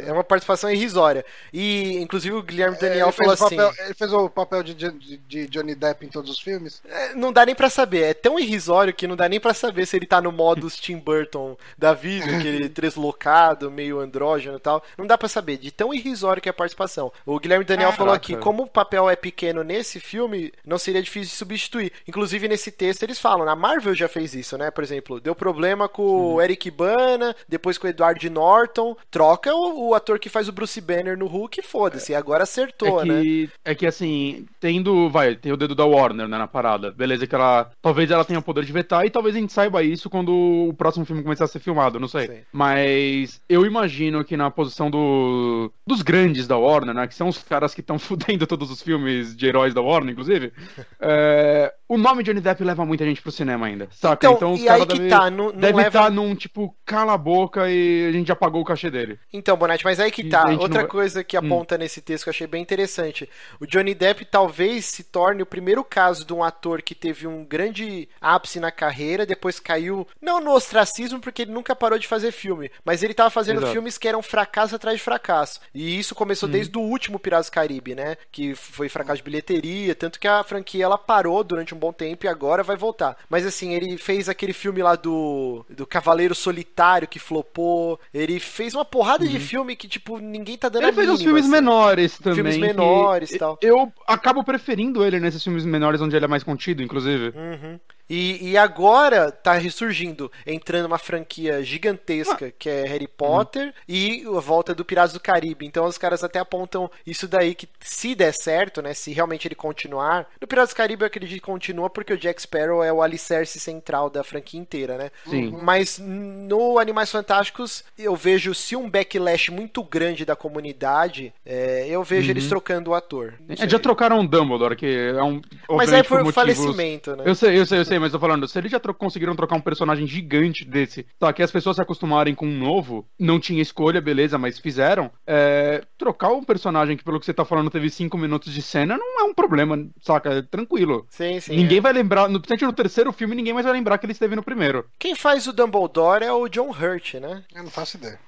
[0.04, 1.24] é uma participação irrisória.
[1.52, 4.74] E, inclusive, o Guilherme É, Daniel ele, falou assim: papel, ele fez o papel de,
[4.74, 6.82] de- de Johnny Depp em todos os filmes.
[6.88, 8.02] é, não dá nem pra saber.
[8.02, 10.96] É tão irrisório que não dá nem pra saber se ele tá no modo Tim
[10.98, 14.77] Burton da vida, aquele deslocado, meio andrógeno e tal.
[14.96, 17.12] Não dá pra saber, de tão irrisório que é a participação.
[17.24, 18.32] O Guilherme Daniel falou Caraca.
[18.32, 21.92] aqui: como o papel é pequeno nesse filme, não seria difícil de substituir.
[22.06, 24.70] Inclusive, nesse texto eles falam: a Marvel já fez isso, né?
[24.70, 26.34] Por exemplo, deu problema com Uhum.
[26.34, 28.96] o Eric Bana, depois com o Edward Norton.
[29.10, 32.14] Troca o, o ator que faz o Bruce Banner no Hulk e foda-se.
[32.14, 33.22] Agora acertou, é né?
[33.22, 36.90] que, é que assim, tendo, vai, tem o dedo da Warner, né, na parada.
[36.90, 39.82] Beleza que ela, talvez ela tenha o poder de vetar e talvez a gente saiba
[39.82, 42.26] isso quando o próximo filme começar a ser filmado, não sei.
[42.26, 42.38] Sim.
[42.52, 47.42] Mas eu imagino que na posição do, dos grandes da Warner, né, que são os
[47.42, 50.52] caras que estão fudendo todos os filmes de heróis da Warner, inclusive,
[51.00, 54.26] é, o nome Johnny Depp leva muita gente pro cinema ainda, saca?
[54.28, 55.88] Então, os e aí caras que deve- tá, não, não Deve leva...
[55.88, 59.18] estar num tipo, cala a boca e a gente já pagou o cachê dele.
[59.32, 60.44] Então, Bonatti, mas aí que E tá.
[60.58, 61.40] Outra não coisa que Hum.
[61.40, 63.28] aponta nesse texto que eu achei bem interessante.
[63.60, 67.44] O Johnny Depp talvez se torne o primeiro caso de um ator que teve um
[67.44, 72.32] grande ápice na carreira, depois caiu, não no ostracismo, porque ele nunca parou de fazer
[72.32, 73.72] filme, mas ele tava fazendo Exato.
[73.72, 74.22] filmes que eram
[74.58, 75.60] fracasso atrás de fracasso.
[75.74, 78.16] E isso começou desde o último Piratas do Caribe, né?
[78.32, 82.26] Que foi fracasso de bilheteria, tanto que a franquia ela parou durante um bom tempo
[82.26, 83.16] e agora vai voltar.
[83.28, 88.00] Mas assim, ele fez aquele filme lá do, do Cavaleiro Solitário que flopou.
[88.12, 91.24] Ele fez uma porrada de filme que, tipo, ninguém tá dando Ele fez uns mínima,
[91.24, 91.52] filmes assim.
[91.52, 92.34] menores também.
[92.34, 93.58] Filmes menores e tal.
[93.62, 97.28] Eu acabo preferindo ele nesses filmes menores onde ele é mais contido, inclusive.
[97.28, 97.78] Uhum.
[98.08, 104.40] E, e agora tá ressurgindo, entrando uma franquia gigantesca que é Harry Potter e a
[104.48, 105.66] volta do Piratas do Caribe.
[105.66, 109.54] Então os caras até apontam isso daí que se der certo, né, se realmente ele
[109.54, 113.02] continuar, no Piratas do Caribe eu acredito que continua porque o Jack Sparrow é o
[113.02, 115.10] alicerce central da franquia inteira, né?
[115.26, 115.54] Sim.
[115.62, 122.02] Mas no Animais Fantásticos eu vejo se um backlash muito grande da comunidade, é, eu
[122.02, 123.34] vejo eles trocando o ator.
[123.48, 125.40] É, já trocaram o Dumbledore, que é um.
[125.70, 127.24] Mas é por motivos- falecimento, né?
[127.26, 129.56] Eu sei, eu sei, eu sei, mas tô falando, se eles já tro- conseguiram trocar
[129.56, 133.60] um personagem gigante desse, tá, que as pessoas se acostumarem com um novo, não tinha
[133.62, 137.88] escolha, beleza, mas fizeram, é, trocar um personagem que, pelo que você tá falando, teve
[137.88, 140.30] cinco minutos de cena, não é um problema, saca?
[140.30, 141.06] É tranquilo.
[141.08, 141.56] Sim, sim.
[141.56, 141.80] ninguém é.
[141.80, 144.84] vai lembrar, no, no terceiro filme, ninguém mais vai lembrar que ele esteve no primeiro.
[144.98, 147.44] Quem faz o Dumbledore é o John Hurt, né?
[147.54, 148.18] Eu não faço ideia.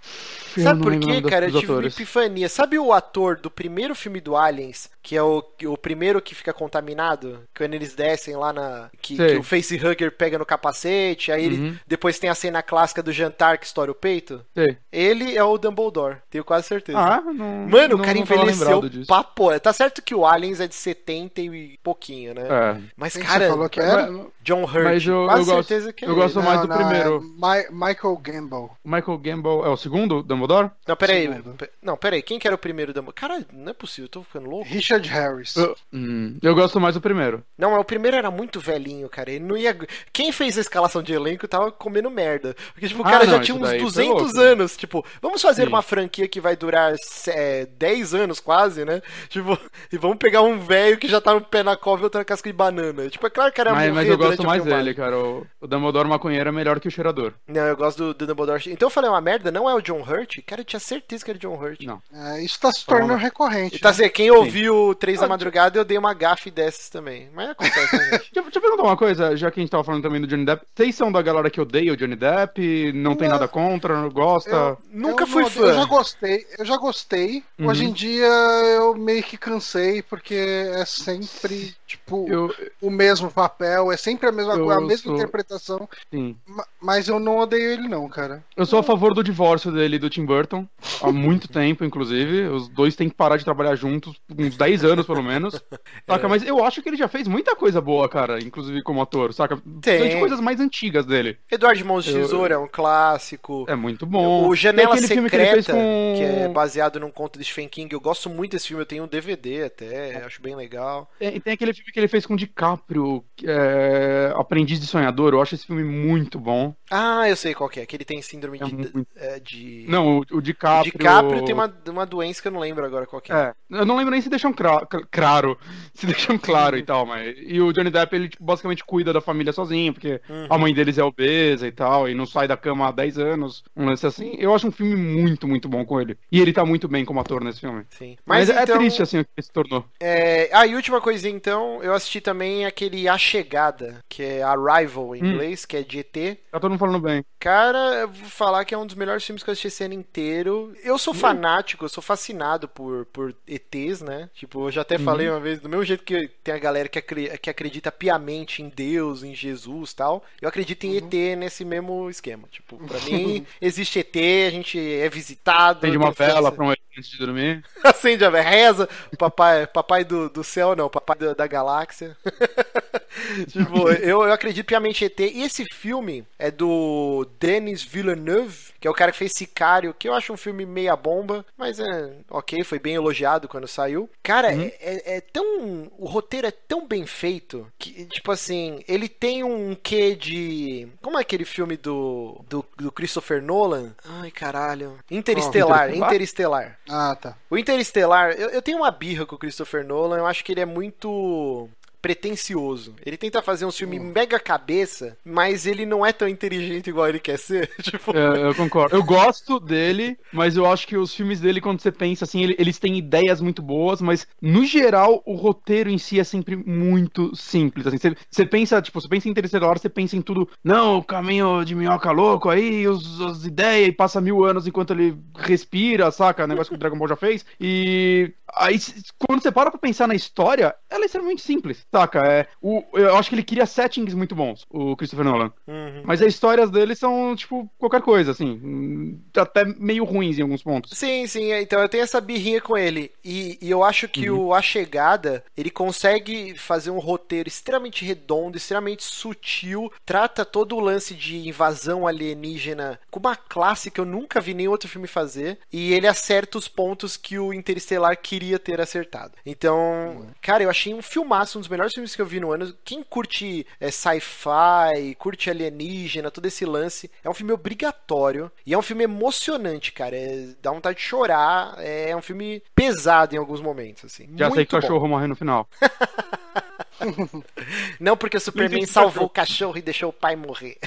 [0.56, 1.47] Eu Sabe por quê, cara?
[1.47, 2.48] Eu tive uma epifania.
[2.48, 6.52] Sabe o ator do primeiro filme do Aliens, que é o, o primeiro que fica
[6.52, 7.43] contaminado?
[7.56, 8.90] Quando eles descem lá na.
[9.01, 11.77] Que, que o facehugger pega no capacete, aí ele, Uhum.
[11.86, 14.44] depois tem a cena clássica do jantar que estoura o peito.
[14.55, 14.77] Sei.
[14.90, 15.89] Ele é o Dumbledore,
[16.30, 16.98] tenho quase certeza.
[16.98, 17.32] Ah, não.
[17.68, 19.58] Mano, não, o cara não envelheceu papo.
[19.60, 22.42] Tá certo que o Aliens é de 70 e pouquinho, né?
[22.48, 22.80] É.
[22.96, 24.10] Mas, que cara, você falou que era?
[24.42, 26.46] John Hurt, Mas eu- quase eu gosto- certeza que é eu gosto ele.
[26.48, 27.16] mais do primeiro.
[27.16, 28.70] É Mi- Michael Gamble.
[28.84, 30.70] Michael Gamble é o segundo Dumbledore?
[30.86, 31.28] Não, peraí.
[31.58, 32.22] Pe- Não, peraí.
[32.22, 33.14] Quem que era o primeiro Dumbledore?
[33.20, 34.66] Cara, não é possível, eu tô ficando louco.
[34.68, 35.56] Richard Harris.
[35.56, 37.42] Eu, hum, eu gosto mais do primeiro.
[37.58, 39.30] Não, mas o primeiro era muito velhinho, cara.
[39.30, 39.76] Ele não ia.
[40.12, 42.56] Quem fez a escalação de elenco tava comendo merda.
[42.72, 44.40] Porque, tipo, o Ah, cara não, já tinha uns daí foi 200 louco.
[44.40, 44.76] anos.
[44.76, 45.68] Tipo, vamos fazer Sim.
[45.68, 46.94] uma franquia que vai durar
[47.28, 49.01] é, 10 anos quase, né?
[49.28, 49.59] Tipo,
[49.93, 52.24] e vamos pegar um velho que já tá no pé na cova e outro na
[52.24, 53.09] casca de banana.
[53.09, 55.19] Tipo, é claro que era Mas, mas eu gosto mais dele, cara.
[55.19, 57.32] O, o Dumbledore maconheiro é melhor que o cheirador.
[57.47, 58.62] Não, eu gosto do, do Dumbledore.
[58.70, 60.39] Então eu falei uma merda, não é o John Hurt?
[60.47, 61.82] Cara, eu tinha certeza que era o John Hurt.
[61.82, 62.01] Não.
[62.12, 63.77] É, isso tá se tornando recorrente.
[63.77, 63.90] E tá né?
[63.93, 67.28] assim, quem ouviu Três da Madrugada, eu dei uma gafe dessas também.
[67.35, 68.31] Mas acontece, né, gente?
[68.32, 70.44] Deixa, deixa eu perguntar uma coisa, já que a gente tava falando também do Johnny
[70.44, 70.65] Depp.
[70.74, 73.35] Vocês são da galera que odeia o Johnny Depp, não tem Não.
[73.36, 74.51] nada contra, não gosta?
[74.51, 75.69] Eu- Nunca eu fui não- fã.
[75.70, 77.44] Eu já gostei, eu já gostei.
[77.59, 77.68] Uhum.
[77.68, 83.90] Hoje em dia eu meio que cansei, porque é sempre tipo, Eu, o mesmo papel,
[83.90, 86.36] é sempre a mesma Eu coisa, a mesma sou- interpretação, sim.
[86.46, 88.44] ma- mas eu não odeio ele não, cara.
[88.56, 90.66] Eu sou a favor do divórcio dele e do Tim Burton,
[91.02, 92.48] há muito tempo, inclusive.
[92.48, 95.60] Os dois têm que parar de trabalhar juntos, uns 10 anos pelo menos.
[96.06, 96.28] Saca?
[96.28, 99.60] Mas eu acho que ele já fez muita coisa boa, cara, inclusive como ator, saca?
[99.80, 100.08] Tem.
[100.10, 101.38] De coisas mais antigas dele.
[101.50, 103.64] Eduardo de Mãos de Eu- Tesoura é um clássico.
[103.68, 104.48] É muito bom.
[104.48, 107.38] O Janela Tem aquele filme que ele Secreta, fez com- que é baseado num conto
[107.38, 110.54] de Stephen King, eu gosto muito desse filme, eu tenho um DVD até, acho bem
[110.54, 111.10] legal.
[111.18, 115.32] Tem, tem aquele filme que ele fez com o DiCaprio, é Aprendiz de Sonhador.
[115.35, 116.74] Eu acho esse filme muito bom.
[116.90, 118.74] Ah, eu sei qual que é, que ele tem síndrome É de...
[118.74, 119.85] muito- é, de...
[119.89, 120.93] Não, o, o o DiCaprio.
[120.93, 123.36] DiCaprio tem uma, uma doença que eu não lembro agora qual que é.
[123.36, 125.59] É, eu não lembro nem se deixam cra- claro,
[125.94, 129.20] se deixam claro e tal, mas e o Johnny Depp ele tipo, basicamente cuida da
[129.20, 130.47] família sozinho, porque Uhum.
[130.51, 133.62] a mãe deles é obesa e tal, e não sai da cama há 10 anos,
[133.77, 134.35] um lance assim.
[134.39, 136.16] Eu acho um filme muito, muito bom com ele.
[136.31, 137.85] E ele tá muito bem como ator nesse filme.
[137.90, 138.16] Sim.
[138.24, 139.85] Mas, Mas, é então, triste assim o que ele se tornou.
[140.01, 140.48] É...
[140.52, 145.20] Ah, e última coisinha então, eu assisti também aquele A Chegada, que é Arrival em
[145.20, 145.26] Hum.
[145.26, 146.38] inglês, que é de ET.
[146.51, 147.24] Tá todo mundo falando bem.
[147.38, 149.94] Cara, eu vou falar que é um dos melhores filmes que eu assisti esse ano
[149.94, 150.74] inteiro.
[150.84, 154.28] Eu sou fanático, eu sou fascinado por, por ETs, né?
[154.34, 156.98] Tipo, eu já até falei uma vez, do mesmo jeito que tem a galera que,
[156.98, 162.10] acre- que acredita piamente em Deus, em Jesus tal, eu acredito em ET nesse mesmo
[162.10, 162.47] esquema.
[162.51, 165.80] Tipo, pra mim, existe ET, a gente é visitado.
[165.80, 167.64] Tem de uma vela pra um antes de dormir.
[167.82, 168.88] Acende a vela, reza,
[169.18, 172.16] papai, papai do, do céu, não, papai da, da galáxia.
[173.48, 175.18] tipo, eu, eu acredito piamente ET.
[175.20, 180.08] E esse filme é do Denis Villeneuve, que é o cara que fez Sicário, que
[180.08, 184.08] eu acho um filme meia bomba, mas é ok, foi bem elogiado quando saiu.
[184.22, 185.90] Cara, é, é- é tão.
[185.98, 190.88] O roteiro é tão bem feito que, tipo assim, ele tem um quê de.
[191.02, 193.94] Como é aquele filme do, do, do Christopher Nolan?
[194.04, 194.98] Ai, caralho.
[195.10, 196.10] Interestelar, Interestelar?
[196.10, 196.78] Interestelar.
[196.88, 197.36] Ah, tá.
[197.50, 200.60] O Interestelar, eu, eu tenho uma birra com o Christopher Nolan, eu acho que ele
[200.60, 201.08] é muito
[201.51, 202.94] o pretencioso.
[203.05, 207.20] Ele tenta fazer um filme mega cabeça, mas ele não é tão inteligente igual ele
[207.20, 207.70] quer ser.
[207.82, 208.94] tipo, É, eu concordo.
[208.94, 212.56] Eu gosto dele, mas eu acho que os filmes dele, quando você pensa assim, ele-
[212.59, 217.35] eles têm ideias muito boas, mas no geral o roteiro em si é sempre muito
[217.36, 217.86] simples.
[217.86, 221.05] Assim, você, você pensa, tipo, você pensa em Interestelar, você pensa em tudo, não, o
[221.05, 226.10] caminho de minhoca louco aí, os, as ideias, e passa mil anos enquanto ele respira,
[226.10, 226.47] saca?
[226.47, 227.44] Negócio que o Dragon Ball já fez.
[227.60, 228.78] E aí,
[229.18, 232.24] quando você para pra pensar na história, ela é extremamente simples, saca?
[232.26, 235.52] É, o, eu acho que ele cria settings muito bons, o Christopher Nolan.
[235.66, 236.02] uhum.
[236.04, 238.60] Mas as histórias dele são, tipo, qualquer coisa, assim.
[238.62, 240.96] hum, Até meio ruins em alguns pontos.
[240.96, 243.10] Sim, sim, é, então eu tenho essa birrinha com ele.
[243.24, 248.56] E, e eu acho que o A Chegada, ele consegue fazer um roteiro extremamente redondo,
[248.56, 254.40] extremamente sutil, trata todo o lance de invasão alienígena com uma classe que eu nunca
[254.40, 258.80] vi nenhum outro filme fazer, e ele acerta os pontos que o Interestelar queria ter
[258.80, 259.32] acertado.
[259.44, 262.74] Então, cara, eu achei um filmaço, um dos melhores filmes que eu vi no ano.
[262.85, 268.78] Quem curte é, sci-fi, curte alienígena, todo esse lance, é um filme obrigatório e é
[268.78, 270.16] um filme emocionante, cara.
[270.16, 271.74] É, dá vontade de chorar.
[271.78, 274.24] É um filme pesado em alguns momentos, assim.
[274.36, 275.69] Já Muito sei que o cachorro morre no final.
[278.01, 280.77] Não porque o Superman salvou o cachorro e deixou o pai morrer.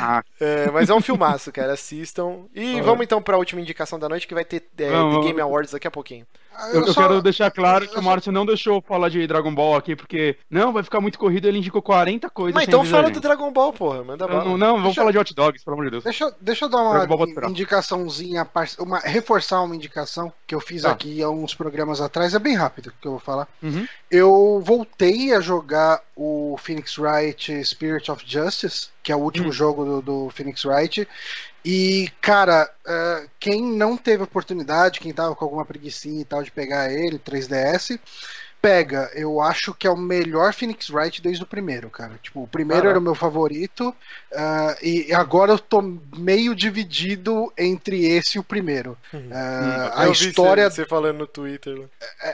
[0.00, 1.74] Ah, é, mas é um filmaço, cara.
[1.74, 2.40] Assistam.
[2.54, 5.26] E vamos então pra última indicação da noite que vai ter é, Vamos, The.
[5.28, 6.26] Game Awards daqui a pouquinho.
[6.72, 9.76] eu, eu só- quero deixar claro que o Márcio não deixou falar de Dragon Ball
[9.76, 12.54] aqui, porque não, vai ficar muito corrido, ele indicou 40 coisas.
[12.54, 13.20] Mas então fala a do.
[13.20, 14.02] Dragon Ball, porra.
[14.02, 14.44] Manda Não, bala.
[14.44, 16.04] não, não, vamos Deixa- falar de hot dogs, pelo amor de Deus.
[16.04, 20.82] Deixa, eu- deixa eu dar uma indicaçãozinha, par- uma, reforçar uma indicação que eu fiz
[20.82, 20.90] Tá.
[20.90, 22.34] aqui há uns programas atrás.
[22.34, 23.46] É bem rápido que eu vou falar.
[23.62, 23.86] Uhum.
[24.10, 29.52] Eu voltei a jogar o Phoenix Wright Spirit of Justice, que é o último Hum.
[29.52, 31.06] jogo do, do Phoenix Wright.
[31.64, 36.50] E, cara, eh, quem não teve oportunidade, quem tava com alguma preguiçinha e tal de
[36.50, 37.98] pegar ele, 3DS,
[38.60, 39.10] pega.
[39.14, 42.18] Eu acho que é o melhor Phoenix Wright desde o primeiro, cara.
[42.22, 42.92] Tipo, o primeiro Caraca.
[42.92, 43.94] era o meu favorito,
[44.34, 45.82] ah, e agora eu tô
[46.16, 48.96] meio dividido entre esse e o primeiro.
[49.32, 51.78] Ah, a Eu vi história Você, você falando no Twitter.
[51.78, 51.84] né?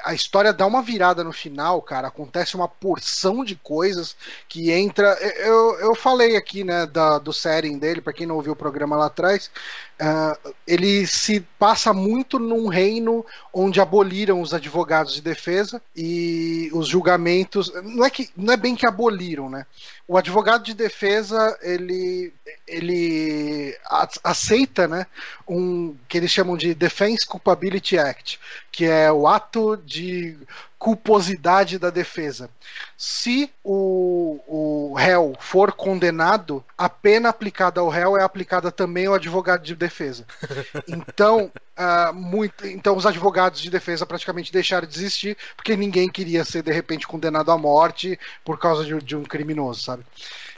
[0.05, 2.09] a história dá uma virada no final, cara.
[2.09, 4.17] Acontece uma porção de coisas
[4.49, 5.07] que entra.
[5.39, 8.97] Eu, eu falei aqui, né, da, do setting dele, pra quem não ouviu o programa
[8.97, 9.51] lá atrás.
[9.99, 10.37] Ah,
[10.67, 17.73] ele se passa muito num reino onde aboliram os advogados de defesa e os julgamentos.
[17.83, 19.65] Não é, que, não é bem que aboliram, né?
[20.09, 22.33] O advogado de defesa ele,
[22.67, 23.77] ele
[24.23, 25.05] aceita né,
[25.49, 28.39] um que eles chamam de Defense Culpability Act,
[28.71, 30.39] que é o ato de
[30.79, 32.49] culposidade da defesa.
[32.97, 39.15] Se o, o réu for condenado, a pena aplicada ao réu é aplicada também ao
[39.15, 40.25] advogado de defesa.
[40.87, 46.45] Então, uh, muito, então os advogados de defesa praticamente deixaram de existir, porque ninguém queria
[46.45, 50.05] ser de repente condenado à morte por causa de, de um criminoso, sabe?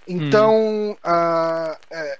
[0.06, 0.92] Então, hum.
[0.92, 2.18] uh, é,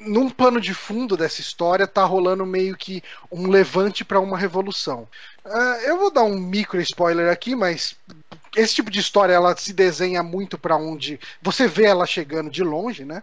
[0.00, 5.06] num pano de fundo dessa história tá rolando meio que um levante para uma revolução.
[5.44, 7.96] Uh, eu vou dar um micro spoiler aqui, mas
[8.56, 12.62] esse tipo de história ela se desenha muito para onde você vê ela chegando de
[12.62, 13.22] longe, né?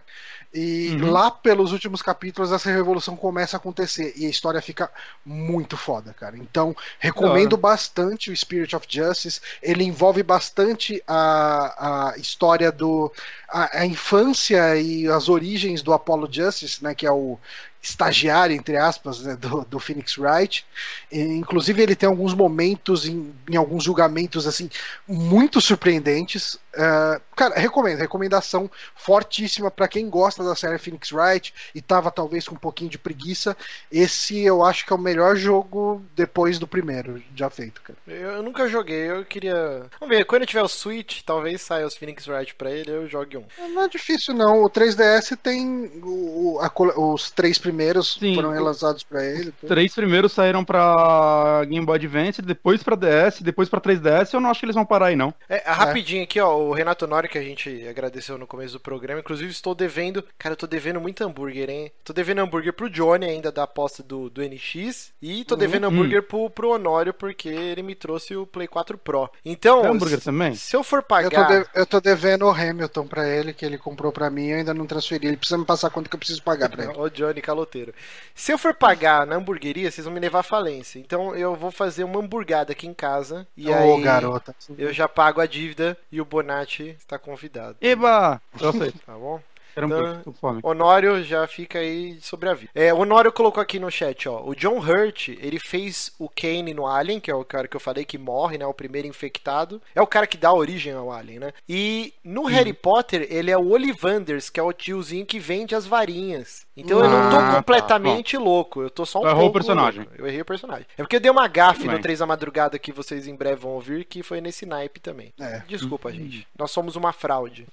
[0.52, 1.10] E uhum.
[1.10, 4.90] lá pelos últimos capítulos essa revolução começa a acontecer e a história fica
[5.24, 6.38] muito foda, cara.
[6.38, 7.74] Então, recomendo claro.
[7.74, 9.40] bastante o Spirit of Justice.
[9.62, 13.12] Ele envolve bastante a, a história do
[13.46, 17.38] a, a infância e as origens do Apollo Justice, né, que é o
[17.80, 20.66] estagiário, entre aspas, né, do, do Phoenix Wright.
[21.10, 24.68] E, inclusive, ele tem alguns momentos em, em alguns julgamentos assim
[25.06, 26.54] muito surpreendentes.
[26.74, 32.46] Uh, cara, recomendo, recomendação fortíssima para quem gosta da série Phoenix Wright e tava talvez
[32.46, 33.56] com um pouquinho de preguiça.
[33.90, 37.98] Esse eu acho que é o melhor jogo depois do primeiro já feito, cara.
[38.06, 39.86] Eu, eu nunca joguei, eu queria.
[39.98, 43.08] Vamos ver, quando eu tiver o Switch, talvez saia os Phoenix Wright para ele, eu
[43.08, 43.44] jogue um.
[43.58, 47.77] Não é difícil não, o 3DS tem o, a, os três primeiros
[48.18, 49.52] Sim, foram relançados para ele.
[49.62, 54.34] Os três primeiros saíram para Game Boy Advance, depois para DS, depois para 3DS.
[54.34, 55.32] Eu não acho que eles vão parar aí não.
[55.48, 56.24] É, rapidinho é.
[56.24, 59.74] aqui, ó, o Renato Nori que a gente agradeceu no começo do programa, inclusive estou
[59.74, 61.92] devendo, cara, eu tô devendo muito hambúrguer, hein?
[62.04, 65.60] Tô devendo hambúrguer pro Johnny ainda da aposta do, do NX e tô uhum.
[65.60, 65.90] devendo uhum.
[65.90, 69.30] hambúrguer pro, pro Honório porque ele me trouxe o Play 4 Pro.
[69.44, 70.54] Então, é hambúrguer também?
[70.54, 73.64] Se eu for pagar, eu tô, de, eu tô devendo o Hamilton para ele que
[73.64, 75.26] ele comprou para mim, eu ainda não transferi.
[75.26, 76.92] Ele precisa me passar quanto que eu preciso pagar para ele.
[76.96, 77.94] o Johnny caloteiro.
[78.34, 80.98] Se eu for pagar na hamburgueria, vocês vão me levar à falência.
[80.98, 83.46] Então eu vou fazer uma hamburgada aqui em casa.
[83.56, 84.54] E oh, aí garota.
[84.76, 87.76] eu já pago a dívida e o Bonatti está convidado.
[87.80, 88.40] Eba!
[88.60, 88.72] Eu.
[89.04, 89.40] Tá bom?
[89.86, 92.70] Então, Honório já fica aí sobre a vida.
[92.74, 94.42] É, o Honório colocou aqui no chat, ó.
[94.44, 97.80] O John Hurt, ele fez o Kane no Alien, que é o cara que eu
[97.80, 98.66] falei que morre, né?
[98.66, 99.80] O primeiro infectado.
[99.94, 101.52] É o cara que dá origem ao Alien, né?
[101.68, 102.46] E no uhum.
[102.48, 106.66] Harry Potter, ele é o Ollivanders, que é o tiozinho que vende as varinhas.
[106.78, 107.56] Então ah, eu não tô ah, tá.
[107.56, 109.48] completamente tá, louco, eu tô só um eu pouco.
[109.48, 110.00] o personagem.
[110.00, 110.14] Louco.
[110.16, 110.86] Eu errei o personagem.
[110.96, 113.72] É porque eu dei uma gafe no 3 da madrugada que vocês em breve vão
[113.72, 115.32] ouvir, que foi nesse naipe também.
[115.40, 115.62] É.
[115.66, 116.12] Desculpa, hum.
[116.12, 116.46] gente.
[116.56, 117.66] Nós somos uma fraude.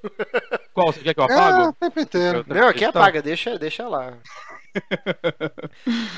[0.73, 0.91] Qual?
[0.91, 1.75] Você quer que eu apago?
[1.81, 4.17] É, não, aqui apaga, deixa, deixa lá.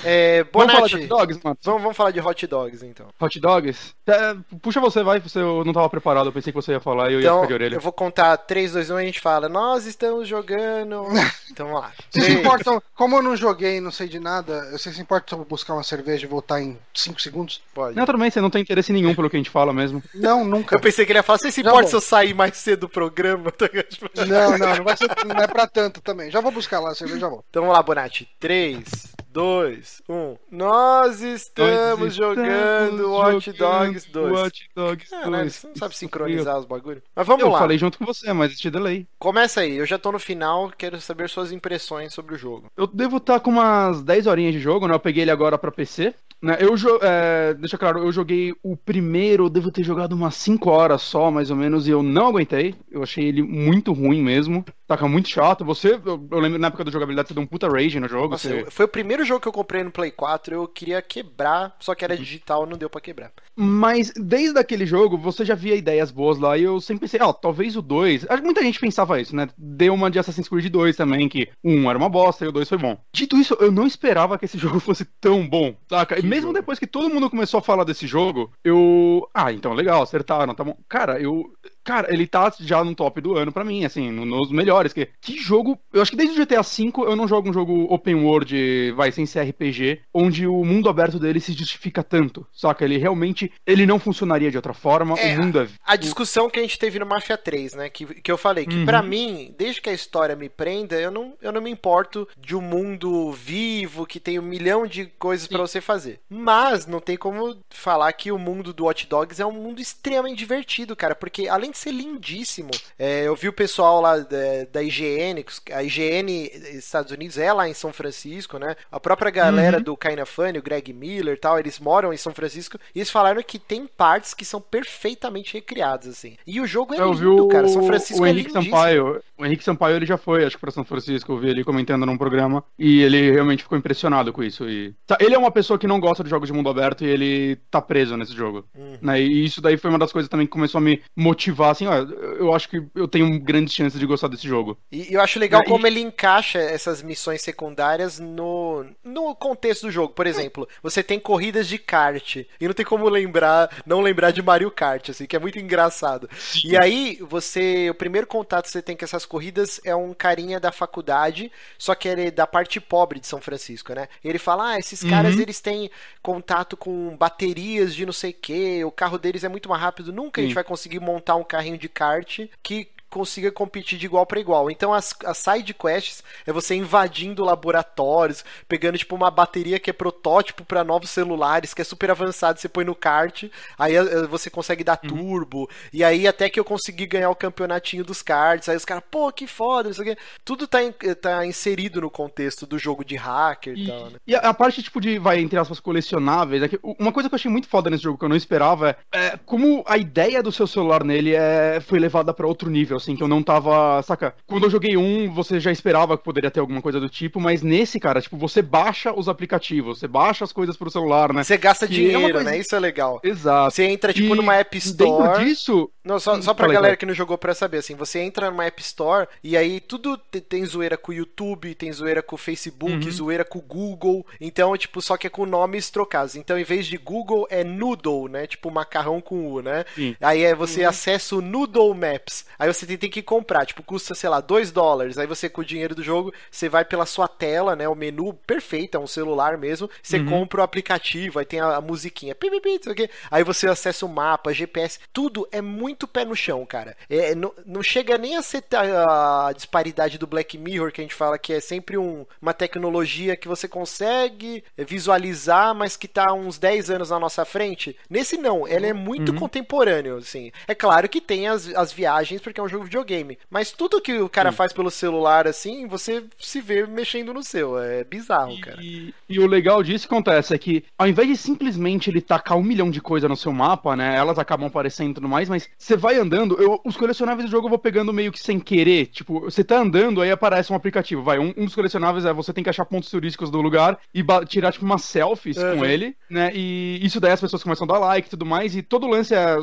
[0.04, 1.58] É, Bonatti, vamos falar de hot dogs, mano?
[1.64, 3.08] Vamos, vamos falar de hot dogs, então.
[3.20, 3.94] Hot dogs?
[4.08, 7.10] É, puxa você, vai, você, eu não tava preparado, eu pensei que você ia falar
[7.10, 7.76] e eu então, ia ficar de orelha.
[7.76, 11.06] eu vou contar 3, 2, 1 e a gente fala, nós estamos jogando...
[11.52, 11.92] então vamos lá.
[12.10, 15.74] Vocês se importam, como eu não joguei não sei de nada, vocês se importam buscar
[15.74, 17.62] uma cerveja e voltar em 5 segundos?
[17.74, 17.96] Pode.
[17.96, 20.02] Bem, você não tem interesse nenhum pelo que a gente fala mesmo.
[20.14, 20.76] Não, nunca.
[20.76, 22.90] Eu pensei que ele ia falar, você se importa se eu sair mais cedo do
[22.90, 23.52] programa?
[24.28, 26.32] não, não, não, vai ser, não é pra tanto também.
[26.32, 27.46] Já vou buscar lá a cerveja e já volto.
[27.50, 28.30] Então vamos lá, Bonatti.
[28.40, 30.38] 3, 2, 1.
[30.50, 34.32] Nós estamos Nós jogando Watch Dogs 2.
[34.32, 35.24] Watch Dogs 2.
[35.24, 37.04] Caralho, você não sabe sincronizar os bagulhos?
[37.14, 37.58] Mas vamos eu lá.
[37.58, 39.06] Eu falei junto com você, mas te delay.
[39.20, 42.72] Começa aí, eu já tô no final, quero saber suas impressões sobre o jogo.
[42.78, 44.96] Eu devo estar tá com umas 10 horinhas de jogo, né?
[44.96, 46.16] Eu peguei ele agora pra PC.
[46.42, 50.70] Né, eu é, deixa claro, eu joguei o primeiro, eu devo ter jogado umas 5
[50.70, 52.76] horas só, mais ou menos, e eu não aguentei.
[52.92, 54.64] Eu achei ele muito ruim mesmo.
[54.88, 55.66] Taca muito chato.
[55.66, 58.30] Você, eu, eu, lembro na época da jogabilidade, você deu um puta rage no jogo.
[58.30, 58.72] Nossa, você...
[58.72, 62.06] Foi o primeiro jogo que eu comprei no Play 4, eu queria quebrar, só que
[62.06, 62.20] era uhum.
[62.20, 63.32] digital, não deu para quebrar.
[63.56, 67.30] Mas desde aquele jogo, você já via ideias boas lá, e eu sempre pensei, ó,
[67.30, 68.28] oh, talvez o 2.
[68.44, 69.50] Muita gente pensava isso, né?
[69.58, 72.70] Deu uma de Assassin's Creed 2 também, que um era uma bosta e o 2
[72.70, 72.98] foi bom.
[73.12, 76.16] Dito isso, eu não esperava que esse jogo fosse tão bom, saca?
[76.16, 76.54] Que mesmo jogo.
[76.54, 79.28] depois que todo mundo começou a falar desse jogo, eu.
[79.34, 80.78] Ah, então legal, acertaram, tá bom.
[80.88, 81.52] Cara, eu.
[81.88, 84.92] Cara, ele tá já no top do ano para mim, assim, nos melhores.
[84.92, 85.80] Que, que jogo.
[85.94, 89.10] Eu acho que desde o GTA V eu não jogo um jogo open world, vai,
[89.10, 92.46] sem ser RPG, onde o mundo aberto dele se justifica tanto.
[92.52, 92.84] Saca?
[92.84, 93.50] Ele realmente.
[93.66, 95.18] Ele não funcionaria de outra forma.
[95.18, 95.68] É, o mundo é.
[95.82, 97.90] A discussão que a gente teve no Mafia 3, né?
[97.90, 98.86] Que, que eu falei, que uhum.
[98.86, 102.54] para mim, desde que a história me prenda, eu não, eu não me importo de
[102.54, 106.20] um mundo vivo, que tem um milhão de coisas para você fazer.
[106.30, 110.40] Mas não tem como falar que o mundo do Hot Dogs é um mundo extremamente
[110.40, 114.84] divertido, cara, porque além de ser lindíssimo, é, eu vi o pessoal lá da, da,
[114.84, 118.76] IGN, a IGN Estados Unidos é lá em São Francisco, né?
[118.92, 119.84] A própria galera uhum.
[119.84, 123.10] do Kinda Funny, o Greg Miller e tal, eles moram em São Francisco e eles
[123.10, 126.36] falaram que tem partes que são perfeitamente recriadas, assim.
[126.46, 127.68] E o jogo é eu lindo, o, cara.
[127.68, 130.72] São Francisco o é Henrique Sampaio, o Henrique Sampaio ele já foi, acho que para
[130.72, 134.68] São Francisco, eu vi ele comentando num programa e ele realmente ficou impressionado com isso.
[134.70, 134.94] E...
[135.06, 137.58] Tá, ele é uma pessoa que não gosta de jogos de mundo aberto e ele
[137.70, 138.66] tá preso nesse jogo.
[138.76, 138.98] Uhum.
[139.02, 139.22] Né?
[139.22, 141.88] E isso daí foi uma das coisas também que começou a me motivar falar assim,
[141.88, 141.96] ó,
[142.38, 144.78] eu acho que eu tenho grandes chances de gostar desse jogo.
[144.90, 149.82] E eu acho legal É, e- como ele encaixa essas missões secundárias no, no contexto
[149.88, 150.14] do jogo.
[150.14, 154.42] Por exemplo, você tem corridas de kart e não tem como lembrar, não lembrar de
[154.42, 156.30] Mario Kart, assim, que é muito engraçado.
[156.64, 160.58] E aí, você, o primeiro contato que você tem com essas corridas é um carinha
[160.58, 164.08] da faculdade, só que ele é da parte pobre de São Francisco, né?
[164.24, 165.42] Ele fala: "Ah, esses caras Uhum.
[165.42, 165.92] eles têm
[166.22, 170.14] contato com baterias de não sei o que, o carro deles é muito mais rápido,
[170.14, 170.56] nunca a gente Sim.
[170.56, 174.70] vai conseguir montar um carrinho de kart que consiga competir de igual para igual.
[174.70, 179.94] Então as, as side quests é você invadindo laboratórios, pegando tipo uma bateria que é
[179.94, 183.46] protótipo para novos celulares, que é super avançado, você põe no kart,
[183.78, 185.10] aí eh, você consegue dar Uhum.
[185.10, 189.04] turbo, e aí até que eu consegui ganhar o campeonatinho dos karts, aí os caras,
[189.10, 190.22] pô, que foda, não sei o quê.
[190.44, 194.20] Tudo tá, in- tá inserido no contexto do jogo de hacker e, E, tal, né?
[194.28, 197.36] e a, a parte, tipo, de, vai, entre aspas, colecionáveis, é que uma coisa que
[197.36, 200.42] eu achei muito foda nesse jogo que eu não esperava é, é como a ideia
[200.42, 204.02] do seu celular nele é, foi levada pra outro nível, assim, que eu não tava,
[204.04, 204.36] saca?
[204.46, 207.62] Quando eu joguei um, você já esperava que poderia ter alguma coisa do tipo, mas
[207.62, 211.44] nesse, cara, tipo, você baixa os aplicativos, você baixa as coisas pro celular, né?
[211.44, 212.58] Você gasta Que é dinheiro, coisa- né?
[212.58, 213.20] Isso é legal.
[213.24, 213.72] Exato.
[213.74, 215.28] Você entra tipo E numa App Store.
[215.30, 218.20] Dentro disso, Não, só, só pra Falei, galera que não jogou pra saber, assim, você
[218.20, 222.22] entra numa App Store e aí tudo te- tem zoeira com o YouTube, tem zoeira
[222.24, 223.12] com o Facebook, Uhum.
[223.12, 226.36] zoeira com o Google, então, tipo, só que é com nomes trocados.
[226.38, 228.48] Então, em vez de Google, é Noodle, né?
[228.48, 229.84] Tipo, macarrão com U, né?
[229.96, 230.16] Sim.
[230.22, 232.46] Aí é você acessa o Noodle Maps.
[232.58, 235.18] Aí você tem, tem que comprar, tipo, custa, sei lá, 2 dólares.
[235.18, 237.88] Aí você, com o dinheiro do jogo, você vai pela sua tela, né?
[237.88, 239.90] O menu perfeito, é um celular mesmo.
[240.02, 242.34] Você compra o aplicativo, aí tem a, a musiquinha.
[242.36, 243.10] Pi, pi, pi, quê.
[243.30, 245.00] Aí você acessa o mapa, GPS.
[245.14, 246.96] Tudo é muito pé no chão, cara.
[247.10, 251.04] É, não, não chega nem a ser ta- a disparidade do Black Mirror, que a
[251.04, 256.34] gente fala que é sempre um- uma tecnologia que você consegue visualizar, mas que tá
[256.34, 257.96] uns 10 anos na nossa frente.
[258.10, 260.52] Nesse não, ela é muito contemporâneo, assim.
[260.68, 263.38] É claro que tem as, as viagens, porque é um jogo de videogame.
[263.50, 267.78] Mas tudo que o cara faz pelo celular, assim, você se vê mexendo no seu.
[267.80, 268.78] É bizarro, cara.
[268.82, 272.58] E, e o legal disso que acontece é que, ao invés de simplesmente ele tacar
[272.58, 274.16] um milhão de coisas no seu mapa, né?
[274.16, 277.68] Elas acabam aparecendo e tudo mais, mas você vai andando, eu- os colecionáveis do jogo
[277.68, 279.08] eu vou pegando meio que sem querer.
[279.08, 281.24] Tipo, você tá andando, aí aparece um aplicativo.
[281.24, 284.24] Vai, um, um dos colecionáveis é você tem que achar pontos turísticos do lugar e
[284.48, 285.78] tirar, tipo, umas selfies Uhum.
[285.78, 286.52] com ele, né?
[286.54, 289.10] E isso daí as pessoas começam a dar like e tudo mais, e todo o
[289.10, 289.58] lance é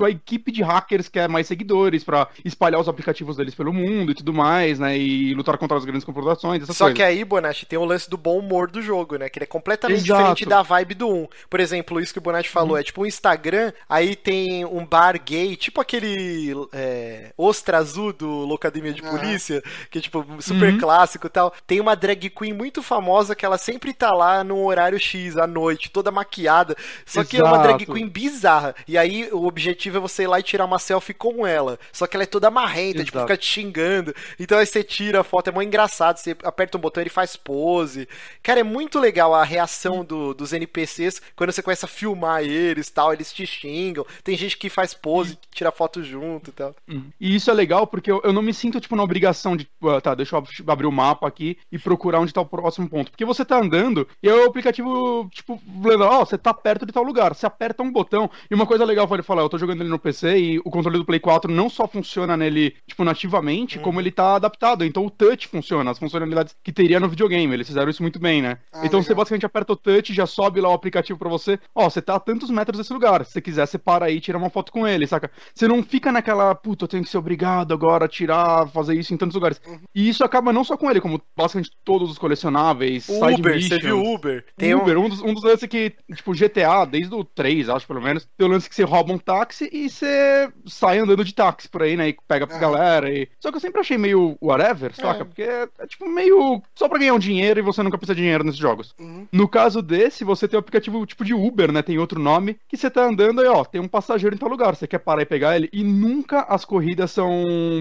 [0.00, 4.14] sua equipe de hackers quer mais seguidores pra espalhar os aplicativos deles pelo mundo e
[4.14, 4.96] tudo mais, né?
[4.96, 6.96] E lutar contra as grandes corporações, Só coisas.
[6.96, 9.28] que aí, Bonatti, tem o lance do bom humor do jogo, né?
[9.28, 10.18] Que ele é completamente Exato.
[10.18, 11.28] diferente da vibe do 1.
[11.50, 15.20] Por exemplo, isso que o Bonatti falou, é tipo um Instagram, aí tem um bar
[15.22, 19.02] gay, tipo aquele é, ostra azul do Locademia de.
[19.10, 21.52] Polícia, que é tipo super clássico e tal.
[21.66, 25.46] Tem uma drag queen muito famosa que ela sempre tá lá no horário X, à
[25.46, 26.76] noite, toda maquiada.
[27.04, 27.92] Só que é uma drag Exato.
[27.92, 28.74] queen bizarra.
[28.86, 31.78] E aí o objetivo é você ir lá e tirar uma selfie com ela.
[31.92, 33.26] Só que ela é toda marrenta, tipo, Exato.
[33.32, 34.14] fica te xingando.
[34.38, 36.16] Então aí você tira a foto, é muito engraçado.
[36.18, 38.08] Você aperta um botão e ele faz pose.
[38.42, 42.90] Cara, é muito legal a reação do- dos NPCs quando você começa a filmar eles
[42.90, 43.12] tal.
[43.12, 44.04] Eles te xingam.
[44.24, 46.74] Tem gente que faz pose, tira foto junto e tal.
[46.88, 47.10] Uhum.
[47.20, 50.00] E isso é legal porque eu, eu não me sinto, tipo, na obrigação de, ah,
[50.00, 53.10] tá, deixa eu ab- abrir o mapa aqui e procurar onde tá o próximo ponto.
[53.10, 55.60] Porque você tá andando e aí o aplicativo, tipo,
[56.00, 57.34] ó, você tá perto de tal lugar.
[57.34, 58.30] Você aperta um botão.
[58.50, 60.64] E uma coisa legal foi ele falar, eu tô jogando ele no PC e o
[60.70, 64.84] controle do Play 4 não só funciona nele, tipo, nativamente, como ele tá adaptado.
[64.84, 67.52] Então o touch funciona, as funcionalidades que teria no videogame.
[67.54, 68.58] Eles fizeram isso muito bem, né?
[68.72, 69.02] Ah, então legal.
[69.02, 71.58] você basicamente aperta o touch, já sobe lá o aplicativo pra você.
[71.74, 73.24] Ó, você tá a tantos metros desse lugar.
[73.24, 75.30] Se você quiser, você para aí e tira uma foto com ele, saca?
[75.54, 79.12] Você não fica naquela, puta, eu tenho que ser obrigado agora a tirar, fazer isso
[79.14, 79.60] em tantos lugares.
[79.94, 83.08] E isso acaba não só com ele, como basicamente todos os colecionáveis.
[83.08, 84.44] O side Uber, você viu Uber?
[84.56, 87.86] Tem um- Uber, um dos, um dos lances que, tipo, GTA, desde o 3, acho
[87.86, 91.34] pelo menos, tem o lance que você rouba um táxi e você sai andando de
[91.34, 92.08] táxi por aí, né?
[92.08, 92.60] E pega pra Aham.
[92.60, 93.10] galera.
[93.12, 93.28] E...
[93.40, 95.24] Só que eu sempre achei meio whatever, saca?
[95.24, 98.22] Porque é, é, tipo meio só pra ganhar um dinheiro e você nunca precisa de
[98.22, 98.94] dinheiro nesses jogos.
[98.98, 99.26] Uhum.
[99.32, 101.82] No caso desse, você tem o aplicativo tipo de Uber, né?
[101.82, 104.74] Tem outro nome, que você tá andando e, ó, tem um passageiro em tal lugar.
[104.74, 105.68] Você quer parar e pegar ele.
[105.72, 107.30] E nunca as corridas são.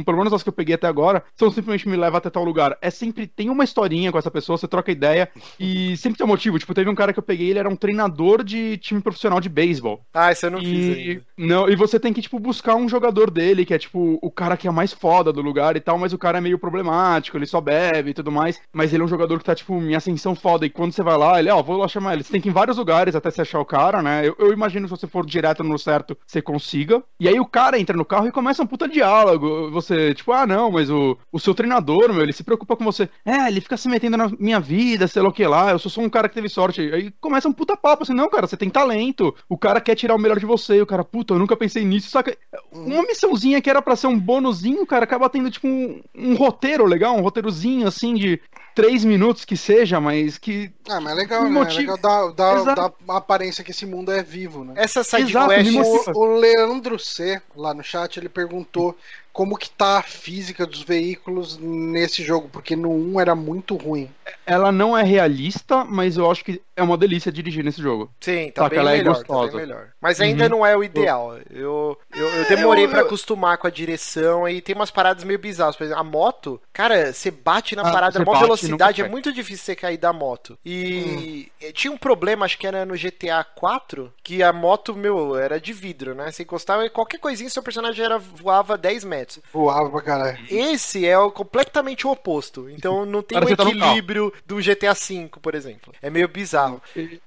[0.05, 2.77] Pelo menos as que eu peguei até agora, são simplesmente me leva até tal lugar.
[2.81, 3.27] É sempre.
[3.27, 5.29] Tem uma historinha com essa pessoa, você troca ideia
[5.59, 6.57] e sempre tem um motivo.
[6.59, 9.49] Tipo, teve um cara que eu peguei, ele era um treinador de time profissional de
[9.49, 10.01] beisebol.
[10.13, 11.23] Ah, isso eu não fiz E, ainda.
[11.37, 14.57] não, e você tem que, tipo, buscar um jogador dele, que é, tipo, o cara
[14.57, 17.45] que é mais foda do lugar e tal, mas o cara é meio problemático, ele
[17.45, 20.35] só bebe e tudo mais, mas ele é um jogador que tá, tipo, em ascensão
[20.35, 22.23] foda, e quando você vai lá, ele, ó, vou lá chamar ele.
[22.23, 24.27] Você tem que ir em vários lugares até você achar o cara, né?
[24.27, 27.03] Eu, eu imagino que se você for direto no certo, você consiga.
[27.19, 29.69] E aí o cara entra no carro e começa um puta diálogo.
[29.71, 33.09] Você, tipo, ah, não, mas o, o seu treinador, meu, ele se preocupa com você.
[33.25, 35.91] É, ele fica se metendo na minha vida, sei lá o que lá, eu sou
[35.91, 36.81] só um cara que teve sorte.
[36.93, 39.35] Aí começa um puta papo, assim, não, cara, você tem talento.
[39.47, 40.77] O cara quer tirar o melhor de você.
[40.77, 42.35] E o cara, puta, eu nunca pensei nisso, só que
[42.71, 46.85] uma missãozinha que era pra ser um bônusinho, cara, acaba tendo tipo um, um roteiro
[46.85, 48.41] legal, um roteirozinho assim de
[48.73, 50.71] três minutos que seja, mas que.
[50.89, 51.49] Ah, mas é legal, né?
[51.49, 52.81] motiva- É legal dar, dar, Exato.
[52.81, 54.73] dar uma aparência que esse mundo é vivo, né?
[54.77, 55.75] Essa side Exato, quest.
[56.15, 58.95] O, o Leandro C, lá no chat, ele perguntou
[59.33, 64.09] como que tá a física dos veículos nesse jogo, porque no 1 era muito ruim.
[64.45, 68.11] Ela não é realista, mas eu acho que é uma delícia dirigir nesse jogo.
[68.19, 69.47] Sim, tá bem ela é melhor, tá gostosa.
[69.47, 69.89] bem melhor.
[70.01, 70.49] Mas ainda Uhum.
[70.49, 71.37] não é o ideal.
[71.49, 75.39] Eu, eu, eu demorei eu- eu- acostumar com a direção e tem umas paradas meio
[75.39, 75.75] bizarras.
[75.75, 79.31] Por exemplo, a moto, cara, você bate na Ah, parada, a maior velocidade, é muito
[79.31, 80.57] difícil você cair da moto.
[80.65, 85.37] E eh, tinha um problema, acho que era no GTA 4, que a moto, meu,
[85.37, 86.31] era de vidro, né?
[86.31, 89.18] Você encostava e qualquer coisinha, seu personagem era, voava 10 metros.
[89.53, 90.39] Voava pra caralho.
[90.49, 92.69] Esse é o completamente o oposto.
[92.69, 95.93] Então não tem o que tá equilíbrio do GTA V, por exemplo.
[96.01, 96.81] É meio bizarro.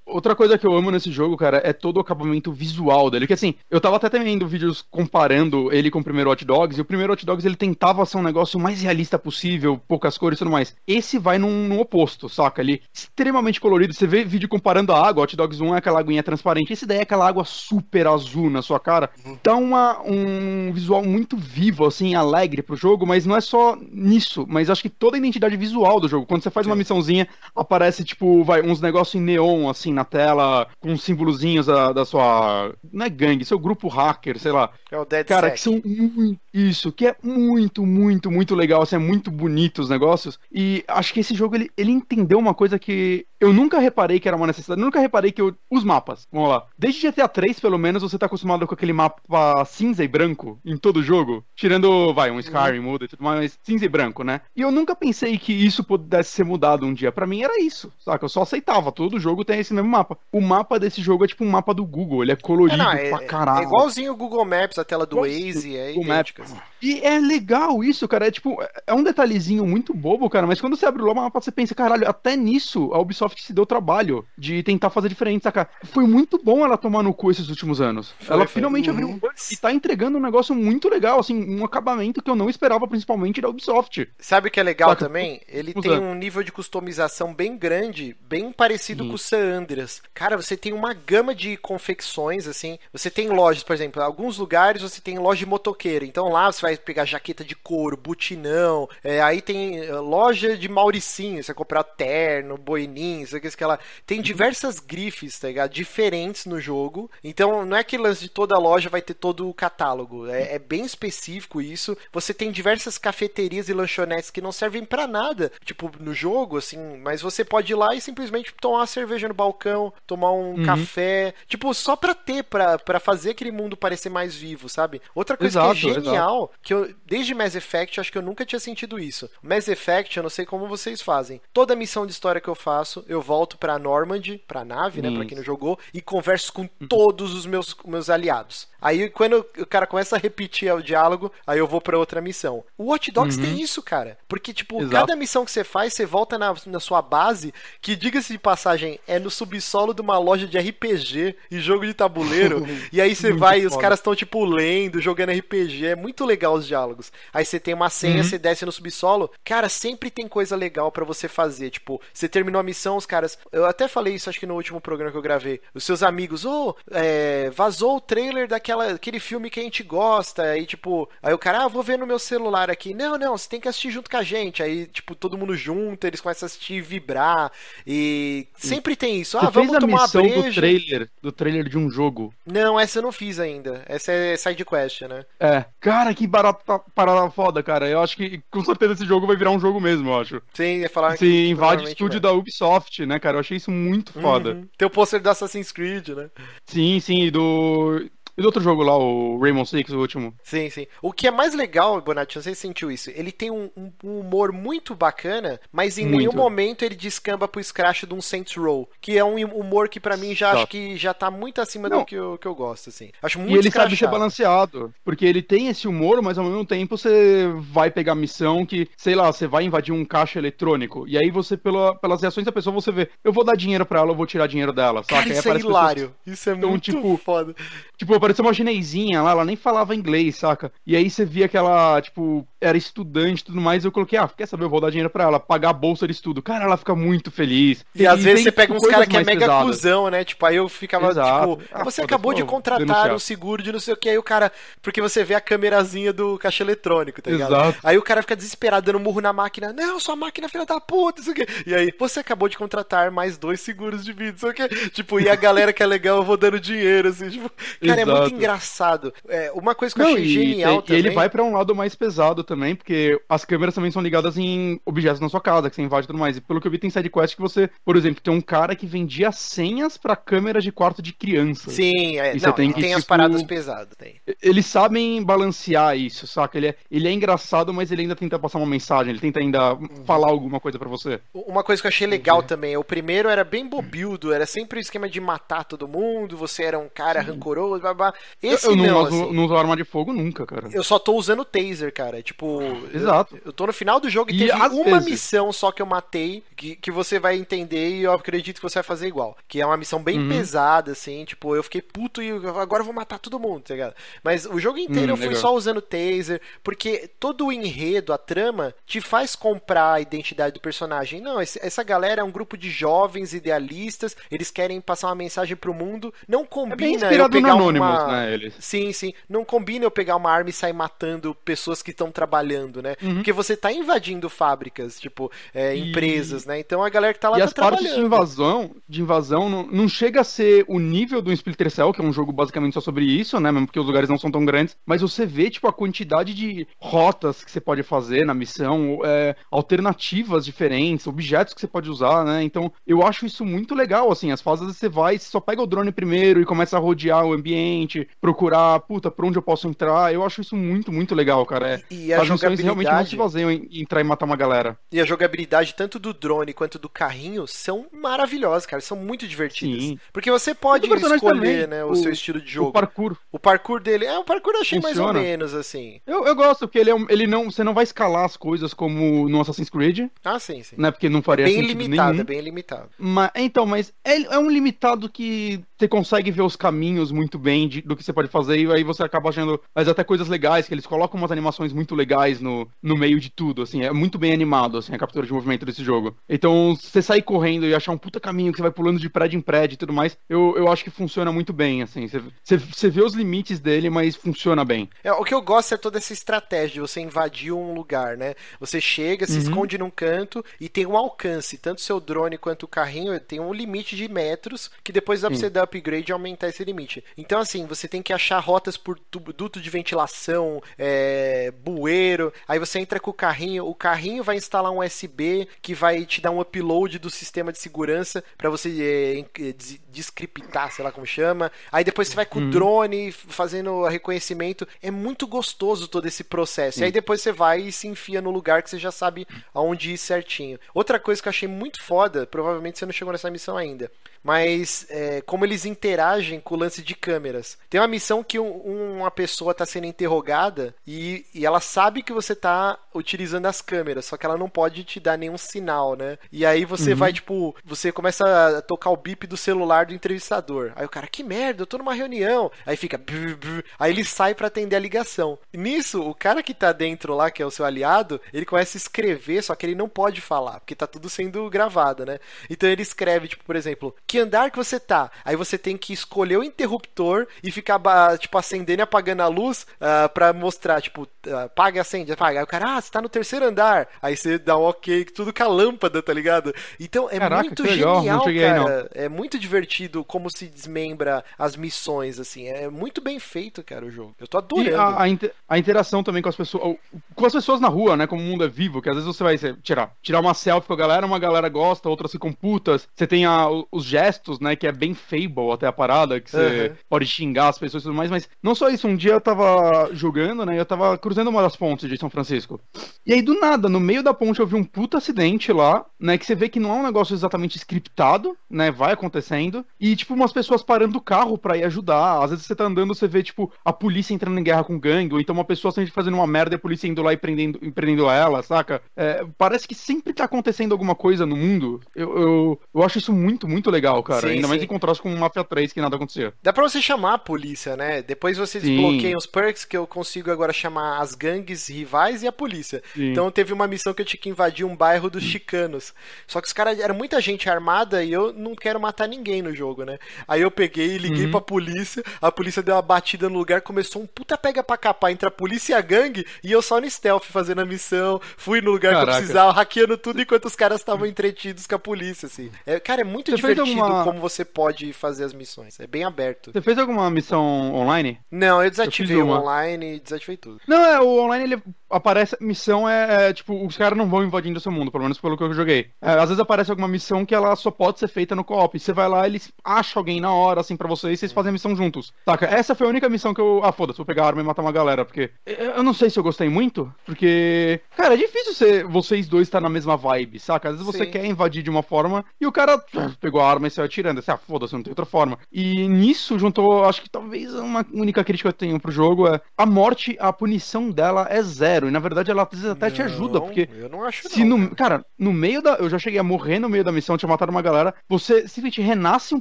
[0.05, 3.27] Outra coisa que eu amo nesse jogo, cara, é todo o acabamento visual dele.
[3.27, 6.83] Que assim, eu tava até vendo vídeos comparando ele com o primeiro Hot Dogs, e
[6.83, 10.41] o primeiro Hot Dogs ele tentava ser um negócio mais realista possível, poucas cores e
[10.41, 10.75] tudo mais.
[10.87, 12.61] Esse vai num, num oposto, saca?
[12.61, 13.95] Ele extremamente colorido.
[13.95, 16.99] Você vê vídeo comparando a água, Hot Dogs 1 é aquela aguinha transparente, esse daí
[16.99, 19.11] é aquela água super azul na sua cara.
[19.43, 24.47] Dá uma, um visual muito vivo, assim, alegre pro jogo, mas não é só nisso,
[24.49, 26.27] mas acho que toda a identidade visual do jogo.
[26.27, 30.67] Quando você faz uma missãozinha, aparece, tipo, vai, uns negócios em neon, assim, na tela,
[30.81, 32.75] com símbolozinhos da, da sua.
[32.93, 34.71] Não é gangue, seu grupo hacker, sei lá.
[34.91, 35.55] É o Dead Cara, Sec.
[35.55, 36.41] que são muito.
[36.53, 40.39] Isso, que é muito, muito, muito legal, assim, é muito bonito os negócios.
[40.53, 44.29] E acho que esse jogo ele, ele entendeu uma coisa que eu nunca reparei que
[44.29, 44.81] era uma necessidade.
[44.81, 46.65] Eu nunca reparei que eu- os mapas, vamos lá.
[46.79, 50.77] Desde GTA 3, pelo menos, você tá acostumado com aquele mapa cinza e branco em
[50.77, 51.45] todo jogo.
[51.57, 54.41] Tirando, vai, um Skyrim muda e tudo mais, mas cinza e branco, né?
[54.57, 57.11] E eu nunca pensei que isso pudesse ser mudado um dia.
[57.13, 58.25] Pra mim era isso, saca?
[58.25, 58.93] Eu só aceitava.
[58.93, 60.17] Todo jogo tem esse mesmo mapa.
[60.33, 62.91] O mapa desse jogo é tipo um mapa do Google, ele é É, colorido não,
[62.93, 63.61] é, pra caralho.
[63.61, 66.43] é igualzinho o Google Maps, a tela do Igualzinho Waze, é idêntica.
[66.43, 66.57] Assim.
[66.83, 68.27] E é legal isso, cara.
[68.27, 68.57] É tipo,
[68.87, 70.47] é um detalhezinho muito bobo, cara.
[70.47, 73.65] Mas quando você abre o mapa, você pensa, caralho, até nisso a Ubisoft se deu
[73.65, 75.69] trabalho de tentar fazer diferente, saca?
[75.85, 78.13] Foi muito bom ela tomar no cu esses últimos anos.
[78.21, 78.55] Foi, ela foi.
[78.55, 78.93] finalmente Uhum.
[78.93, 82.51] abriu um e tá entregando um negócio muito legal, assim, um acabamento que eu não
[82.51, 84.09] esperava, principalmente da Ubisoft.
[84.19, 85.07] Sabe o que é legal Saca?
[85.07, 85.41] também?
[85.49, 89.09] Ele tem um nível de customização bem grande, bem parecido Sim.
[89.09, 90.03] com o San Andreas.
[90.13, 92.79] Cara, você tem uma gama de confecções, assim.
[92.93, 96.05] Você tem lojas, por exemplo, em alguns lugares você tem loja de motoqueiro.
[96.05, 98.89] Então lá você vai pegar jaqueta de couro, butinão.
[99.05, 103.57] é, aí tem eh, loja de mauricinho, você vai comprar terno, boininho, isso aqui, isso
[103.57, 103.79] que lá.
[104.07, 105.71] Tem diversas grifes, tá ligado?
[105.73, 107.11] Diferentes no jogo.
[107.23, 110.27] Então não é que lance de toda loja vai ter todo o catálogo.
[110.29, 111.97] É, é bem específico isso.
[112.13, 116.97] Você tem diversas cafeterias e lanchonetes que não servem pra nada, tipo, no jogo, assim,
[116.99, 120.63] mas você pode ir lá e simplesmente tomar uma cerveja no balcão, tomar um Uhum.
[120.63, 125.01] café, tipo, só pra ter, pra, pra fazer aquele mundo parecer mais vivo, sabe?
[125.15, 128.45] Outra coisa Exato, que é genial, que eu, desde Mass Effect, acho que eu nunca
[128.45, 129.31] tinha sentido isso.
[129.43, 131.41] Mass Effect, eu não sei como vocês fazem.
[131.53, 135.25] Toda missão de história que eu faço, eu volto pra Normandy, pra nave, né, pra
[135.25, 138.69] quem não jogou, e converso com todos os meus, meus aliados.
[138.81, 142.65] Aí quando o cara começa a repetir o diálogo, aí eu vou pra outra missão.
[142.77, 144.19] O Watch Dogs tem isso, cara.
[144.27, 144.91] Porque, tipo, Exato.
[144.91, 148.99] cada missão que você faz, você volta na, na sua base, que, diga-se de passagem,
[149.07, 152.67] é no subsolo de uma loja de RPG e jogo de tabuleiro.
[152.93, 153.83] e aí você Muito vai e os foda.
[153.83, 155.87] caras estão, tipo, lendo, jogando RPG.
[155.87, 157.13] É muito legal os diálogos.
[157.33, 159.31] Aí você tem uma senha, você desce no subsolo.
[159.45, 161.71] Cara, sempre tem coisa legal pra você fazer.
[161.71, 163.39] Tipo, você terminou a missão, os caras.
[163.51, 165.61] Eu até falei isso, acho que no último programa que eu gravei.
[165.75, 170.43] Os seus amigos, ô, é, vazou o trailer daquela, aquele filme que a gente gosta.
[170.43, 172.95] Aí, tipo, aí o cara, ah, vou ver no meu celular aqui.
[172.95, 174.63] Não, não, você tem que assistir junto com a gente.
[174.63, 177.51] Aí, tipo, todo mundo junto, eles começam a assistir e vibrar.
[177.87, 179.37] E sempre tem isso.
[179.39, 182.33] Ah, Você vamos fez a tomar missão do trailer, do trailer de um jogo.
[182.47, 183.83] Não, essa eu não fiz ainda.
[183.87, 185.25] Essa é side quest, né?
[185.39, 187.89] É, cara, que barata, parada foda, cara.
[187.89, 190.43] Eu acho que com certeza esse jogo vai virar um jogo mesmo, eu acho.
[190.55, 192.31] Sim, ia falar Se que invade estúdio vai.
[192.31, 193.37] da Ubisoft, né, cara?
[193.37, 194.55] Eu achei isso muito foda.
[194.55, 194.69] Uhum.
[194.77, 196.31] Tem o pôster do Assassin's Creed, né?
[196.67, 198.09] Sim, sim, e do.
[198.37, 200.35] E do outro jogo lá, o Rainbow Six, o último.
[200.43, 200.87] Sim, sim.
[201.03, 203.71] O que é mais legal, Bonatti, não sei se você sentiu isso, ele tem um,
[203.77, 206.17] um- um humor muito bacana, mas em Muito.
[206.19, 210.01] nenhum momento ele descamba pro scratch de um Saints Row, que é um humor que
[210.01, 210.59] pra mim já Exato.
[210.59, 211.99] acho que já tá muito acima Não.
[212.01, 213.11] do que eu, que eu gosto, assim.
[213.23, 214.93] Acho muito E ele sabe ser balanceado.
[215.05, 219.15] Porque ele tem esse humor, mas ao mesmo tempo você vai pegar missão que, sei
[219.15, 221.07] lá, você vai invadir um caixa eletrônico.
[221.07, 224.01] E aí você, pela, pelas reações da pessoa, você vê, eu vou dar dinheiro pra
[224.01, 225.03] ela, eu vou tirar dinheiro dela.
[225.03, 225.21] Saca?
[225.21, 226.15] Aí isso é hilário.
[226.27, 227.55] Isso é Então, muito tipo, foda.
[227.97, 230.73] Tipo, apareceu uma chinesinha lá, ela nem falava inglês, saca?
[230.87, 234.29] E aí você via que ela, tipo, era estudante e tudo mais, eu coloquei, ah,
[234.29, 236.41] quer saber, eu vou dar dinheiro pra ela, pagar a bolsa de estudo.
[236.41, 237.85] Cara, ela fica muito feliz.
[237.95, 239.65] E, às vezes você pega tipo, uns caras que é mega pesadas.
[239.67, 240.25] cuzão, né?
[240.25, 241.57] Tipo, aí eu ficava, Exato.
[241.57, 244.23] tipo, Ah, você acabou de contratar um seguro de não sei o que, aí o
[244.23, 244.53] cara.
[244.81, 247.53] Porque você vê a câmerazinha do caixa eletrônico, tá ligado?
[247.53, 247.79] Exato.
[247.83, 249.73] Aí o cara fica desesperado, dando murro na máquina.
[249.73, 251.47] Não, sua máquina, filha da puta, isso aqui.
[251.67, 254.69] E aí, você acabou de contratar mais dois seguros de vida, isso aqui.
[254.91, 257.51] Tipo, e a galera que é legal, eu vou dando dinheiro, assim, tipo.
[257.85, 259.13] Cara, é muito engraçado.
[259.29, 260.99] É, uma coisa que eu Não, achei e, genial e também.
[260.99, 264.81] ele vai pra um lado mais pesado também, porque as câmeras também são ligadas em
[264.85, 266.37] objetos na sua casa, que você invade e tudo mais.
[266.37, 268.87] E pelo que eu vi, tem sidequest que você, por exemplo, tem um cara que
[268.87, 271.71] vendia senhas pra câmeras de quarto de criança.
[271.71, 274.17] Sim, é, E não, tem e que, tem as tipo, paradas pesadas, tem.
[274.43, 276.59] Eles sabem balancear isso, saca?
[276.59, 279.77] Ele é, ele é engraçado, mas ele ainda tenta passar uma mensagem, ele tenta ainda
[280.05, 281.21] falar alguma coisa pra você.
[281.33, 284.81] Uma coisa que eu achei legal também, o primeiro era bem bobildo, era sempre o
[284.81, 288.02] esquema de matar todo mundo, você era um cara rancoroso, blá, blá.
[288.43, 290.69] Esse eu, eu não, não, assim, uso, não uso arma de fogo nunca, cara.
[290.73, 292.61] eu só tô usando o taser, cara, tipo...
[292.93, 293.37] Exato.
[293.37, 295.83] Eu, eu tô no final do jogo e, E teve uma vezes- missão só que
[295.83, 299.37] eu matei, que, que você vai entender e eu acredito que você vai fazer igual.
[299.47, 300.29] Que é uma missão bem Uhum.
[300.29, 303.75] pesada, assim, tipo, eu fiquei puto e eu- agora eu vou matar todo mundo, tá
[303.75, 303.95] ligado?
[304.23, 305.41] Mas o jogo inteiro Hum, eu fui legal.
[305.41, 310.61] só usando taser, porque todo o enredo, a trama, te faz comprar a identidade do
[310.61, 311.21] personagem.
[311.21, 315.75] Não, essa galera é um grupo de jovens idealistas, eles querem passar uma mensagem pro
[315.75, 318.07] mundo, não É bem combina eu inspirado no pegar Anonymous, uma...
[318.13, 318.55] né, eles.
[318.59, 319.13] Sim, sim.
[319.29, 322.97] Não combina eu pegar uma arma e sair matando pessoas que estão trabalhando, né?
[323.03, 323.15] Uhum.
[323.17, 326.59] Porque você tá invadindo fábricas, tipo, é, E- empresas, né?
[326.59, 328.07] Então a galera que tá lá E tá as partes de trabalhando.
[328.07, 332.05] invasão, de invasão não, não chega a ser o nível do Splinter Cell, que é
[332.05, 333.51] um jogo basicamente só sobre isso, né?
[333.51, 334.77] Mesmo porque os lugares não são tão grandes.
[334.87, 339.35] Mas você vê, tipo, a quantidade de rotas que você pode fazer na missão, é,
[339.51, 342.43] alternativas diferentes, objetos que você pode usar, né?
[342.43, 344.31] Então, eu acho isso muito legal, assim.
[344.31, 347.33] As fases você vai, você só pega o drone primeiro e começa a rodear o
[347.33, 347.82] ambiente,
[348.21, 350.13] procurar, puta, por onde eu posso entrar.
[350.13, 351.75] Eu acho isso muito, muito legal, cara.
[351.75, 354.77] É, E a as missões realmente não se baseiam em entrar e matar uma galera.
[354.91, 358.81] e a jogabilidade tanto do drone quanto do carrinho são maravilhosas, cara.
[358.81, 359.83] São muito divertidas.
[359.83, 359.99] Sim.
[360.13, 362.71] Porque você pode E escolher, também, né, o, o- seu estilo de jogo.
[362.71, 363.17] O parkour.
[363.31, 365.21] O parkour dele, é, o parkour eu achei mais ou Funciona.
[365.27, 366.01] menos assim.
[366.07, 367.51] Eu, eu gosto, porque ele, é um- ele não.
[367.51, 370.77] Você não vai escalar as coisas como no Assassin's Creed, Ah, sim, sim.
[370.79, 370.91] né?
[370.91, 372.21] Porque não faria bem sentido limitado, nenhum.
[372.21, 372.89] é bem limitado.
[372.99, 377.69] Mas, então, mas é, é um limitado que você consegue ver os caminhos muito bem
[377.69, 380.69] de- do que você pode fazer, e aí você acaba achando mas até coisas legais,
[380.69, 384.19] que eles colocam umas animações muito legais no, no meio de tudo, assim, é muito
[384.19, 386.17] bem animado, assim, a captura de movimento desse jogo.
[386.29, 389.37] Então, você sair correndo e achar um puta caminho que você vai pulando de prédio
[389.39, 392.57] em prédio e tudo mais, eu, eu acho que funciona muito bem, assim, você, você,
[392.59, 394.89] você vê os limites dele, mas funciona bem.
[395.03, 398.35] É, o que eu gosto é toda essa estratégia de você invadir um lugar, né?
[398.61, 399.39] Você chega, se Uhum.
[399.39, 401.59] esconde num canto e tem um alcance.
[401.59, 405.37] Tanto seu drone quanto o carrinho tem um limite de metros que depois dá pra
[405.37, 405.41] Sim.
[405.41, 407.03] você dar upgrade e aumentar esse limite.
[407.17, 412.33] Então, assim, você tem que achar rotas por tubo- duto de ventilação, é, bueiro.
[412.47, 416.21] Aí você entra com o carrinho, o carrinho vai instalar um USB que vai te
[416.21, 421.07] dar um upload do sistema de segurança pra você é, des- descriptar, sei lá como
[421.07, 421.51] chama.
[421.71, 424.67] Aí depois você vai com o drone fazendo reconhecimento.
[424.83, 426.81] É muito gostoso todo esse processo.
[426.81, 429.93] E aí depois você vai e se enfia no lugar que você já sabe aonde
[429.93, 430.59] ir certinho.
[430.75, 433.91] Outra coisa que eu achei muito foda, provavelmente você não chegou nessa missão ainda,
[434.23, 437.59] mas é, como eles interagem com o lance de câmeras.
[437.71, 442.13] Tem uma missão que um- uma pessoa está sendo interrogada e, e ela sabe que
[442.13, 446.19] você tá utilizando as câmeras, só que ela não pode te dar nenhum sinal, né?
[446.31, 450.73] E aí você vai, tipo, você começa a tocar o bip do celular do entrevistador.
[450.77, 452.51] Aí o cara, que merda, eu tô numa reunião.
[452.67, 452.99] Aí fica.
[452.99, 453.65] brr, brr.
[453.79, 455.39] Aí ele sai pra atender a ligação.
[455.53, 458.77] E nisso, o cara que tá dentro lá, que é o seu aliado, ele começa
[458.77, 462.19] a escrever, só que ele não pode falar, porque tá tudo sendo gravado, né?
[462.51, 465.11] Então ele escreve, tipo, por exemplo, que andar que você tá?
[465.25, 467.81] Aí você tem que escolher o interruptor e ficar,
[468.19, 472.39] tipo, acendendo e apagando a luz ah, pra mostrar, tipo, ah, apaga e acende, apaga.
[472.41, 473.89] Aí o cara, ah, você tá no terceiro andar.
[474.01, 476.55] Aí você dá um ok, tudo com a lâmpada, tá ligado?
[476.79, 478.91] Então é Caraca, muito genial, cheguei aí, cara.
[478.95, 482.47] É muito divertido como se desmembra as missões, assim.
[482.49, 484.15] É muito bem feito, cara, o jogo.
[484.21, 484.77] Eu tô E adorando.
[484.77, 486.77] a, a, inter- a interação também com as pessoas,
[487.15, 488.07] com as pessoas na rua, né?
[488.07, 490.67] Como o mundo é vivo, que às vezes você vai sei, tirar, tirar uma selfie
[490.67, 492.89] com a galera, uma galera gosta, outras ficam putas.
[492.95, 494.57] Você tem a- os gestos, né?
[494.57, 494.95] Que é bem
[495.33, 496.77] fable até a parada, que você Uhum.
[496.89, 498.87] pode xingar as pessoas e tudo mais, mas não só isso.
[498.87, 500.59] Um dia eu tava jogando, né?
[500.59, 502.61] Eu tava cruzando uma das pontes de São Francisco.
[503.07, 506.17] E aí, do nada, no meio da ponte eu vi um puta acidente lá, né?
[506.19, 508.71] Que você vê que não é um negócio exatamente scriptado, né?
[508.71, 509.65] Vai acontecendo.
[509.81, 512.23] E, tipo, umas pessoas parando o carro pra ir ajudar.
[512.23, 515.15] Às vezes você tá andando, você vê, tipo, a polícia entrando em guerra com gangue,
[515.15, 517.59] ou então uma pessoa sempre fazendo uma merda e a polícia indo lá e prendendo,
[517.63, 518.81] e prendendo ela, saca?
[518.97, 521.81] É, parece que sempre tá acontecendo alguma coisa no mundo.
[521.95, 524.23] Eu, eu, eu acho isso muito, muito legal, cara.
[524.29, 524.65] Sim, Ainda mais sim.
[524.65, 526.33] em contraste com Mafia 3 que nada acontecia.
[526.43, 528.03] Dá pra você chamar a polícia, né?
[528.03, 528.67] Depois você Sim.
[528.69, 532.83] desbloqueia os perks que eu consigo agora chamar as gangues rivais e a polícia.
[532.95, 533.11] Sim.
[533.13, 535.93] Então teve uma missão que eu tinha que invadir um bairro dos chicanos.
[536.27, 539.55] Só que os caras era muita gente armada e eu não quero matar ninguém no
[539.55, 539.99] jogo, né?
[540.27, 541.31] Aí eu peguei e liguei Uhum.
[541.31, 545.11] pra polícia, a polícia deu uma batida no lugar, começou um puta pega pra capar
[545.13, 548.61] entre a polícia e a gangue, e eu só no stealth fazendo a missão, fui
[548.61, 549.13] no lugar que Caraca.
[549.13, 552.51] eu precisava, hackeando tudo enquanto os caras estavam entretidos com a polícia, assim.
[552.67, 555.79] É, cara, é muito Você divertido alguma- como você pode fazer as missões.
[555.81, 556.53] É bem aberto.
[556.53, 558.19] Você fez alguma missão online?
[558.31, 560.61] Não, eu desativei fiz o online e desativei tudo.
[560.67, 562.37] Não, é, o online ele aparece.
[562.41, 565.37] Missão é, é, tipo, os caras não vão invadindo o seu mundo, pelo menos pelo
[565.37, 565.91] que eu joguei.
[566.01, 568.79] É, às vezes aparece alguma missão que ela só pode ser feita no co-op.
[568.79, 571.53] Você vai lá, eles acham alguém na hora, assim, pra você, e vocês fazem a
[571.53, 572.13] missão juntos.
[572.25, 572.47] Saca?
[572.47, 573.61] Essa foi a única missão que eu.
[573.63, 575.05] Ah, foda-se, vou pegar a arma e matar uma galera.
[575.05, 575.31] Porque.
[575.45, 577.81] Eu eu não sei se eu gostei muito, porque.
[577.97, 580.69] Cara, é difícil ser, vocês dois estar na mesma vibe, saca?
[580.69, 581.11] Às vezes você Sim.
[581.11, 582.79] quer invadir de uma forma e o cara
[583.21, 584.21] pegou a arma e saiu atirando.
[584.21, 585.39] Assim, ah, foda-se, não tem outra forma.
[585.53, 589.41] E nisso juntou, acho que talvez uma única crítica que eu tenho pro jogo é
[589.57, 591.89] a morte, a punição dela é zero.
[591.89, 594.45] E na verdade ela às vezes até te ajuda, Não, porque Eu não acho se
[594.45, 594.99] não, no, cara.
[594.99, 595.75] cara, no meio da.
[595.75, 597.95] Eu já cheguei a morrer no meio da missão, tinha matado uma galera.
[598.09, 599.41] Você simplesmente renasce um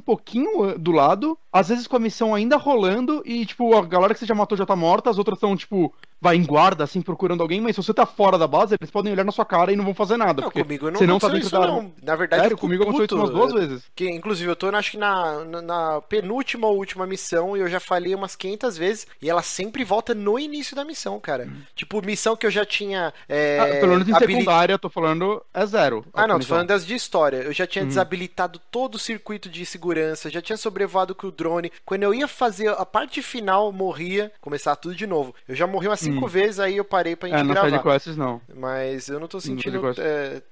[0.00, 4.14] pouquinho eh, do lado, às vezes com a missão ainda rolando, e, tipo, a galera
[4.14, 5.92] que você já matou já tá morta, as outras estão, tipo,
[6.22, 9.12] vai em guarda, assim, procurando alguém, mas se você tá fora da base, eles podem
[9.12, 10.40] olhar na sua cara e não vão fazer nada.
[10.40, 11.66] Não, porque comigo não você não tá dentro isso, da.
[11.66, 11.92] não.
[12.00, 13.82] Na verdade, Sério, comigo aconteceu isso umas duas vezes.
[13.92, 17.68] Que, inclusive, eu tô, acho que na, na, na penúltima ou última missão e eu
[17.68, 21.48] já falhei umas 500 vezes e ela sempre volta no início da missão, cara.
[21.74, 23.12] Tipo, missão que eu já tinha.
[23.28, 26.04] é, Ah, pelo menos em habili- secundária, eu tô falando, é zero.
[26.14, 27.38] Ah, não, tô falando das de história.
[27.38, 31.72] Eu já tinha desabilitado todo o circuito de segurança, já tinha sobrevoado com o drone.
[31.84, 35.34] Quando eu ia fazer a parte final, morria, começar tudo de novo.
[35.48, 37.42] Eu já morri umas cinco vezes, aí eu parei pra gente Uhum.
[37.42, 37.70] É, na gravar.
[37.70, 38.40] side quests não.
[38.54, 39.98] Mas eu não tô sentindo quest.
[39.98, 40.42] é,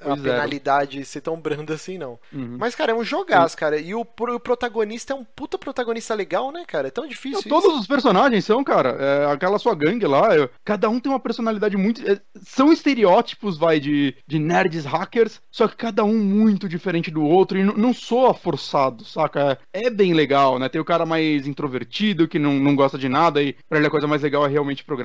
[0.00, 0.22] a zero.
[0.22, 2.18] penalidade ser tão branda assim, não.
[2.32, 2.56] Uhum.
[2.58, 3.78] Mas, cara, é um jogaço, cara.
[3.78, 6.88] E o, o protagonista é um puta protagonista legal, né, cara?
[6.88, 8.96] É tão difícil Não, todos os personagens são, cara.
[8.98, 12.00] É, aquela sua gangue lá, é, cada um tem uma personalidade muito.
[12.08, 17.22] é, são estereótipos, vai, de, de nerds hackers, só que cada um muito diferente do
[17.24, 19.58] outro e não, não soa forçado, saca?
[19.72, 20.68] É, é bem legal, né?
[20.68, 23.90] Tem o cara mais introvertido que não, não gosta de nada e pra ele a
[23.90, 25.01] coisa mais legal é realmente programar.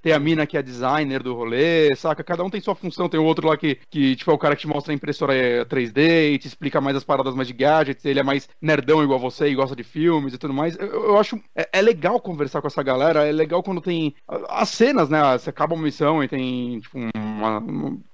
[0.00, 2.22] Tem a mina que é designer do rolê, saca?
[2.24, 3.08] Cada um tem sua função.
[3.08, 5.34] Tem o outro lá que, que tipo, é o cara que te mostra a impressora
[5.34, 8.04] é, 3D e te explica mais as paradas mais de gadgets.
[8.04, 10.76] Ele é mais nerdão igual você e gosta de filmes e tudo mais.
[10.78, 11.36] Eu, eu acho.
[11.54, 13.26] É, é legal conversar com essa galera.
[13.26, 14.14] É legal quando tem
[14.48, 15.20] as cenas, né?
[15.38, 17.58] Você acaba uma missão e tem, tipo, uma,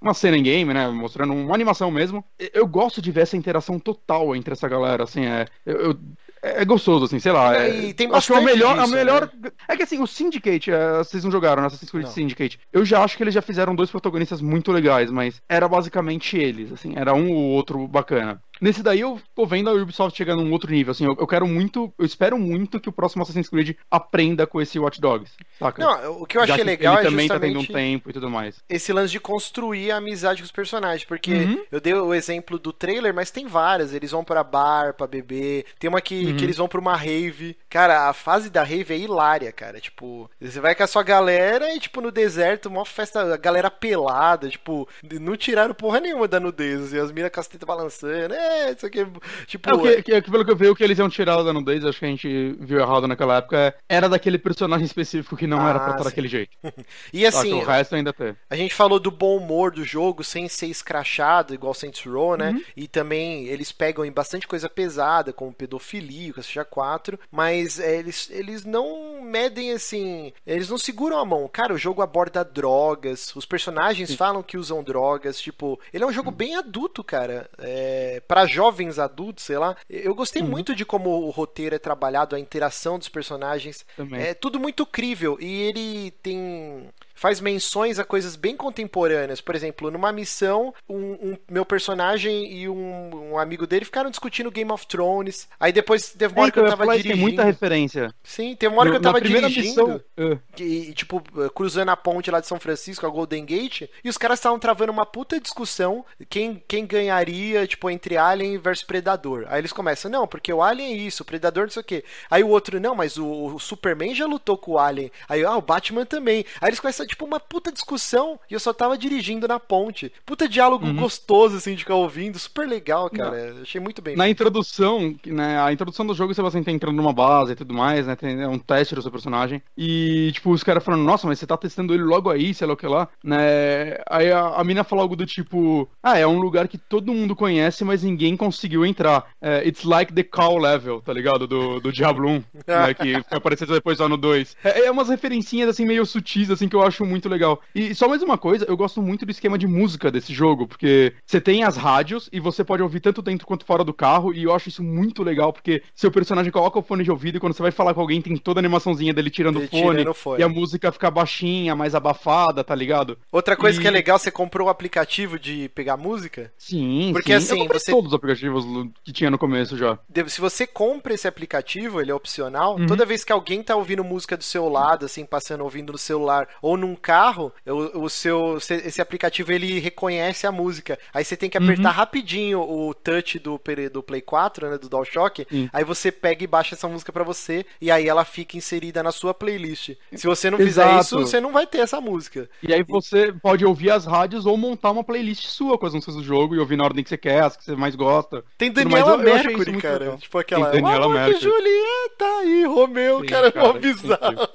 [0.01, 0.89] uma cena em game, né?
[0.89, 2.25] Mostrando uma animação mesmo.
[2.53, 5.25] Eu gosto de ver essa interação total entre essa galera, assim.
[5.27, 5.99] É, eu, eu-
[6.43, 7.57] é gostoso, assim, sei lá.
[7.57, 9.31] É, É, e tem acho que é o bastante melhor, a disso, melhor.
[9.69, 11.69] É que assim, o Syndicate, é, vocês não jogaram, né?
[11.69, 12.11] Assassin's Creed Não.
[12.13, 12.59] Syndicate.
[12.73, 16.73] Eu já acho que eles já fizeram dois protagonistas muito legais, mas era basicamente eles,
[16.73, 18.43] assim, era um ou outro bacana.
[18.63, 21.47] Nesse daí eu tô vendo a Ubisoft chegando num outro nível, assim, eu, eu quero
[21.47, 25.83] muito, eu espero muito que o próximo Assassin's Creed aprenda com esse Watch Dogs, saca?
[25.85, 28.09] Não, o que eu Já achei que legal ele é também tá tendo um tempo
[28.09, 28.63] e tudo mais.
[28.69, 31.05] esse lance de construir a amizade com os personagens.
[31.05, 31.65] Porque Uhum.
[31.73, 33.93] eu dei o exemplo do trailer, mas tem várias.
[33.93, 35.65] Eles vão pra bar, pra beber.
[35.79, 36.37] Tem uma que, Uhum.
[36.37, 37.57] que eles vão pra uma rave.
[37.69, 39.81] Cara, a fase da rave é hilária, cara.
[39.81, 43.71] Tipo, você vai com a sua galera e, tipo, no deserto, uma festa, a galera
[43.71, 44.49] pelada.
[44.49, 44.89] Tipo,
[45.21, 46.93] não tiraram porra nenhuma da nudez.
[46.93, 48.35] E as minas com as tetas balançando.
[48.35, 49.07] É, isso aqui.
[49.47, 51.43] Tipo, É, o que, que- que pelo que eu vi, o que eles iam tirar
[51.43, 55.37] da nudez, acho que a gente viu errado naquela época, é- era daquele personagem específico
[55.37, 56.09] que não Ah, era pra estar sim.
[56.11, 56.53] daquele jeito.
[57.13, 58.35] e Só que assim, o resto ainda tem.
[58.51, 62.51] A gente falou do bom humor do jogo sem ser escrachado, igual Saints Row, né?
[62.51, 62.63] Uhum.
[62.77, 67.99] E também eles pegam em bastante coisa pesada, como pedofilia, com seja 4, mas é,
[67.99, 70.33] eles, eles não medem assim.
[70.47, 71.49] Eles não seguram a mão.
[71.53, 76.13] Cara, o jogo aborda drogas, os personagens falam que usam drogas, tipo, ele é um
[76.13, 76.37] jogo Uhum.
[76.37, 77.49] bem adulto, cara.
[77.59, 79.77] É, para jovens adultos, sei lá.
[79.89, 80.49] Eu gostei Uhum.
[80.49, 83.85] muito de como o roteiro é trabalhado, a interação dos personagens.
[83.97, 84.21] Também.
[84.21, 89.41] É tudo muito crível e ele tem faz menções a coisas bem contemporâneas.
[89.41, 94.51] Por exemplo, numa missão, um, um- meu personagem e um, um amigo dele ficaram discutindo
[94.51, 95.49] Game of Thrones.
[95.59, 97.15] Aí depois teve uma hora que eu É, ia tava dirigindo.
[97.15, 98.15] tem muita referência.
[98.23, 99.87] Sim, tem uma hora que eu tava dirigindo.
[99.89, 100.01] missão.
[100.17, 100.39] é.
[100.55, 101.21] que, tipo,
[101.51, 104.93] cruzando a ponte lá de São Francisco, a Golden Gate, e os caras estavam travando
[104.93, 109.47] uma puta discussão quem, quem ganharia, tipo, entre Alien versus Predador.
[109.49, 112.05] Aí eles começam, não, porque o Alien é isso, o Predador não sei o quê.
[112.31, 115.11] Aí o outro, não, mas o, o Superman já lutou com o Alien.
[115.29, 116.45] Aí, ah, o Batman também.
[116.61, 120.13] Aí eles começam, tipo, uma puta discussão e eu só tava dirigindo na ponte.
[120.27, 120.97] Puta diálogo Uhum.
[120.97, 122.39] gostoso, assim, de ficar ouvindo.
[122.39, 123.55] Super legal, cara.
[123.63, 124.17] Achei muito bem.
[124.17, 128.07] Na introdução, né, a introdução do jogo, você vai entrando numa base e tudo mais,
[128.07, 128.17] né?
[128.17, 129.63] Tem é um teste do seu personagem.
[129.77, 132.73] E, tipo, os caras falando, nossa, mas você tá testando ele logo aí, sei lá
[132.75, 133.99] o que lá, né?
[134.09, 137.37] Aí a, a mina fala algo do tipo, ah, é um lugar que todo mundo
[137.37, 139.27] conhece, mas ninguém conseguiu entrar.
[139.41, 141.47] É, it's like the call level, tá ligado?
[141.47, 142.95] Do, do Diablo 1, né?
[142.95, 144.57] Que foi aparecendo depois só no 2.
[144.65, 147.61] É, é umas referencinhas, assim, meio sutis, assim, que eu acho muito legal.
[147.75, 151.13] E só mais uma coisa, eu gosto muito do esquema de música desse jogo, porque
[151.25, 154.43] você tem as rádios e você pode ouvir tanto dentro quanto fora do carro, e
[154.45, 157.55] eu acho isso muito legal, porque seu personagem coloca o fone de ouvido e quando
[157.55, 160.41] você vai falar com alguém, tem toda a animaçãozinha dele tirando o fone, fone.
[160.41, 163.19] e a música fica baixinha, mais abafada, tá ligado?
[163.31, 166.53] Outra coisa E- que é legal, você comprou o aplicativo de pegar música?
[166.59, 167.55] Sim, Porque, sim.
[167.55, 168.65] assim, você- todos os aplicativos
[169.05, 169.99] que tinha no começo já.
[170.27, 172.87] Se você compra esse aplicativo, ele é opcional, Uhum.
[172.87, 176.49] toda vez que alguém tá ouvindo música do seu lado, assim, passando ouvindo no celular
[176.61, 180.99] ou num carro, o, o seu se- esse aplicativo ele reconhece a música.
[181.15, 181.95] Aí você tem que apertar Uhum.
[181.97, 183.61] rapidinho o touch do,
[183.93, 185.69] do Play 4, né, do DualShock, Sim.
[185.73, 189.11] aí você pega e baixa essa música pra você e aí ela fica inserida na
[189.13, 189.91] sua playlist.
[190.15, 191.01] Se você não fizer Exato.
[191.01, 192.49] isso, você não vai ter essa música.
[192.63, 196.17] E aí você pode ouvir as rádios ou montar uma playlist sua com as músicas
[196.17, 198.45] do jogo e ouvir na ordem que você quer, as que você mais gosta.
[198.59, 199.99] Tem Daniela mais, Mercury, cara.
[199.99, 200.19] legal.
[200.19, 200.71] Tipo aquela.
[200.71, 201.51] Tem Daniela "O amor de Mercury.
[201.53, 204.49] Julieta e Romeu, Sim, cara, é mó cara, bizarro.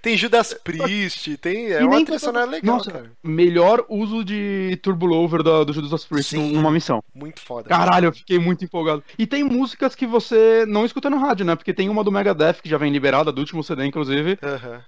[0.00, 1.57] Tem Judas Priest, tem.
[1.66, 3.10] É E uma trilha sonora legal, Nossa, cara.
[3.22, 6.52] melhor uso de Turbo Lover da- do Judas Priest Sim.
[6.52, 7.02] numa missão.
[7.14, 7.68] Muito foda.
[7.68, 9.02] Caralho, eu fiquei muito empolgado.
[9.18, 11.54] E tem músicas que você não escuta no rádio, né?
[11.56, 14.38] Porque tem uma do Megadeth que já vem liberada, do último CD, inclusive.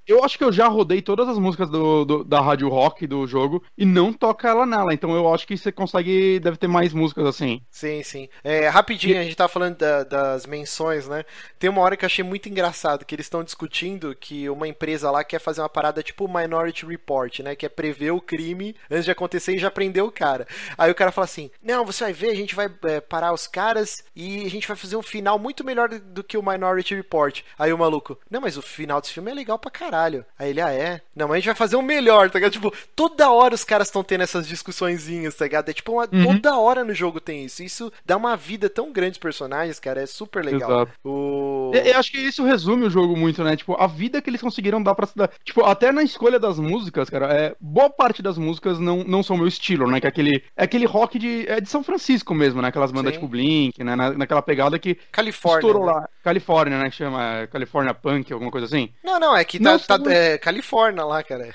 [0.06, 3.26] Eu acho que eu já rodei todas as músicas do, do- da rádio rock do
[3.26, 4.92] jogo e não toca ela nela.
[4.94, 6.38] Então eu acho que você consegue.
[6.40, 7.60] Deve ter mais músicas assim.
[7.70, 8.28] Sim, sim.
[8.44, 11.24] É, rapidinho, a gente tá falando da- das menções, né?
[11.58, 15.10] Tem uma hora que eu achei muito engraçado, que eles estão discutindo que uma empresa
[15.10, 16.26] lá quer fazer uma parada tipo
[16.60, 17.54] Minority Report, né?
[17.54, 20.46] Que é prever o crime antes de acontecer e já prender o cara.
[20.76, 23.46] Aí o cara fala assim, não, você vai ver, a gente vai é, parar os
[23.46, 27.40] caras e a gente vai fazer um final muito melhor do que o Minority Report.
[27.58, 30.24] Aí o maluco, não, mas o final desse filme é legal pra caralho.
[30.38, 31.00] Aí ele, ah, é?
[31.14, 32.52] Não, mas a gente vai fazer um melhor, tá ligado?
[32.52, 35.68] Tipo, toda hora os caras estão tendo essas discussõezinhas, tá ligado?
[35.68, 36.40] É tipo, uma, Uhum.
[36.40, 37.62] toda hora no jogo tem isso.
[37.62, 40.70] Isso dá uma vida tão grande aos personagens, cara, é super legal.
[40.70, 40.92] Exato.
[41.04, 41.70] O...
[41.74, 43.56] Eu, eu acho que isso resume o jogo muito, né?
[43.56, 45.32] Tipo, a vida que eles conseguiram dar pra cidade.
[45.44, 49.36] Tipo, até na escolha das músicas, cara, é, boa parte das músicas não, não são
[49.36, 50.00] meu estilo, né?
[50.00, 52.68] Que é aquele, é aquele rock de, é de São Francisco mesmo, né?
[52.68, 53.18] Aquelas bandas Sim.
[53.20, 53.94] tipo Blink, né?
[53.94, 55.66] Na, naquela pegada que Califórnia.
[55.68, 55.92] estourou né?
[55.92, 56.08] lá.
[56.24, 56.90] Califórnia, né?
[56.90, 58.90] Que chama California Punk, alguma coisa assim.
[59.04, 61.54] Não, não, é que tá, Não, tá- são- é Califórnia lá, cara.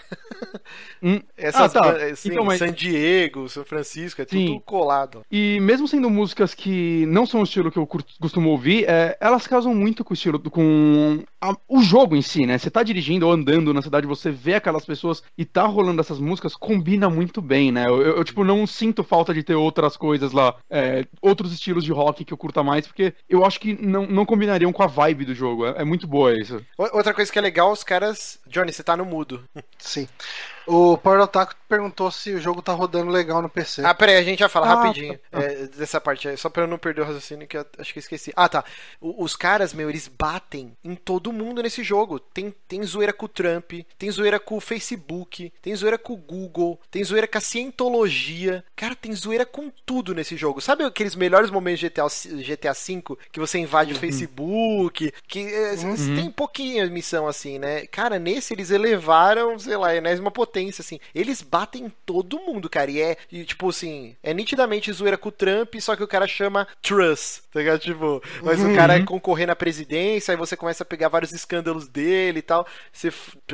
[1.04, 1.20] Hum.
[1.38, 1.92] Essas, Ah, tá.
[2.12, 4.62] assim, Então, mas- San Diego, São Francisco, é tudo Sim.
[4.66, 5.24] colado.
[5.32, 7.88] E mesmo sendo músicas que não são o estilo que eu
[8.20, 12.46] costumo ouvir, é, elas casam muito com o estilo, com a- o jogo em si,
[12.46, 12.58] né?
[12.58, 16.20] Você tá dirigindo ou andando na cidade, você vê aquelas pessoas e tá rolando essas
[16.20, 17.86] músicas, combina muito bem, né?
[17.88, 21.84] Eu, eu, eu, tipo, não sinto falta de ter outras coisas lá, é, outros estilos
[21.84, 24.88] de rock que eu curta mais, porque eu acho que não, não combinariam com a
[24.88, 25.66] vibe do jogo.
[25.66, 26.64] É, é muito boa isso.
[26.78, 28.40] Outra coisa que é legal, os caras.
[28.48, 29.44] Johnny, você tá no mudo.
[29.78, 30.08] Sim.
[30.68, 33.84] O Power Otaku perguntou se o jogo tá rodando legal no PC.
[33.86, 36.68] Ah, peraí, a gente já fala Ah, rapidinho é, dessa parte aí, só pra eu
[36.68, 38.34] não perder o raciocínio que eu acho que eu esqueci.
[38.36, 38.64] Ah, tá.
[39.00, 42.20] O- os caras, meu, eles batem em todo mundo nesse jogo.
[42.20, 46.18] Tem, tem zoeira com o Trump, tem zoeira com o Facebook, tem zoeira com o
[46.18, 48.64] Google, tem zoeira com a cientologia.
[48.76, 50.62] Cara, tem zoeira com tudo nesse jogo.
[50.62, 52.08] Sabe aqueles melhores momentos de GTA,
[52.44, 55.14] GTA V que você invade o Facebook?
[55.28, 55.76] Que é,
[56.16, 57.86] tem pouquinha missão assim, né?
[57.88, 61.00] Cara, nesse eles elevaram, sei lá, a enésima potência, assim.
[61.14, 62.90] Eles batem em todo mundo, cara.
[62.92, 66.28] E é, e, tipo assim, é nitidamente zoeira com o Trump, só que o cara
[66.28, 67.80] chama Truss, tá ligado?
[67.80, 71.88] Tipo, mas o cara é concorrer na presidência, aí você começa a pegar vários escândalos
[71.88, 73.12] dele e tal, você,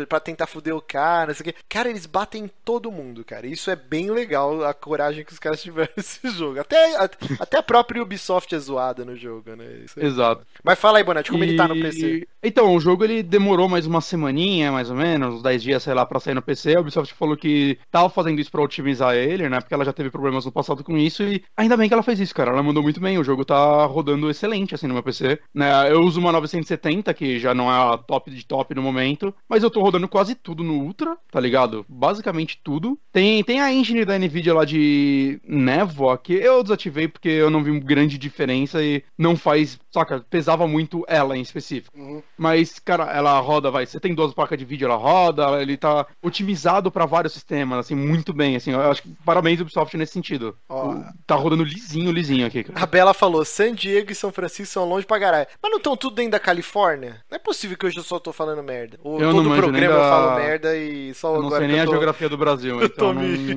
[0.07, 1.55] pra tentar fuder o cara, não sei o quê.
[1.69, 3.47] Cara, eles batem em todo mundo, cara.
[3.47, 6.59] Isso é bem legal, a coragem que os caras tiveram nesse jogo.
[6.59, 7.09] Até, a-
[7.39, 9.65] até a própria Ubisoft é zoada no jogo, né?
[9.85, 10.45] Isso é- Exato.
[10.63, 12.27] Mas fala aí, Bonatti, como ele tá no E- PC?
[12.43, 15.93] Então, o jogo ele demorou mais uma semaninha, mais ou menos, uns 10 dias, sei
[15.93, 16.75] lá, pra sair no PC.
[16.75, 19.59] A Ubisoft falou que tava fazendo isso pra otimizar ele, né?
[19.59, 22.19] Porque ela já teve problemas no passado com isso e ainda bem que ela fez
[22.19, 22.51] isso, cara.
[22.51, 23.17] Ela mandou muito bem.
[23.17, 25.39] O jogo tá rodando excelente, assim, no meu PC.
[25.53, 25.91] Né?
[25.91, 29.63] Eu uso uma 970, que já não é a top de top no momento, mas
[29.63, 31.85] eu tô rodando quase tudo no Ultra, tá ligado?
[31.87, 32.99] Basicamente tudo.
[33.11, 37.63] Tem, tem a engine da Nvidia lá de névoa, que eu desativei porque eu não
[37.63, 40.23] vi grande diferença e não faz saca?
[40.29, 41.97] Pesava muito ela em específico.
[41.97, 42.21] Uhum.
[42.37, 43.85] Mas, cara, ela roda, vai.
[43.85, 47.95] Você tem duas placas de vídeo, ela roda, ele tá otimizado pra vários sistemas, assim,
[47.95, 48.71] muito bem, assim.
[48.71, 50.55] Eu acho que parabéns Ubisoft nesse sentido.
[50.69, 50.91] Ó.
[50.91, 52.81] O- Tá rodando lisinho, lisinho aqui, cara.
[52.81, 55.47] A Bela falou: San Diego e São Francisco são longe pra caralho.
[55.61, 57.21] Mas não estão tudo dentro da Califórnia?
[57.29, 58.99] Não é possível que hoje eu só tô falando merda.
[59.03, 61.59] Ou Eu todo não programa nem eu da- falo merda e só Eu não agora
[61.61, 61.91] sei que nem eu a tô...
[61.91, 63.55] geografia do Brasil, tô então não, não vou me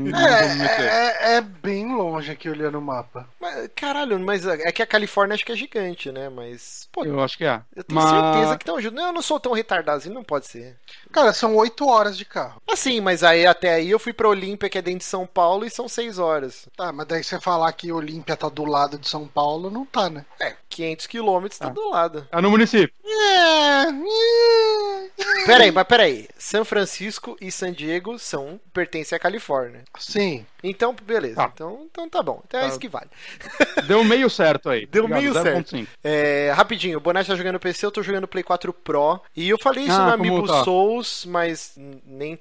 [0.59, 0.85] meter.
[0.85, 3.29] É, é, é bem longe aqui olhando o mapa.
[3.41, 6.24] Mas, caralho, mas é que a Califórnia acho que é gigante, né?
[6.29, 7.61] Mas, pô, Eu acho que é.
[7.75, 8.97] eu tenho Mas- certeza que estão juntos.
[8.99, 10.77] Não, eu não sou tão retardado assim, não pode ser.
[11.13, 12.61] Cara, são oito horas de carro.
[12.71, 15.65] Assim, mas aí até aí eu fui pra Olímpia, que é dentro de São Paulo,
[15.65, 16.69] e são seis horas.
[16.77, 20.11] Tá, mas daí você falar que Olímpia tá do lado de São Paulo, não tá,
[20.11, 20.25] né?
[20.41, 21.71] É, 500 quilômetros tá Ah.
[21.71, 22.29] do lado.
[22.33, 22.95] É no município.
[23.05, 23.85] É.
[23.89, 25.45] é.
[25.47, 26.29] Peraí, mas peraí.
[26.39, 29.85] São Francisco e San Diego são pertencem à Califórnia.
[29.99, 30.45] Sim.
[30.63, 31.37] Então, beleza.
[31.37, 31.51] Tá.
[31.53, 32.43] Então, então tá bom.
[32.47, 32.69] Então é Tá.
[32.71, 33.11] isso que vale.
[33.87, 34.87] Deu meio certo aí.
[34.87, 35.87] Deu Obrigado, meio 0.5.
[36.03, 36.14] É,
[36.55, 39.21] rapidinho, o Bonatti tá jogando PC, eu tô jogando Play 4 Pro.
[39.37, 40.65] E eu falei isso Ah, no Amiibo tá?
[40.65, 41.75] Souls, mas
[42.07, 42.39] nem,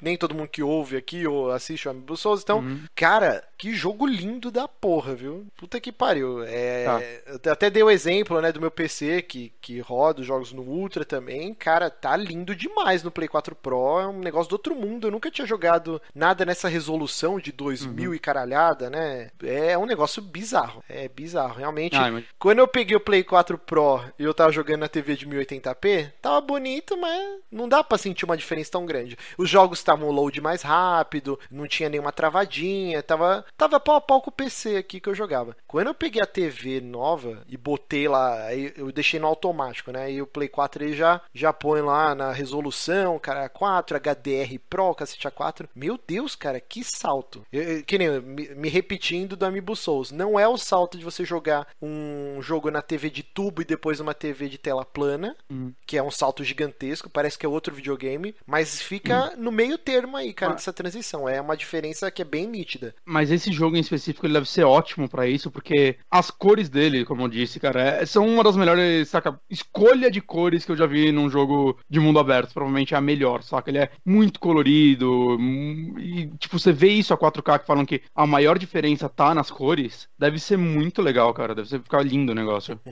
[0.00, 2.42] nem todo mundo que ouve aqui ou assiste o Amiibo Souls.
[2.42, 2.80] Então, Uhum.
[2.94, 5.46] cara, que jogo lindo da porra, viu?
[5.56, 6.42] Puta que pariu.
[6.44, 7.00] É, Tá.
[7.44, 10.62] Eu até dei o exemplo, né, do meu PC que, que roda os jogos no
[10.62, 11.54] Ultra também.
[11.54, 14.00] Cara, tá lindo demais no Play 4 Pro.
[14.00, 15.06] É um negócio do outro mundo.
[15.06, 18.14] Eu nunca tinha jogado nada nessa resolução de 2000 Uhum.
[18.14, 19.30] e caralhada, né?
[19.42, 20.82] É um negócio bizarro.
[20.88, 21.96] É bizarro, realmente.
[21.96, 25.14] Ah, mas- Quando eu peguei o Play 4 Pro e eu tava jogando na TV
[25.16, 29.18] de 1080p, tava bonito, mas não dá pra sentir uma diferença tão grande.
[29.36, 34.22] Os jogos estavam load mais rápido, não tinha nenhuma travadinha, tava, tava pau a pau
[34.22, 35.54] com o PC aqui que eu jogava.
[35.66, 40.10] Quando eu peguei a TV nova e botei lá, eu deixei no automático, né?
[40.10, 44.94] E o Play 4 ele já, já põe lá na resolução, cara, 4, HDR Pro,
[44.94, 45.68] cacete A4.
[45.76, 47.44] Meu Deus, cara, que salto.
[47.52, 50.10] Eu- eu- que nem me, me repetindo do Amiibo Souls.
[50.10, 54.00] Não é o salto de você jogar um jogo na TV de tubo e depois
[54.00, 55.72] uma TV de tela plana, Uhum.
[55.86, 60.16] que é um salto gigantesco, parece que é outro videogame, mas fica no meio termo
[60.16, 61.28] aí, cara, Mas- dessa transição.
[61.28, 62.94] É uma diferença que é bem nítida.
[63.04, 67.04] Mas esse jogo em específico ele deve ser ótimo pra isso, porque as cores dele,
[67.04, 70.76] como eu disse, cara, é- são uma das melhores, saca, escolha de cores que eu
[70.76, 72.52] já vi num jogo de mundo aberto.
[72.52, 73.70] Provavelmente é a melhor, saca?
[73.70, 75.36] Ele é muito colorido.
[75.38, 79.34] hum, E, tipo, você vê isso a 4K que falam que a maior diferença tá
[79.34, 80.08] nas cores.
[80.18, 81.54] Deve ser muito legal, cara.
[81.54, 82.78] Deve ser ficar lindo o negócio.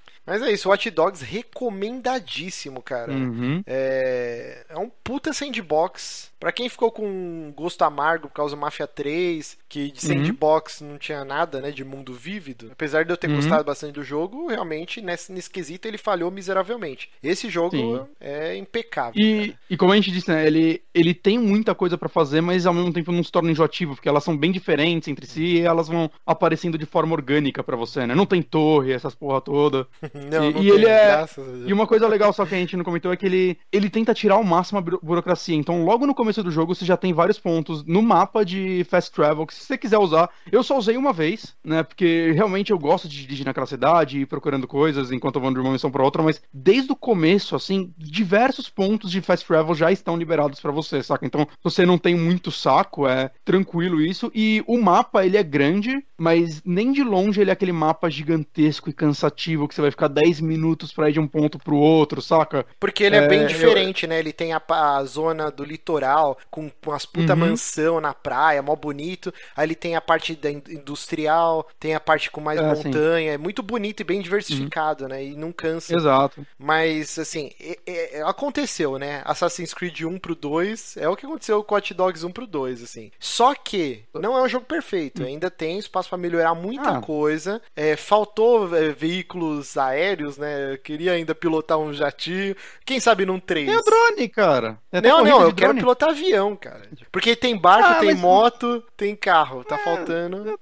[0.25, 3.11] Mas é isso, Watch Dogs recomendadíssimo, cara.
[3.11, 3.63] Uhum.
[3.65, 4.65] É...
[4.69, 6.29] é um puta sandbox.
[6.39, 10.23] Pra quem ficou com gosto amargo por causa do Mafia 3, que de Uhum.
[10.23, 13.35] sandbox não tinha nada, né, de mundo vívido, apesar de eu ter Uhum.
[13.35, 17.11] gostado bastante do jogo, realmente nesse, nesse quesito ele falhou miseravelmente.
[17.21, 18.07] Esse jogo Sim.
[18.19, 19.13] é impecável.
[19.15, 22.65] E, e como a gente disse, né, ele, ele tem muita coisa pra fazer, mas
[22.65, 25.61] ao mesmo tempo não se torna enjoativo, porque elas são bem diferentes entre si e
[25.61, 28.15] elas vão aparecendo de forma orgânica pra você, né?
[28.15, 29.87] Não tem torre, essas porra toda.
[30.31, 31.25] Não, e- não e ele é-.
[31.65, 34.13] E uma coisa legal só que a gente não comentou é que ele, ele tenta
[34.13, 35.55] tirar ao máximo a buro- burocracia.
[35.55, 39.11] Então, logo no começo do jogo, você já tem vários pontos no mapa de fast
[39.11, 41.83] travel que se você quiser usar, eu só usei uma vez, né?
[41.83, 45.51] Porque realmente eu gosto de dirigir naquela cidade e ir procurando coisas enquanto eu vou
[45.53, 49.73] de uma missão pra outra, mas desde o começo, assim, diversos pontos de fast travel
[49.75, 51.25] já estão liberados pra você, saca?
[51.25, 54.31] Então, se você não tem muito saco, é tranquilo isso.
[54.35, 58.89] E o mapa, ele é grande, mas nem de longe ele é aquele mapa gigantesco
[58.89, 62.21] e cansativo que você vai ficar 10 minutos pra ir de um ponto pro outro,
[62.21, 62.63] saca?
[62.79, 64.19] Porque ele é, É, bem eu- diferente, né?
[64.19, 67.39] Ele tem a, a zona do litoral com, com as puta Uhum.
[67.39, 69.33] mansão na praia, mó bonito.
[69.55, 73.33] Aí ele tem a parte da in- industrial, tem a parte com mais É, montanha.
[73.33, 75.23] É muito bonito e bem diversificado, né?
[75.23, 75.95] E não cansa.
[75.95, 76.45] Exato.
[76.59, 79.21] Mas, assim, é- é- aconteceu, né?
[79.25, 82.83] Assassin's Creed 1 pro 2 é o que aconteceu com Hot Dogs 1 pro 2,
[82.83, 83.09] assim.
[83.19, 85.23] Só que não é um jogo perfeito.
[85.23, 87.01] Ainda tem espaço pra melhorar muita Ah.
[87.01, 87.61] coisa.
[87.75, 90.73] É, faltou é, veículos aéreos, né?
[90.73, 92.53] Eu queria ainda pilotar um jatinho.
[92.85, 93.65] Quem sabe num 3.
[93.67, 94.77] Tem o drone, cara.
[94.91, 95.79] Tem até Não, não, eu de quero drone.
[95.79, 96.81] pilotar avião, cara.
[97.11, 99.63] Porque tem barco, Ah, tem moto, tem carro.
[99.63, 100.59] Tá faltando.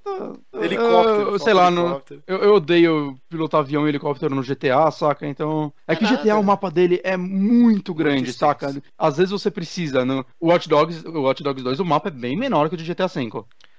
[0.53, 2.23] Helicóptero, Eu, sei lá, no, helicóptero.
[2.27, 5.26] eu, eu odeio pilotar avião e helicóptero no GTA, saca?
[5.27, 5.73] Então.
[5.88, 8.39] É que É o GTA, o mapa dele é muito grande, extenso.
[8.39, 8.81] saca?
[8.97, 10.05] Às vezes você precisa.
[10.05, 12.77] No o Watch Dogs, o Watch Dogs 2, o mapa é bem menor que o
[12.77, 13.30] de GTA V.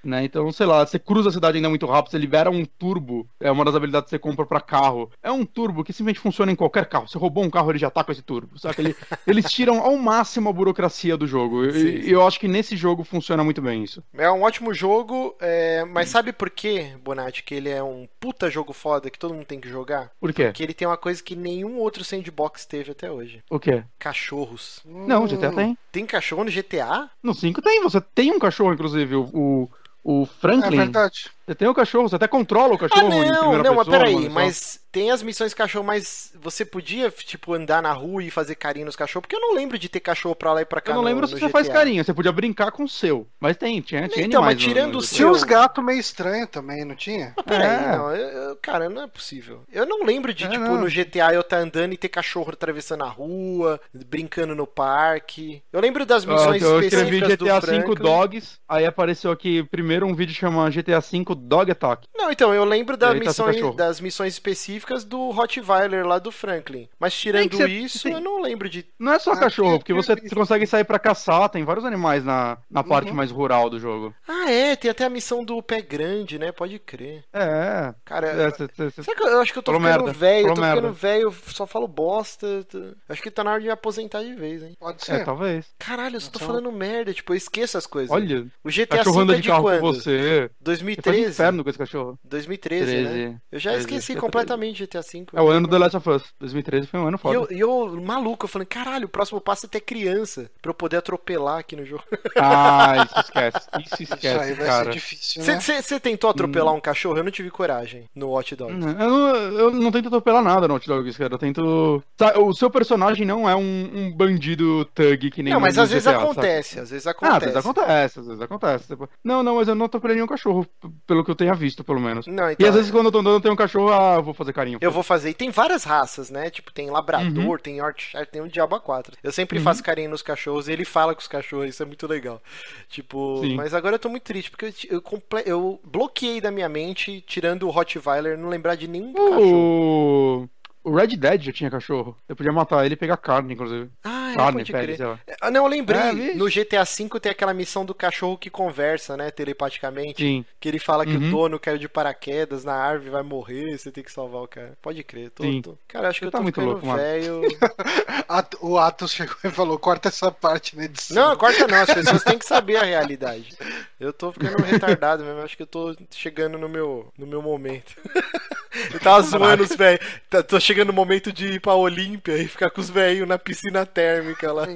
[0.03, 0.25] Né?
[0.25, 3.51] Então, sei lá, você cruza a cidade ainda muito rápido, você libera um turbo, é
[3.51, 5.11] uma das habilidades que você compra pra carro.
[5.23, 7.07] É um turbo que simplesmente funciona em qualquer carro.
[7.09, 8.81] Você roubou um carro, ele já tá com esse turbo, saca?
[8.81, 8.97] Ele-
[9.27, 11.65] eles tiram ao máximo a burocracia do jogo.
[11.67, 12.11] E- Sim, E sim.
[12.11, 14.03] eu acho que nesse jogo funciona muito bem isso.
[14.15, 18.51] É um ótimo jogo, é, mas sabe por quê, Bonatti, que ele é um puta
[18.51, 20.11] jogo foda que todo mundo tem que jogar?
[20.21, 20.51] Por quê?
[20.53, 23.83] Que ele tem uma coisa que nenhum outro sandbox teve até hoje: O quê?
[23.99, 24.81] cachorros.
[24.85, 25.77] Não, o GTA tem.
[25.93, 27.11] Tem cachorro no GTA?
[27.23, 29.69] No 5 tem, você tem um cachorro, inclusive, o,
[30.03, 31.31] o, o É Franklin verdade.
[31.51, 33.99] Você tem o cachorro, você até controla o Ah, cachorro em não, não, mas pessoa.
[33.99, 34.35] peraí, mano, só.
[34.35, 38.87] mas tem as missões cachorro, mas você podia, tipo, andar na rua e fazer carinho
[38.87, 39.23] nos cachorros?
[39.23, 41.09] Porque eu não lembro de ter cachorro pra lá e pra cá Eu não no-
[41.09, 41.51] lembro no se você GTA.
[41.51, 43.27] faz carinho, você podia brincar com o seu.
[43.41, 45.17] Mas tem, tinha, tinha Então, mas tirando no o GTA.
[45.17, 47.33] Tinha uns seu- gatos meio estranhos também, não tinha?
[47.37, 47.97] Mas peraí, É.
[47.97, 49.63] não, eu- eu- cara, não é possível.
[49.73, 50.81] Eu não lembro de, É, tipo, não.
[50.83, 55.63] no GTA eu tá andando e ter cachorro atravessando a rua, brincando no parque.
[55.73, 57.95] Eu lembro das Ah, missões eu escrevi específicas do GTA V Franklin.
[57.97, 62.07] Dogs, aí apareceu aqui primeiro um vídeo chama GTA V Dog Attack.
[62.15, 66.89] Não, então, eu lembro da tá missões, das missões específicas do Rottweiler lá do Franklin.
[66.99, 68.87] Mas tirando você- isso, tem- eu não lembro de.
[68.99, 70.35] Não é só Ah, cachorro, porque você visto.
[70.35, 73.17] consegue sair pra caçar, tem vários animais na, na parte Uhum.
[73.17, 74.15] mais rural do jogo.
[74.29, 76.53] Ah, é, tem até a missão do pé grande, né?
[76.53, 77.25] Pode crer.
[77.33, 77.95] É.
[78.05, 80.05] Cara, é cê- cê- cê- Será que eu, eu acho que eu tô Falou ficando
[80.05, 80.49] merda, velho?
[80.49, 80.99] Eu tô falou ficando merda.
[80.99, 82.65] velho, eu só falo bosta.
[82.69, 84.77] tô- Acho que tá na hora de me aposentar de vez, hein?
[84.79, 85.25] Pode é, ser.
[85.25, 85.67] talvez.
[85.79, 88.11] Caralho, eu só tô Nossa, falando merda, tipo, eu esqueço as coisas.
[88.11, 89.81] Olha, o GTA cachorro V anda é de de carro quando?
[89.81, 90.01] com você.
[90.01, 91.30] Você faz 2013?
[91.31, 92.19] Inferno com esse cachorro.
[92.25, 93.03] 2013, né?
[93.11, 93.37] 13.
[93.53, 95.27] Eu já 13, esqueci foi completamente GTA V.
[95.35, 96.23] É o ano do The Last of Us.
[96.39, 97.35] 2013 foi um ano E foda.
[97.35, 100.75] eu, e eu, maluco, eu falei, caralho, o próximo passo é ter criança pra eu
[100.75, 102.03] poder atropelar aqui no jogo.
[102.37, 103.59] Ah, isso esquece.
[103.59, 104.85] Isso Isso aí esquece, vai cara.
[104.85, 105.61] ser difícil, né?
[105.61, 107.17] Você tentou atropelar um cachorro?
[107.19, 108.75] Eu não tive coragem no Watch Dogs.
[108.87, 111.35] Eu não, eu não tento atropelar nada no Hot Dogs, cara.
[111.35, 112.03] Eu tento.
[112.17, 115.91] Tá, O seu personagem não é um, um bandido thug que nem Não, mas às
[115.91, 116.25] vezes GTA, sabe?
[116.25, 117.37] acontece, às vezes Ah, acontece.
[117.37, 118.97] às vezes acontece, às vezes acontece.
[119.25, 120.67] Não, não, mas eu não atropelei nenhum cachorro,
[121.11, 122.25] pelo que eu tenha visto, pelo menos.
[122.29, 124.33] Não, E então, às vezes quando eu tô andando tem um cachorro, ah, eu vou
[124.33, 124.79] fazer carinho.
[124.81, 125.31] Eu vou fazer.
[125.31, 126.49] E tem várias raças, né?
[126.51, 127.57] Tipo, tem Labrador, Uhum.
[127.59, 129.17] tem Yorkshire, tem o Diabo 4.
[129.25, 132.07] Eu sempre faço carinho nos cachorros e ele fala com os cachorros, isso é muito
[132.07, 132.41] legal.
[132.89, 133.57] Tipo, Sim.
[133.57, 137.21] mas agora eu tô muito triste, porque eu, eu, comple- eu bloqueei da minha mente,
[137.27, 140.49] tirando o Rottweiler, não lembrar de nenhum cachorro.
[140.85, 140.91] O...
[140.91, 142.17] o Red Dead já tinha cachorro.
[142.29, 143.91] Eu podia matar ele e pegar carne, inclusive.
[144.05, 145.19] Ah, é, carne, pode pele, crer.
[145.41, 146.01] Ah, não, eu lembrei.
[146.01, 150.23] É, no GTA V tem aquela missão do cachorro que conversa, né, telepaticamente.
[150.23, 150.45] Sim.
[150.59, 151.31] Que ele fala que o Uhum.
[151.31, 154.77] dono caiu de paraquedas na árvore, vai morrer, você tem que salvar o cara.
[154.81, 155.31] Pode crer.
[155.31, 155.63] Tô, Sim.
[155.63, 157.41] tô- Cara, acho que Você eu tá tô muito ficando louco, velho.
[158.61, 161.17] O Atos chegou e falou: corta essa parte na edição.
[161.31, 163.57] Não, corta não, as pessoas têm que saber a realidade.
[163.99, 167.95] Eu tô ficando retardado mesmo, acho que eu tô chegando no meu, no meu momento.
[168.95, 170.01] Eu tava zoando os velhos.
[170.29, 173.39] Tá- Tô chegando no momento de ir pra Olímpia e ficar com os velhos na
[173.39, 174.67] piscina térmica lá.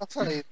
[0.00, 0.44] Essa é.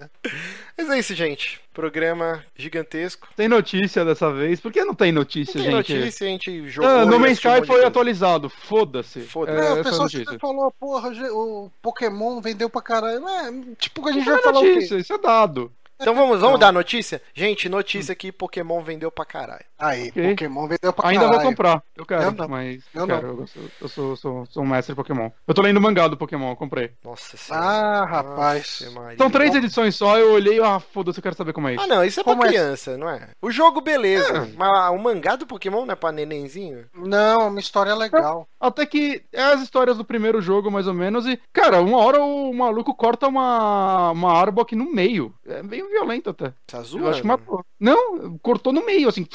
[0.76, 1.60] Mas é isso, gente.
[1.72, 3.28] Programa gigantesco.
[3.36, 4.60] Tem notícia dessa vez?
[4.60, 5.94] Por que não tem Não notícia, tem gente?
[5.94, 6.90] notícia, a gente jogou.
[6.90, 8.48] Ah, no Man's Sky foi atualizado.
[8.48, 9.20] Foda-se.
[9.22, 9.58] Foda-se.
[9.58, 13.26] É, Não, o essa é a pessoal falou, porra, o Pokémon vendeu pra caralho.
[13.28, 14.96] É, tipo, a gente vai é o quê?
[14.96, 15.72] isso é dado.
[16.00, 16.58] Então vamos, vamos Não.
[16.58, 17.22] dar notícia?
[17.32, 19.64] Gente, notícia que Pokémon vendeu pra caralho.
[19.78, 20.30] Aí, Ok.
[20.30, 21.40] Pokémon vendeu pra Ainda caralho.
[21.40, 21.82] vou comprar.
[21.96, 22.48] Eu quero, Eu não.
[22.48, 22.82] mas.
[22.94, 23.26] Eu quero.
[23.28, 25.30] Eu, gosto- eu sou, sou, sou um mestre de Pokémon.
[25.46, 26.90] Eu tô lendo o mangá do Pokémon, eu comprei.
[27.04, 27.64] Nossa senhora.
[27.66, 28.82] Ah, rapaz.
[29.16, 31.84] São três edições só, eu olhei, ah, foda-se, eu quero saber como é isso.
[31.84, 32.48] Ah, não, isso é pra Como é?
[32.48, 33.28] criança, não é?
[33.40, 34.36] O jogo, beleza.
[34.36, 34.48] É.
[34.56, 36.86] Mas o mangá do Pokémon não é pra nenenzinho?
[36.94, 38.48] Não, uma história legal.
[38.60, 42.20] Até que é as histórias do primeiro jogo, mais ou menos, e, cara, uma hora
[42.22, 45.34] o maluco corta uma, uma Arbok no meio.
[45.46, 46.52] É meio violento até.
[46.66, 47.08] Tá Eu zoando?
[47.10, 47.64] acho que matou.
[47.78, 49.26] Não, cortou no meio, assim,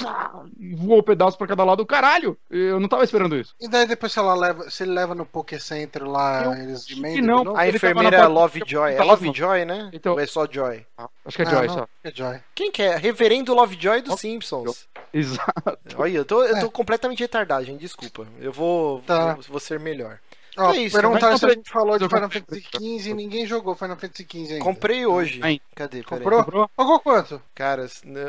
[0.77, 1.85] voou pedaço pra cada lado.
[1.85, 2.37] Caralho!
[2.49, 3.53] Eu não tava esperando isso.
[3.59, 6.89] E daí depois se ela leva, se ele leva no Poké Center lá, Eu eles
[6.89, 7.37] emendam não.
[7.39, 7.57] de novo?
[7.57, 8.91] A enfermeira é parte- Lovejoy.
[8.93, 9.89] É Tava- Lovejoy, né?
[9.93, 10.85] Então- Ou é só Joy?
[11.25, 11.87] Acho que é Ah, Joy não, só.
[12.03, 12.39] é Joy.
[12.55, 12.95] Quem que é?
[12.97, 14.87] Reverendo Lovejoy dos Simpsons.
[15.13, 15.79] Exato.
[15.97, 16.69] Olha, eu tô, eu tô É.
[16.69, 17.79] completamente retardado, gente.
[17.81, 18.27] Desculpa.
[18.39, 19.33] Eu vou, Tá.
[19.35, 20.19] vou, vou ser melhor.
[20.57, 22.41] Ó, É isso, perguntaram se a gente falou de Final comprei.
[22.41, 22.63] Fantasy
[22.99, 24.59] XV e ninguém jogou Final Fantasy XV ainda.
[24.63, 25.39] Comprei hoje.
[25.43, 25.61] Aí.
[25.75, 26.03] Cadê?
[26.03, 26.43] Comprou?
[26.43, 26.69] Comprou?
[26.75, 27.41] Pagou quanto?
[27.55, 27.87] Cara,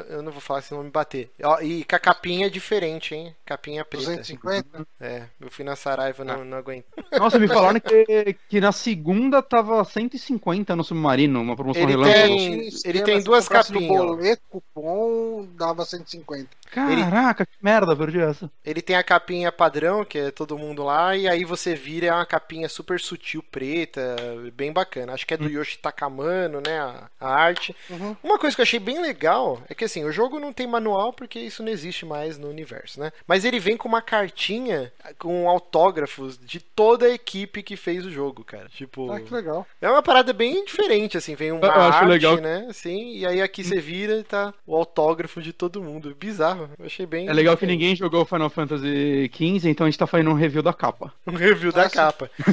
[0.08, 1.30] eu não vou falar senão vão me bater.
[1.42, 3.34] Ó, E com a capinha é diferente, hein?
[3.44, 4.04] Capinha preta.
[4.06, 4.86] 250?
[5.00, 6.84] É, eu fui na Saraiva, não, não aguento.
[7.18, 12.16] Nossa, me falaram que, que na segunda tava 150 no Submarino, uma promoção Ele relâmpago.
[12.16, 16.48] tem- ele tem se duas capinhas, boleto, cupom, dava 150.
[16.70, 18.48] Caraca, que merda, perdi essa.
[18.64, 22.14] Ele tem a capinha padrão, que é todo mundo lá, e aí você vira é
[22.14, 24.16] uma capinha super sutil, preta,
[24.54, 25.12] bem bacana.
[25.12, 26.78] Acho que é do Yoshi Takamano, né?
[26.80, 27.74] A, a arte.
[27.88, 28.16] Uhum.
[28.22, 31.12] Uma coisa que eu achei bem legal é que assim, o jogo não tem manual
[31.12, 33.12] porque isso não existe mais no universo, né?
[33.26, 38.10] Mas ele vem com uma cartinha com autógrafos de toda a equipe que fez o
[38.10, 38.68] jogo, cara.
[38.68, 39.66] Tipo, Ah, que legal.
[39.80, 42.36] é uma parada bem diferente, assim, vem uma Eu arte, legal.
[42.36, 42.66] né?
[42.68, 46.14] Assim, e aí aqui você vira e tá o autógrafo de todo mundo.
[46.18, 47.28] Bizarro, eu achei bem.
[47.28, 47.78] É legal que diferente.
[47.80, 51.12] ninguém jogou Final Fantasy XV, então a gente tá fazendo um review da capa.
[51.26, 51.94] Um review da Nossa.
[51.96, 51.99] capa.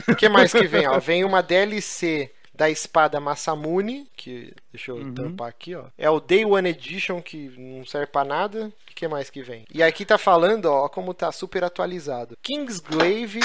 [0.08, 0.88] O que mais que vem?
[0.88, 1.00] Ó?
[1.00, 5.14] Vem uma DLC da espada Masamune, que deixa eu Uhum.
[5.14, 5.86] tampar aqui, ó.
[5.98, 8.72] É o Day One Edition, que não serve pra nada.
[8.92, 9.66] O que mais que vem?
[9.72, 12.36] E aqui tá falando, ó, como tá super atualizado.
[12.42, 13.40] Kingsglaive,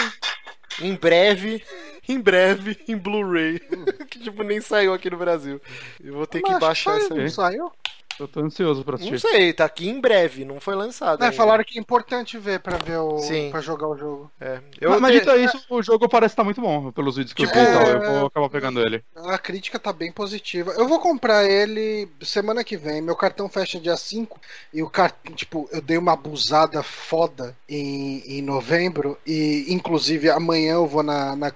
[0.80, 1.62] em breve,
[2.08, 3.58] em breve, em Blu-ray.
[4.10, 5.60] que tipo, nem saiu aqui no Brasil.
[6.02, 7.14] Eu vou ter que Mas baixar saiu, essa.
[7.14, 7.72] não saiu?
[8.18, 9.20] Eu tô ansioso pra Não assistir.
[9.20, 11.20] sei, tá aqui em breve, não foi lançado.
[11.22, 11.36] É, ainda.
[11.36, 13.18] falaram que é importante ver pra ver o.
[13.18, 13.50] Sim.
[13.50, 14.30] pra jogar o jogo.
[14.40, 14.60] É.
[14.80, 17.48] Eu Mas, te- dito isso, o jogo parece estar muito bom, pelos vídeos que eu
[17.48, 17.86] vi É, e tal.
[17.86, 19.02] Eu vou acabar pegando ele.
[19.16, 20.72] A crítica tá bem positiva.
[20.72, 23.00] Eu vou comprar ele semana que vem.
[23.00, 24.40] Meu cartão fecha dia 5
[24.72, 30.74] e o cartão, tipo, eu dei uma abusada foda em, em novembro e inclusive amanhã
[30.74, 31.52] eu vou na, na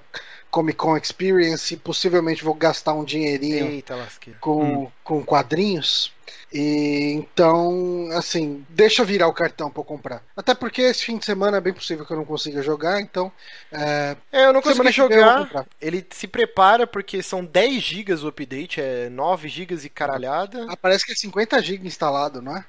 [0.50, 3.96] Comic Con Experience e possivelmente vou gastar um dinheirinho Eita,
[4.40, 6.12] com, com quadrinhos.
[6.56, 10.22] E então, assim, deixa eu virar o cartão pra eu comprar.
[10.36, 13.30] Até porque esse fim de semana é bem possível que eu não consiga jogar, então.
[13.70, 15.66] É, É, eu não consegui jogar.
[15.80, 20.66] Ele se prepara porque são 10 GB o update, é 9 GB e caralhada.
[20.68, 22.64] Ah, parece que é 50 GB instalado, não é?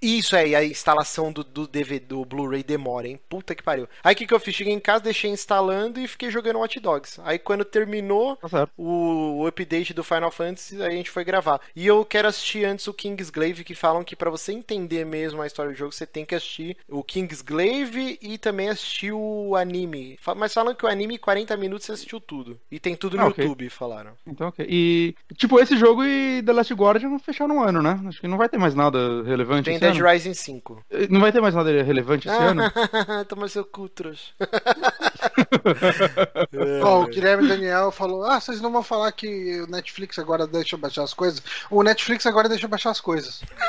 [0.00, 3.20] Isso é, e a instalação do, do DVD, do Blu-ray demora, hein?
[3.28, 3.88] Puta que pariu.
[4.02, 4.54] Aí o que, que eu fiz?
[4.54, 7.20] Cheguei em casa, deixei instalando e fiquei jogando Watch Dogs.
[7.24, 11.60] Aí quando terminou Tá o, o update do Final Fantasy, aí a gente foi gravar.
[11.74, 12.94] E eu quero assistir antes o
[13.28, 16.34] Kingsglaive, que falam que pra você entender mesmo a história do jogo, você tem que
[16.34, 20.18] assistir o Kingsglaive e também assistir o anime.
[20.36, 22.58] Mas falam que o anime, em 40 minutos, você assistiu tudo.
[22.70, 23.44] E tem tudo no Ah, ok.
[23.44, 24.12] YouTube, falaram.
[24.26, 24.66] Então, ok.
[24.68, 28.00] E, tipo, esse jogo e The Last Guardian fecharam um ano, né?
[28.06, 30.08] Acho que não vai ter mais nada relevante Tem esse Dead ano.
[30.08, 30.84] Rising 5.
[31.10, 32.62] Não vai ter mais nada relevante esse ano?
[33.28, 34.32] Toma seu cu, trouxa.
[36.82, 40.76] Ó, o Guilherme Daniel falou: Ah, vocês não vão falar que o Netflix agora deixa
[40.76, 41.42] baixar as coisas?
[41.70, 43.07] O Netflix agora deixa baixar as coisas.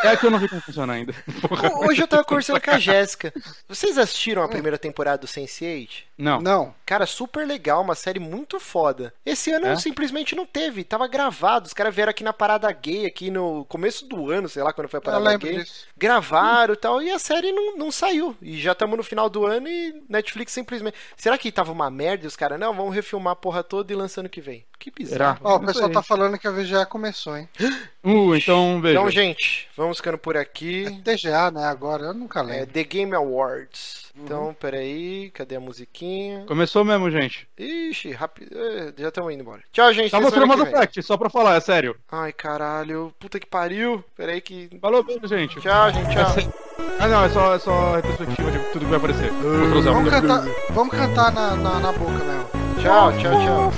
[0.04, 1.14] É que eu não vi como funciona ainda.
[1.88, 3.34] Hoje eu tava conversando com a Jéssica.
[3.68, 6.04] Vocês assistiram a primeira temporada do Sense8?
[6.18, 6.42] Não.
[6.42, 6.76] Não.
[6.86, 9.14] Cara, super legal, uma série muito foda.
[9.26, 9.76] Esse ano É?
[9.76, 11.68] simplesmente não teve, tava gravado.
[11.68, 14.90] Os caras vieram aqui na parada gay, aqui no começo do ano, sei lá quando
[14.90, 15.60] foi a parada gay.
[15.60, 15.88] disso.
[15.98, 18.36] Gravaram e tal, e a série não, não saiu.
[18.42, 20.98] E já estamos no final do ano e Netflix simplesmente.
[21.16, 23.96] Será que tava uma merda e os caras, não, vamos refilmar a porra toda e
[23.96, 24.66] lançando que vem?
[24.80, 25.40] Que bizarro.
[25.44, 25.94] Ó, o Não pessoal sei.
[25.94, 27.50] tá falando que a VGA começou, hein?
[28.02, 28.98] Uh, então veja.
[28.98, 30.86] Então, gente, vamos ficando por aqui.
[31.04, 31.66] TGA, né?
[31.66, 32.68] Agora, eu nunca É, lembro.
[32.68, 34.06] The Game Awards.
[34.16, 34.24] Uhum.
[34.24, 36.46] Então, peraí, cadê a musiquinha?
[36.48, 37.46] Começou mesmo, gente.
[37.58, 38.58] Ixi, rápido.
[38.58, 39.62] é, Já estamos indo embora.
[39.74, 40.10] Tchau, gente.
[40.12, 40.62] Tá que vem.
[40.62, 41.94] Effect, só pra falar, é sério.
[42.10, 43.14] Ai, caralho.
[43.20, 44.02] Puta que pariu.
[44.16, 44.70] Peraí que.
[44.80, 45.60] Falou bem, gente.
[45.60, 46.10] Tchau, gente.
[46.10, 46.54] Tchau.
[47.00, 49.30] Ah, não, é só, é só retrospectiva de tudo que vai aparecer.
[49.30, 49.92] Zelda.
[49.92, 52.59] Vamos cantar, vamos cantar na, na, na boca mesmo.
[52.82, 53.72] Tchau, tchau, tchau.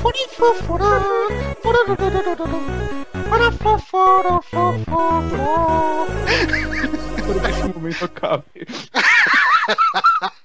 [7.26, 8.44] Por que esse momento acabe?